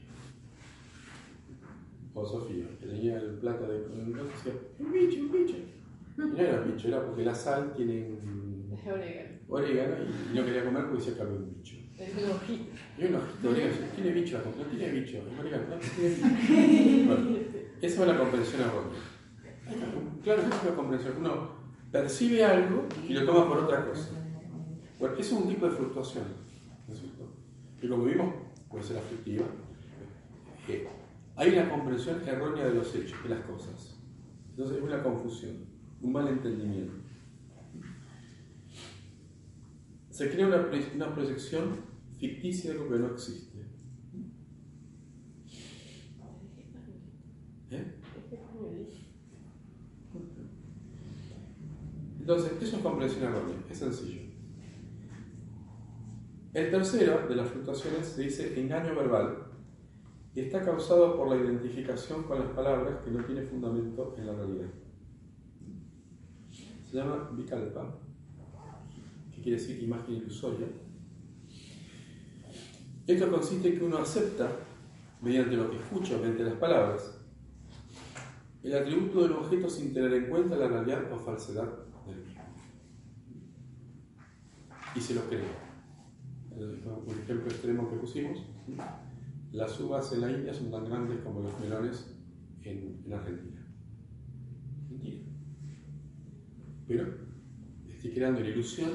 o 2.16 2.26
Sofía, 2.26 2.66
que 2.80 2.88
tenía 2.88 3.18
el 3.18 3.38
plato 3.40 3.68
de 3.68 3.86
un 3.86 4.14
decía, 4.14 4.54
un 4.80 4.92
bicho, 4.92 5.22
un 5.22 5.32
bicho. 5.32 5.56
Y 6.16 6.22
no 6.22 6.38
era 6.38 6.62
un 6.62 6.76
bicho, 6.76 6.88
era 6.88 7.04
porque 7.04 7.24
la 7.24 7.34
sal 7.34 7.74
tiene 7.76 8.20
un 8.24 8.78
orégano 9.50 9.96
y 10.32 10.36
no 10.36 10.46
quería 10.46 10.64
comer 10.64 10.84
porque 10.84 10.98
decía 11.00 11.16
que 11.16 11.22
había 11.22 11.38
un 11.38 11.54
bicho. 11.56 11.76
Es 11.98 12.24
un 12.24 12.32
ojito. 12.32 12.76
Y 12.98 13.06
un 13.06 13.16
ojito, 13.16 13.50
orégano, 13.50 13.76
tiene 13.96 14.12
bicho, 14.12 14.38
no 14.38 14.66
tiene 14.66 14.92
bicho, 14.92 15.18
es 15.18 15.40
orégano, 15.40 15.64
no 15.70 15.78
tiene 15.78 16.16
bicho. 16.16 17.06
Bueno, 17.14 17.38
esa 17.82 18.02
es 18.02 18.08
la 18.08 18.18
comprensión 18.18 18.62
errónea. 18.62 19.00
Claro, 20.24 20.41
esa 20.41 20.55
es 20.55 20.63
una 20.63 20.76
comprensión. 20.76 21.13
Uno 21.19 21.49
percibe 21.91 22.43
algo 22.43 22.86
y 23.07 23.13
lo 23.13 23.26
toma 23.26 23.47
por 23.47 23.59
otra 23.59 23.86
cosa. 23.86 24.09
Bueno, 24.99 25.15
eso 25.15 25.36
es 25.36 25.43
un 25.43 25.49
tipo 25.49 25.65
de 25.65 25.71
fluctuación, 25.76 26.26
¿no 26.88 26.93
es 26.93 26.99
cierto? 26.99 27.30
Y 27.82 27.88
como 27.88 28.05
vimos, 28.05 28.34
puede 28.69 28.84
ser 28.84 28.97
aflictiva. 28.97 29.45
Eh, 30.67 30.88
hay 31.36 31.49
una 31.49 31.69
comprensión 31.69 32.21
errónea 32.28 32.65
de 32.65 32.76
los 32.76 32.95
hechos, 32.95 33.21
de 33.24 33.30
las 33.30 33.41
cosas. 33.45 33.99
Entonces 34.51 34.78
es 34.78 34.84
una 34.84 35.03
confusión. 35.03 35.65
un 36.01 36.11
mal 36.11 36.28
entendimiento. 36.28 36.93
Se 40.09 40.30
crea 40.30 40.47
una, 40.47 40.67
una 40.95 41.15
proyección 41.15 41.76
ficticia 42.19 42.71
de 42.71 42.80
lo 42.80 42.89
que 42.89 42.99
no 42.99 43.07
existe. 43.07 43.65
¿Eh? 47.71 48.03
Entonces, 52.24 52.53
eso 52.61 52.78
es 52.78 52.82
comprensión 52.82 53.26
errónea, 53.26 53.57
es 53.69 53.78
sencillo. 53.78 54.21
El 56.53 56.71
tercero 56.71 57.28
de 57.28 57.36
las 57.36 57.49
fluctuaciones 57.49 58.07
se 58.07 58.21
dice 58.21 58.57
engaño 58.61 58.95
verbal 58.95 59.47
y 60.34 60.39
está 60.39 60.61
causado 60.61 61.17
por 61.17 61.28
la 61.28 61.36
identificación 61.36 62.24
con 62.24 62.39
las 62.39 62.47
palabras 62.51 63.03
que 63.03 63.11
no 63.11 63.26
tiene 63.26 63.41
fundamento 63.41 64.15
en 64.17 64.26
la 64.26 64.36
realidad. 64.36 64.69
Se 66.89 66.95
llama 66.95 67.30
vikalpa, 67.34 67.93
que 69.36 69.41
quiere 69.41 69.59
decir 69.59 69.84
imagen 69.84 70.15
ilusoria. 70.15 70.67
Esto 73.05 73.32
consiste 73.32 73.67
en 73.67 73.80
que 73.80 73.84
uno 73.84 73.97
acepta, 73.97 74.49
mediante 75.21 75.57
lo 75.57 75.69
que 75.69 75.76
escucha, 75.76 76.15
mediante 76.15 76.45
las 76.45 76.55
palabras, 76.55 77.19
el 78.63 78.74
atributo 78.74 79.24
del 79.24 79.34
objeto 79.34 79.69
sin 79.69 79.93
tener 79.93 80.13
en 80.13 80.30
cuenta 80.30 80.55
la 80.55 80.69
realidad 80.69 81.11
o 81.11 81.17
falsedad 81.17 81.84
del 82.05 82.17
mismo. 82.17 82.41
Y 84.96 85.00
se 85.00 85.16
lo 85.16 85.22
cree. 85.28 85.41
El, 86.56 86.82
ejemplo 87.24 87.48
extremo 87.48 87.89
que 87.89 87.98
pusimos, 87.98 88.46
las 89.52 89.80
uvas 89.80 90.14
en 90.14 90.22
la 90.22 90.32
India 90.32 90.54
son 90.54 90.72
tan 90.72 90.86
grandes 90.86 91.20
como 91.22 91.41
los 91.41 91.60
melones 91.60 92.16
en, 92.62 93.02
en 93.06 93.14
Argentina. 93.14 93.60
Pero 96.88 97.08
estoy 97.88 98.12
creando 98.12 98.41
una 98.41 98.50
ilusión 98.50 98.91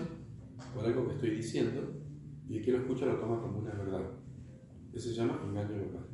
por 0.75 0.85
algo 0.85 1.09
que 1.09 1.15
estoy 1.15 1.31
diciendo 1.31 1.99
y 2.49 2.59
el 2.59 2.65
que 2.65 2.73
lo 2.73 2.79
escucha 2.79 3.07
lo 3.07 3.19
toma 3.19 3.41
como 3.41 3.59
una 3.59 3.73
verdad. 3.73 4.11
Eso 4.93 5.09
se 5.11 5.15
llama 5.15 5.41
engaño 5.45 5.77
verbal. 5.77 6.07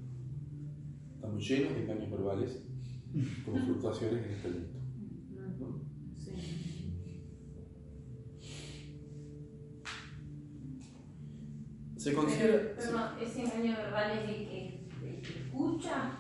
Estamos 1.14 1.49
llenos 1.49 1.74
de 1.74 1.82
engaños 1.82 2.11
verbales 2.11 2.62
como 3.45 3.59
fluctuaciones 3.59 4.24
en 4.24 4.30
este 4.30 4.51
mundo. 4.51 4.84
Se 12.05 12.12
considera. 12.12 12.74
Pero, 12.76 12.98
ese 13.18 13.44
engaño 13.44 13.76
verbal 13.78 14.18
es 14.18 14.28
el 14.28 14.48
que, 14.48 14.80
escucha. 15.22 16.18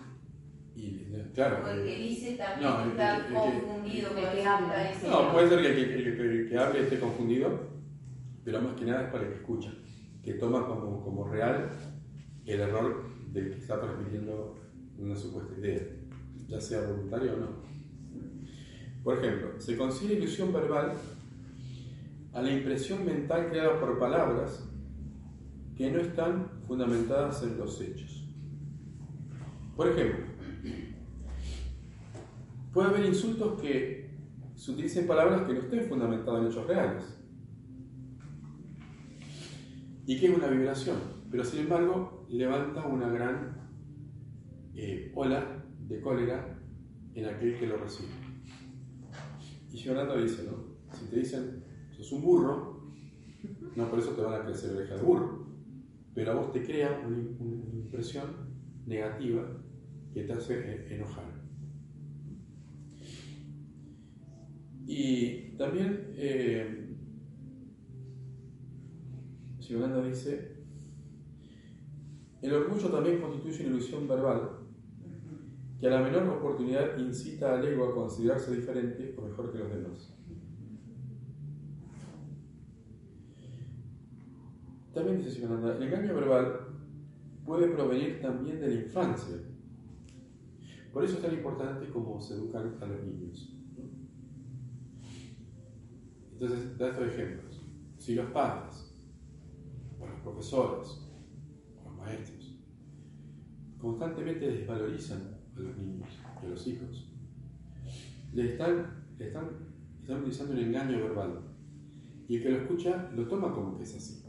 Y, 0.74 1.04
claro. 1.34 1.62
O 1.62 1.68
el 1.68 1.84
que 1.84 1.98
dice 1.98 2.36
también 2.36 2.70
no, 2.70 2.86
está 2.86 3.26
confundido 3.28 4.08
con 4.08 4.18
el 4.24 4.32
que 4.32 4.46
habla. 4.46 4.92
No, 5.06 5.32
puede 5.32 5.48
ser 5.50 5.60
que 5.60 5.68
el 5.68 6.16
que, 6.16 6.48
que, 6.48 6.58
hable 6.58 6.80
esté 6.84 6.98
confundido, 6.98 7.68
pero 8.46 8.62
más 8.62 8.72
que 8.76 8.86
nada 8.86 9.02
es 9.02 9.12
para 9.12 9.24
el 9.24 9.28
que 9.28 9.36
escucha, 9.40 9.74
que 10.22 10.32
toma 10.32 10.66
como, 10.66 11.04
como 11.04 11.28
real 11.28 11.70
el 12.46 12.60
error 12.60 13.04
del 13.30 13.50
que 13.50 13.58
está 13.58 13.78
transmitiendo 13.78 14.56
una 14.96 15.14
supuesta 15.14 15.52
idea 15.60 15.82
ya 16.48 16.60
sea 16.62 16.80
voluntario 16.80 17.34
o 17.34 17.36
no. 17.36 17.48
Por 19.02 19.18
ejemplo, 19.18 19.60
se 19.60 19.76
considera 19.76 20.18
ilusión 20.18 20.50
verbal 20.50 20.94
a 22.32 22.40
la 22.40 22.50
impresión 22.50 23.04
mental 23.04 23.50
creada 23.50 23.78
por 23.78 23.98
palabras 23.98 24.64
que 25.76 25.90
no 25.90 25.98
están 25.98 26.48
fundamentadas 26.66 27.42
en 27.42 27.58
los 27.58 27.80
hechos. 27.80 28.28
Por 29.76 29.88
ejemplo, 29.88 30.24
puede 32.72 32.88
haber 32.88 33.06
insultos 33.06 33.60
que 33.60 34.10
se 34.54 34.70
utilicen 34.70 35.06
palabras 35.06 35.42
que 35.42 35.54
no 35.54 35.60
estén 35.60 35.88
fundamentadas 35.88 36.42
en 36.42 36.46
hechos 36.48 36.66
reales. 36.66 37.18
Y 40.06 40.20
que 40.20 40.26
es 40.26 40.36
una 40.36 40.48
vibración, 40.48 40.98
pero 41.30 41.44
sin 41.44 41.60
embargo 41.60 42.26
levanta 42.28 42.86
una 42.86 43.08
gran 43.08 43.56
eh, 44.74 45.12
ola 45.14 45.64
de 45.88 46.00
cólera 46.00 46.58
en 47.14 47.26
aquel 47.26 47.58
que 47.58 47.66
lo 47.66 47.78
recibe. 47.78 48.10
Y 49.72 49.76
Giordano 49.76 50.16
dice, 50.16 50.44
¿no? 50.44 50.74
Si 50.94 51.06
te 51.06 51.16
dicen, 51.16 51.64
sos 51.96 52.12
un 52.12 52.22
burro, 52.22 52.92
no 53.74 53.90
por 53.90 53.98
eso 53.98 54.10
te 54.10 54.22
van 54.22 54.40
a 54.40 54.44
crecer 54.44 54.76
oreja 54.76 54.94
de 54.94 55.02
burro, 55.02 55.43
pero 56.14 56.32
a 56.32 56.34
vos 56.34 56.52
te 56.52 56.62
crea 56.62 57.02
una, 57.06 57.18
impresión 57.18 58.24
negativa 58.86 59.46
que 60.12 60.24
te 60.24 60.32
hace 60.32 60.54
e, 60.54 60.94
enojar. 60.94 61.24
Y 64.86 65.56
también 65.56 66.12
eh, 66.16 66.84
dice, 70.14 70.64
el 72.42 72.52
orgullo 72.52 72.88
también 72.90 73.20
constituye 73.20 73.66
una 73.66 73.76
ilusión 73.76 74.06
verbal 74.06 74.50
que 75.80 75.86
a 75.88 75.90
la 75.90 76.02
menor 76.02 76.28
oportunidad 76.28 76.96
incita 76.98 77.54
al 77.54 77.66
ego 77.66 77.86
a 77.86 77.94
considerarse 77.94 78.54
diferente 78.54 79.14
o 79.18 79.22
mejor 79.22 79.52
que 79.52 79.58
los 79.58 79.70
demás. 79.70 80.13
También 84.94 85.18
dice 85.18 85.32
Sivananda, 85.32 85.76
el 85.76 85.82
engaño 85.82 86.14
verbal 86.14 86.68
puede 87.44 87.68
provenir 87.68 88.20
también 88.20 88.60
de 88.60 88.68
la 88.68 88.74
infancia. 88.74 89.36
Por 90.92 91.04
eso 91.04 91.16
es 91.16 91.22
tan 91.22 91.34
importante 91.34 91.88
como 91.88 92.20
se 92.20 92.34
educan 92.34 92.76
a 92.80 92.86
los 92.86 93.02
niños. 93.02 93.52
Entonces, 96.32 96.78
da 96.78 96.90
estos 96.90 97.08
ejemplos. 97.08 97.60
Si 97.98 98.14
los 98.14 98.26
padres, 98.30 98.94
o 99.98 100.06
los 100.06 100.20
profesores, 100.20 100.88
o 101.80 101.88
los 101.88 101.98
maestros, 101.98 102.60
constantemente 103.78 104.46
desvalorizan 104.46 105.22
a 105.56 105.60
los 105.60 105.76
niños 105.76 106.08
y 106.40 106.46
a 106.46 106.48
los 106.50 106.66
hijos. 106.68 107.10
Le 108.32 108.52
están, 108.52 109.04
están, 109.18 109.48
están 110.00 110.18
utilizando 110.18 110.52
un 110.52 110.60
engaño 110.60 110.98
verbal. 110.98 111.40
Y 112.28 112.36
el 112.36 112.42
que 112.42 112.50
lo 112.50 112.56
escucha 112.58 113.10
lo 113.14 113.26
toma 113.26 113.52
como 113.52 113.76
que 113.76 113.82
es 113.82 113.96
así. 113.96 114.23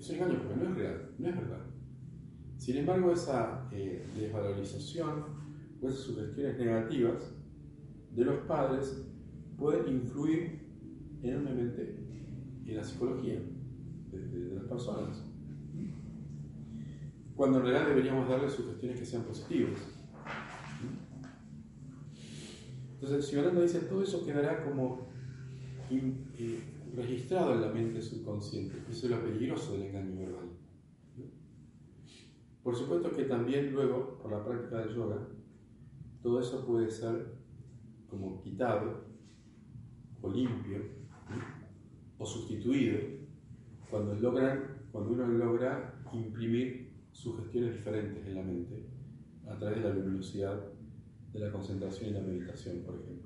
Es 0.00 0.08
engaño 0.08 0.38
porque 0.42 0.56
no 0.56 0.70
es 0.70 0.76
real, 0.76 1.10
no 1.18 1.28
es 1.28 1.36
verdad. 1.36 1.60
Sin 2.56 2.78
embargo, 2.78 3.12
esa 3.12 3.68
eh, 3.70 4.02
desvalorización 4.16 5.24
o 5.80 5.88
esas 5.88 6.00
sugestiones 6.00 6.58
negativas 6.58 7.34
de 8.14 8.24
los 8.24 8.38
padres 8.46 9.06
pueden 9.58 9.88
influir 9.88 10.58
enormemente 11.22 11.96
en 12.66 12.76
la 12.76 12.82
psicología 12.82 13.40
de, 14.10 14.54
las 14.54 14.64
personas. 14.64 15.22
Cuando 17.36 17.58
en 17.58 17.64
realidad 17.64 17.88
deberíamos 17.88 18.26
darle 18.26 18.48
sugestiones 18.48 18.98
que 18.98 19.04
sean 19.06 19.24
positivas. 19.24 19.80
Entonces, 22.94 23.26
si 23.26 23.36
Yolanda 23.36 23.62
dice, 23.62 23.80
todo 23.80 24.02
eso 24.02 24.24
quedará 24.24 24.64
como 24.64 25.08
eh, 25.90 26.69
registrado 26.94 27.54
en 27.54 27.60
la 27.62 27.68
mente 27.68 28.00
subconsciente. 28.00 28.76
Eso 28.90 29.06
es 29.06 29.10
lo 29.12 29.22
peligroso 29.22 29.72
del 29.72 29.82
engaño 29.82 30.16
verbal. 30.18 30.50
Por 32.62 32.76
supuesto 32.76 33.10
que 33.12 33.24
también 33.24 33.72
luego, 33.72 34.18
por 34.18 34.30
la 34.30 34.44
práctica 34.44 34.78
del 34.78 34.94
yoga, 34.94 35.26
todo 36.22 36.40
eso 36.40 36.66
puede 36.66 36.90
ser 36.90 37.38
como 38.08 38.40
quitado 38.42 39.04
o 40.20 40.30
limpio 40.30 40.78
o 42.18 42.26
sustituido 42.26 42.98
cuando, 43.88 44.14
logran, 44.14 44.86
cuando 44.92 45.12
uno 45.12 45.26
logra 45.26 46.02
imprimir 46.12 46.92
sugestiones 47.12 47.74
diferentes 47.76 48.26
en 48.26 48.34
la 48.34 48.42
mente 48.42 48.84
a 49.48 49.56
través 49.56 49.82
de 49.82 49.88
la 49.88 49.94
luminosidad 49.94 50.60
de 51.32 51.38
la 51.38 51.50
concentración 51.50 52.10
y 52.10 52.12
la 52.12 52.20
meditación, 52.20 52.82
por 52.84 52.96
ejemplo. 52.96 53.19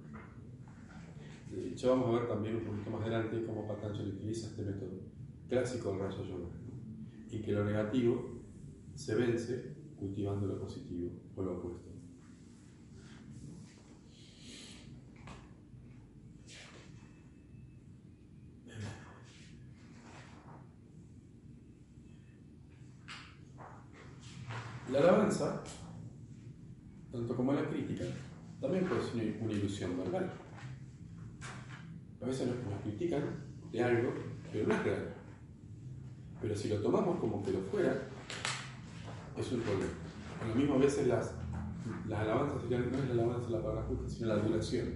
Ya 1.75 1.91
vamos 1.91 2.09
a 2.09 2.21
ver 2.21 2.29
también 2.29 2.57
un 2.57 2.65
poquito 2.65 2.91
más 2.91 3.03
adelante 3.03 3.45
cómo 3.45 3.67
Patanjali 3.67 4.11
utiliza 4.11 4.49
este 4.49 4.63
método 4.63 5.01
clásico 5.49 5.91
del 5.91 6.01
Raja 6.01 6.23
Yoga, 6.23 6.49
y 7.31 7.41
que 7.41 7.53
lo 7.53 7.65
negativo 7.65 8.41
se 8.95 9.15
vence 9.15 9.75
cultivando 9.97 10.47
lo 10.47 10.59
positivo 10.59 11.11
o 11.37 11.43
lo 11.43 11.59
opuesto. 11.59 11.91
La 24.93 25.01
alabanza 25.01 25.65
tanto 27.15 27.37
como 27.37 27.53
la 27.53 27.69
crítica, 27.69 28.05
también 28.61 28.87
puede 28.87 29.03
ser 29.03 29.41
una 29.41 29.53
ilusión 29.53 29.97
verbal. 29.97 30.33
A 32.25 32.27
veces 32.27 32.49
nos, 32.49 32.81
critican 32.81 33.23
de 33.71 33.85
algo, 33.85 34.15
pero 34.51 34.67
no 34.67 34.75
es 34.75 34.83
real. 34.83 35.15
Pero 36.41 36.57
si 36.57 36.71
lo 36.71 36.77
tomamos 36.77 37.21
como 37.21 37.43
que 37.43 37.53
lo 37.53 37.59
fuera, 37.61 38.09
es 39.37 39.53
un 39.53 39.61
problema. 39.61 39.93
A 40.43 40.49
lo 40.49 40.55
mismo 40.55 40.77
a 40.77 40.79
veces 40.79 41.07
las, 41.07 41.35
las 42.09 42.21
alabanzas, 42.21 42.63
no 42.71 42.77
es 42.79 43.09
la 43.09 43.13
alabanza 43.13 43.51
la 43.51 43.61
palabra 43.61 43.83
justa, 43.83 44.09
sino 44.09 44.29
la 44.29 44.35
adulación. 44.37 44.89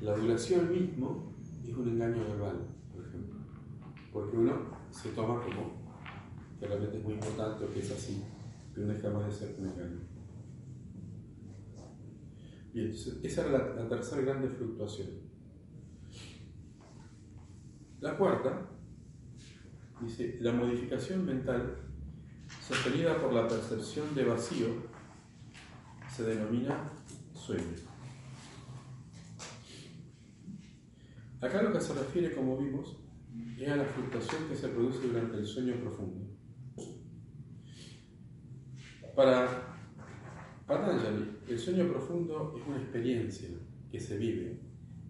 La 0.00 0.16
duración 0.16 0.72
mismo 0.72 1.32
es 1.64 1.72
un 1.76 1.90
engaño 1.90 2.24
verbal, 2.24 2.66
por 2.92 3.06
ejemplo, 3.06 3.38
porque 4.12 4.36
uno 4.36 4.54
se 4.90 5.10
toma 5.10 5.40
como 5.40 5.78
que 6.58 6.66
realmente 6.66 6.98
es 6.98 7.04
muy 7.04 7.14
importante 7.14 7.64
o 7.64 7.72
que 7.72 7.78
es 7.78 7.90
así, 7.92 8.24
pero 8.74 8.88
no 8.88 8.94
deja 8.94 9.10
más 9.10 9.26
de 9.26 9.30
ser 9.30 9.54
un 9.60 9.68
engaño. 9.68 10.00
Bien, 12.72 12.92
esa 13.22 13.46
era 13.46 13.58
la, 13.58 13.82
la 13.82 13.88
tercera 13.88 14.22
grande 14.22 14.48
fluctuación. 14.48 15.27
La 18.00 18.16
cuarta 18.16 18.68
dice, 20.00 20.38
la 20.40 20.52
modificación 20.52 21.26
mental 21.26 21.76
sostenida 22.66 23.16
por 23.20 23.32
la 23.32 23.48
percepción 23.48 24.14
de 24.14 24.24
vacío 24.24 24.68
se 26.08 26.22
denomina 26.22 26.92
sueño. 27.34 27.74
Acá 31.40 31.62
lo 31.62 31.72
que 31.72 31.80
se 31.80 31.94
refiere, 31.94 32.34
como 32.34 32.56
vimos, 32.56 32.96
es 33.58 33.68
a 33.68 33.76
la 33.76 33.84
fluctuación 33.84 34.48
que 34.48 34.56
se 34.56 34.68
produce 34.68 35.06
durante 35.08 35.36
el 35.36 35.46
sueño 35.46 35.74
profundo. 35.80 36.26
Para 39.16 39.76
Patanjali, 40.66 41.38
el 41.48 41.58
sueño 41.58 41.88
profundo 41.88 42.54
es 42.56 42.64
una 42.66 42.76
experiencia 42.76 43.48
que 43.90 43.98
se 43.98 44.16
vive 44.18 44.60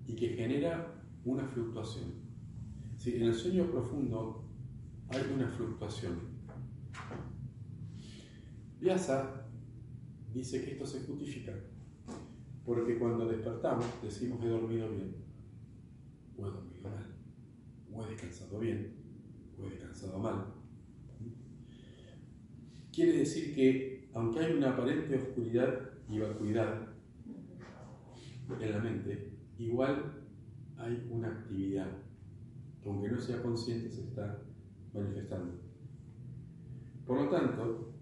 y 0.06 0.14
que 0.14 0.28
genera 0.28 0.94
una 1.24 1.46
fluctuación. 1.46 2.17
Si 2.98 3.14
en 3.14 3.22
el 3.22 3.34
sueño 3.34 3.70
profundo 3.70 4.44
hay 5.08 5.22
una 5.32 5.48
fluctuación. 5.48 6.18
Vyasa 8.80 9.46
dice 10.34 10.64
que 10.64 10.72
esto 10.72 10.84
se 10.84 11.06
justifica 11.06 11.52
porque 12.66 12.98
cuando 12.98 13.26
despertamos 13.26 13.86
decimos 14.02 14.44
he 14.44 14.48
dormido 14.48 14.90
bien 14.90 15.14
o 16.36 16.46
he 16.46 16.50
dormido 16.50 16.90
mal, 16.90 17.06
o 17.92 18.04
he 18.04 18.10
descansado 18.10 18.58
bien, 18.58 18.94
o 19.56 19.64
he 19.64 19.70
descansado 19.70 20.18
mal. 20.18 20.54
Quiere 22.92 23.18
decir 23.18 23.54
que, 23.54 24.10
aunque 24.12 24.40
hay 24.40 24.52
una 24.54 24.70
aparente 24.70 25.16
oscuridad 25.16 25.90
y 26.08 26.18
vacuidad 26.18 26.88
en 28.60 28.72
la 28.72 28.78
mente, 28.80 29.38
igual 29.56 30.24
hay 30.76 31.06
una 31.10 31.28
actividad 31.28 32.07
aunque 32.90 33.10
no 33.10 33.20
sea 33.20 33.42
consciente, 33.42 33.90
se 33.90 34.02
está 34.02 34.42
manifestando. 34.92 35.54
Por 37.06 37.22
lo 37.22 37.28
tanto, 37.28 37.94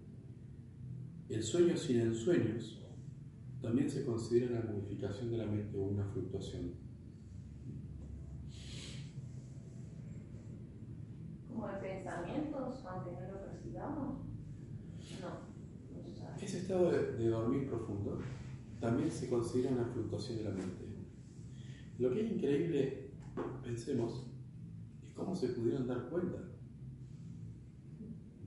el 1.29 1.43
sueño 1.43 1.75
sin 1.77 2.01
ensueños 2.01 2.83
también 3.61 3.89
se 3.89 4.05
considera 4.05 4.59
una 4.59 4.71
modificación 4.71 5.31
de 5.31 5.37
la 5.37 5.45
mente 5.45 5.77
o 5.77 5.83
una 5.83 6.05
fluctuación. 6.05 6.87
como 11.57 11.67
de 11.69 11.79
pensamientos, 11.79 12.85
aunque 12.85 13.11
no 13.13 13.31
lo 13.31 13.41
percibamos? 13.41 14.19
No. 15.21 16.39
Ese 16.39 16.59
estado 16.59 16.91
de, 16.91 17.29
dormir 17.29 17.67
profundo 17.67 18.19
también 18.79 19.09
se 19.09 19.27
considera 19.27 19.71
una 19.71 19.85
fluctuación 19.85 20.37
de 20.37 20.43
la 20.43 20.51
mente. 20.51 20.85
Lo 21.97 22.13
que 22.13 22.25
es 22.25 22.31
increíble, 22.31 23.11
pensemos, 23.63 24.27
cómo 25.17 25.35
se 25.35 25.49
pudieron 25.49 25.87
dar 25.87 26.09
cuenta 26.09 26.37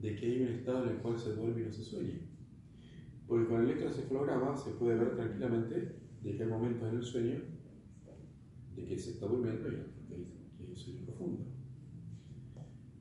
de 0.01 0.15
que 0.15 0.25
hay 0.25 0.41
un 0.41 0.47
estado 0.47 0.85
en 0.85 0.95
el 0.95 0.97
cual 0.97 1.19
se 1.19 1.35
duerme 1.35 1.61
y 1.61 1.65
no 1.65 1.71
se 1.71 1.83
sueña. 1.83 2.19
Porque 3.27 3.47
con 3.47 3.61
el 3.61 3.69
electroencefalograma 3.69 4.57
se 4.57 4.71
puede 4.71 4.97
ver 4.97 5.15
tranquilamente 5.15 5.99
de 6.23 6.35
que 6.35 6.43
hay 6.43 6.49
momentos 6.49 6.89
en 6.89 6.95
el 6.97 7.03
sueño 7.03 7.41
de 8.75 8.85
que 8.85 8.97
se 8.97 9.11
está 9.11 9.27
durmiendo 9.27 9.67
y 9.67 9.71
que 10.07 10.15
hay 10.15 10.69
un 10.69 10.75
sueño 10.75 11.05
profundo. 11.05 11.45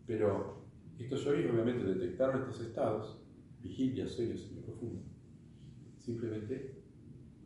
Pero 0.07 0.67
estos 0.99 1.25
yogis 1.25 1.51
obviamente 1.51 1.85
detectaron 1.85 2.43
estos 2.43 2.61
estados, 2.61 3.23
vigilia, 3.63 4.07
sueño, 4.07 4.37
sueño 4.37 4.63
profundo, 4.63 5.03
simplemente 5.97 6.83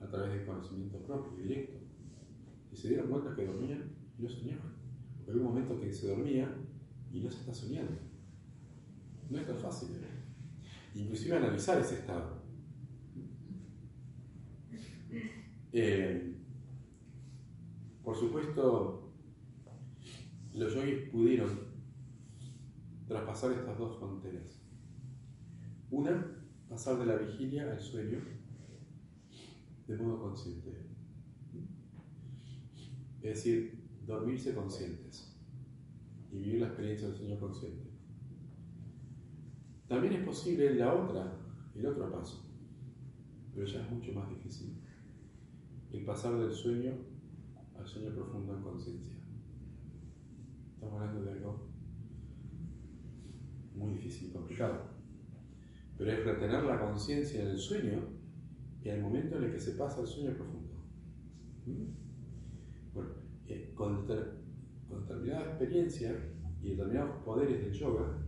a 0.00 0.08
través 0.08 0.32
del 0.32 0.46
conocimiento 0.46 0.98
propio, 0.98 1.36
directo. 1.42 1.78
Y 2.72 2.76
se 2.76 2.88
dieron 2.88 3.08
cuenta 3.08 3.36
que 3.36 3.46
dormían 3.46 3.92
y 4.18 4.22
no 4.22 4.28
soñaban. 4.28 4.83
Hay 5.26 5.34
un 5.34 5.44
momento 5.44 5.80
que 5.80 5.92
se 5.92 6.08
dormía 6.08 6.54
y 7.12 7.20
no 7.20 7.30
se 7.30 7.40
está 7.40 7.54
soñando. 7.54 7.92
No 9.30 9.38
es 9.38 9.46
tan 9.46 9.58
fácil. 9.58 9.90
¿eh? 9.96 10.98
Inclusive 10.98 11.36
analizar 11.36 11.80
ese 11.80 11.96
estado. 11.96 12.42
Eh, 15.72 16.36
por 18.04 18.16
supuesto, 18.16 19.12
los 20.54 20.74
yogis 20.74 21.08
pudieron 21.10 21.50
traspasar 23.08 23.52
estas 23.52 23.78
dos 23.78 23.98
fronteras. 23.98 24.60
Una, 25.90 26.44
pasar 26.68 26.98
de 26.98 27.06
la 27.06 27.16
vigilia 27.16 27.72
al 27.72 27.80
sueño 27.80 28.18
de 29.86 29.96
modo 29.96 30.20
consciente. 30.20 30.70
Es 33.22 33.36
decir, 33.36 33.83
dormirse 34.06 34.54
conscientes 34.54 35.36
y 36.30 36.38
vivir 36.38 36.60
la 36.60 36.66
experiencia 36.68 37.08
del 37.08 37.16
sueño 37.16 37.38
consciente. 37.38 37.90
También 39.88 40.14
es 40.14 40.24
posible 40.24 40.74
la 40.74 40.92
otra, 40.92 41.38
el 41.74 41.86
otro 41.86 42.10
paso, 42.10 42.44
pero 43.54 43.66
ya 43.66 43.82
es 43.82 43.90
mucho 43.90 44.12
más 44.12 44.28
difícil. 44.28 44.80
El 45.92 46.04
pasar 46.04 46.36
del 46.38 46.52
sueño 46.52 46.92
al 47.78 47.86
sueño 47.86 48.14
profundo 48.14 48.56
en 48.56 48.62
conciencia. 48.62 49.14
Estamos 50.74 51.00
hablando 51.00 51.22
de 51.22 51.32
algo 51.32 51.68
muy 53.74 53.92
difícil 53.94 54.28
y 54.28 54.32
complicado. 54.32 54.94
Pero 55.96 56.12
es 56.12 56.24
retener 56.24 56.64
la 56.64 56.80
conciencia 56.80 57.42
en 57.42 57.48
el 57.48 57.58
sueño 57.58 58.02
y 58.82 58.88
el 58.88 59.02
momento 59.02 59.36
en 59.36 59.44
el 59.44 59.52
que 59.52 59.60
se 59.60 59.72
pasa 59.72 60.00
al 60.00 60.06
sueño 60.06 60.34
profundo. 60.34 60.74
¿Mm? 61.66 62.92
Bueno, 62.92 63.10
eh, 63.48 63.72
con, 63.74 64.06
determinada 64.06 65.46
experiencia 65.46 66.16
y 66.62 66.70
determinados 66.70 67.22
poderes 67.24 67.60
del 67.60 67.72
yoga, 67.72 68.18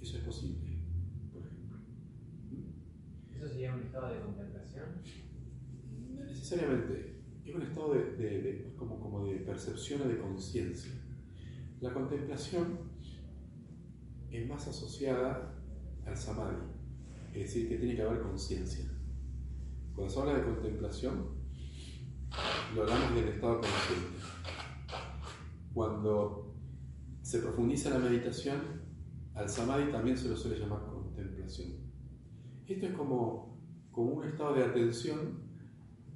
eso 0.00 0.18
es 0.18 0.24
posible, 0.24 0.78
por 1.32 1.42
ejemplo. 1.42 1.78
¿Mm? 2.50 3.34
¿Eso 3.36 3.48
sería 3.48 3.74
un 3.74 3.82
estado 3.82 4.14
de 4.14 4.20
contemplación? 4.20 4.86
No 6.16 6.24
necesariamente. 6.24 7.14
Es 7.44 7.54
un 7.54 7.62
estado 7.62 7.92
de, 7.92 8.74
como, 8.76 8.98
como 8.98 9.26
de 9.26 9.36
percepción 9.40 10.02
o 10.02 10.08
de 10.08 10.18
conciencia. 10.18 10.92
La 11.80 11.92
contemplación 11.92 12.78
es 14.30 14.48
más 14.48 14.66
asociada 14.66 15.54
al 16.06 16.16
samadhi, 16.16 16.56
es 17.34 17.42
decir, 17.42 17.68
que 17.68 17.76
tiene 17.76 17.94
que 17.94 18.02
haber 18.02 18.22
conciencia. 18.22 18.86
Cuando 19.94 20.12
se 20.12 20.20
habla 20.20 20.38
de 20.38 20.44
contemplación, 20.44 21.28
lo 22.74 22.82
hablamos 22.82 23.14
del 23.14 23.28
estado 23.28 23.60
consciente. 23.60 24.33
Cuando 25.74 26.54
se 27.20 27.40
profundiza 27.40 27.90
la 27.90 27.98
meditación, 27.98 28.60
al 29.34 29.48
samadhi 29.48 29.90
también 29.90 30.16
se 30.16 30.28
lo 30.28 30.36
suele 30.36 30.58
llamar 30.58 30.86
contemplación. 30.86 31.72
Esto 32.66 32.86
es 32.86 32.94
como, 32.94 33.58
como 33.90 34.12
un 34.12 34.24
estado 34.24 34.54
de 34.54 34.62
atención 34.62 35.42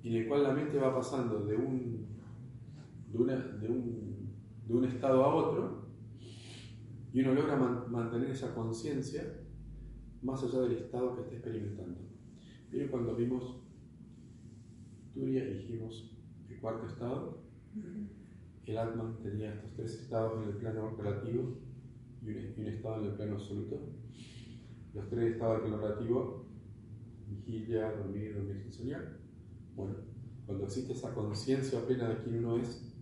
en 0.05 0.15
el 0.15 0.29
cual 0.29 0.45
la 0.45 0.53
mente 0.53 0.79
va 0.79 0.95
pasando 0.95 1.45
de 1.45 1.57
un, 1.57 2.07
de, 3.09 3.19
un, 3.19 4.33
de 4.67 4.75
un 4.75 4.85
estado 4.85 5.25
a 5.25 5.35
otro 5.35 5.89
y 7.13 7.21
uno 7.21 7.35
logra 7.35 7.57
mantener 7.57 8.31
esa 8.31 8.55
conciencia 8.55 9.41
más 10.23 10.43
allá 10.45 10.61
del 10.61 10.73
estado 10.73 11.17
que 11.17 11.23
está 11.23 11.35
experimentando. 11.35 12.01
Pero 12.71 12.91
cuando 12.91 13.17
vimos 13.17 13.61
Turia 15.15 15.45
dijimos 15.45 16.17
el 16.49 16.61
cuarto 16.61 16.87
estado, 16.87 17.43
el 18.73 18.79
Atman 18.79 19.19
tenía 19.23 19.55
estos 19.55 19.73
tres 19.75 19.95
estados 20.01 20.43
en 20.43 20.51
el 20.51 20.57
plano 20.57 20.95
relativo 20.97 21.57
y 22.23 22.31
un, 22.31 22.67
estado 22.67 23.01
en 23.01 23.07
el 23.11 23.17
plano 23.17 23.35
absoluto. 23.35 23.81
Los 24.95 25.09
tres 25.09 25.33
estados 25.33 25.63
del 25.63 25.71
plano 25.71 25.83
relativo, 25.83 26.47
vigilia, 27.29 27.93
dormir, 27.93 28.35
dormir 28.35 28.63
sin 28.63 28.73
soñar. 28.73 29.19
Bueno, 29.75 29.95
cuando 30.47 30.65
existe 30.65 30.93
esa 30.93 31.15
conciencia 31.15 31.87
plena 31.87 32.09
de 32.09 32.23
quién 32.23 32.45
uno 32.45 32.59
es, 32.59 32.95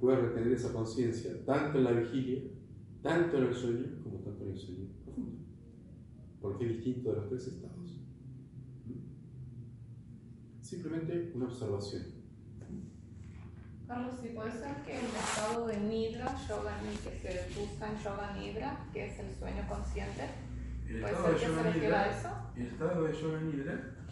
puede 0.00 0.20
retener 0.20 0.52
esa 0.52 0.72
conciencia 0.72 1.44
tanto 1.44 1.78
en 1.78 1.84
la 1.84 1.92
vigilia 1.92 2.42
tanto 3.04 3.36
en 3.36 3.44
el 3.44 3.54
sueño 3.54 3.84
como 4.02 4.18
tanto 4.20 4.44
en 4.44 4.52
el 4.52 4.58
sueño 4.58 4.88
profundo, 5.04 5.36
porque 6.40 6.64
es 6.64 6.76
distinto 6.76 7.10
de 7.10 7.16
los 7.16 7.28
tres 7.28 7.46
estados. 7.48 8.00
Simplemente 10.62 11.32
una 11.34 11.44
observación. 11.44 12.13
Carlos, 13.94 14.14
si 14.20 14.28
puede 14.30 14.50
ser 14.50 14.74
que 14.84 14.98
el 14.98 15.06
estado 15.06 15.68
de 15.68 15.76
nidra, 15.76 16.26
yoga, 16.48 16.72
que 17.04 17.28
se 17.28 17.60
busca 17.60 17.86
en 17.86 17.98
yoga 18.02 18.32
nidra, 18.36 18.76
que 18.92 19.06
es 19.06 19.18
el 19.20 19.32
sueño 19.36 19.62
consciente, 19.68 20.30
¿puede 21.00 21.14
ser 21.14 21.34
que 21.36 21.54
se 21.54 21.62
refiera 21.62 22.00
a 22.00 22.06
eso? 22.10 22.28
El 22.56 22.66
estado 22.66 23.04
de 23.04 23.12
yoga 23.12 23.40
nidra 23.40 23.94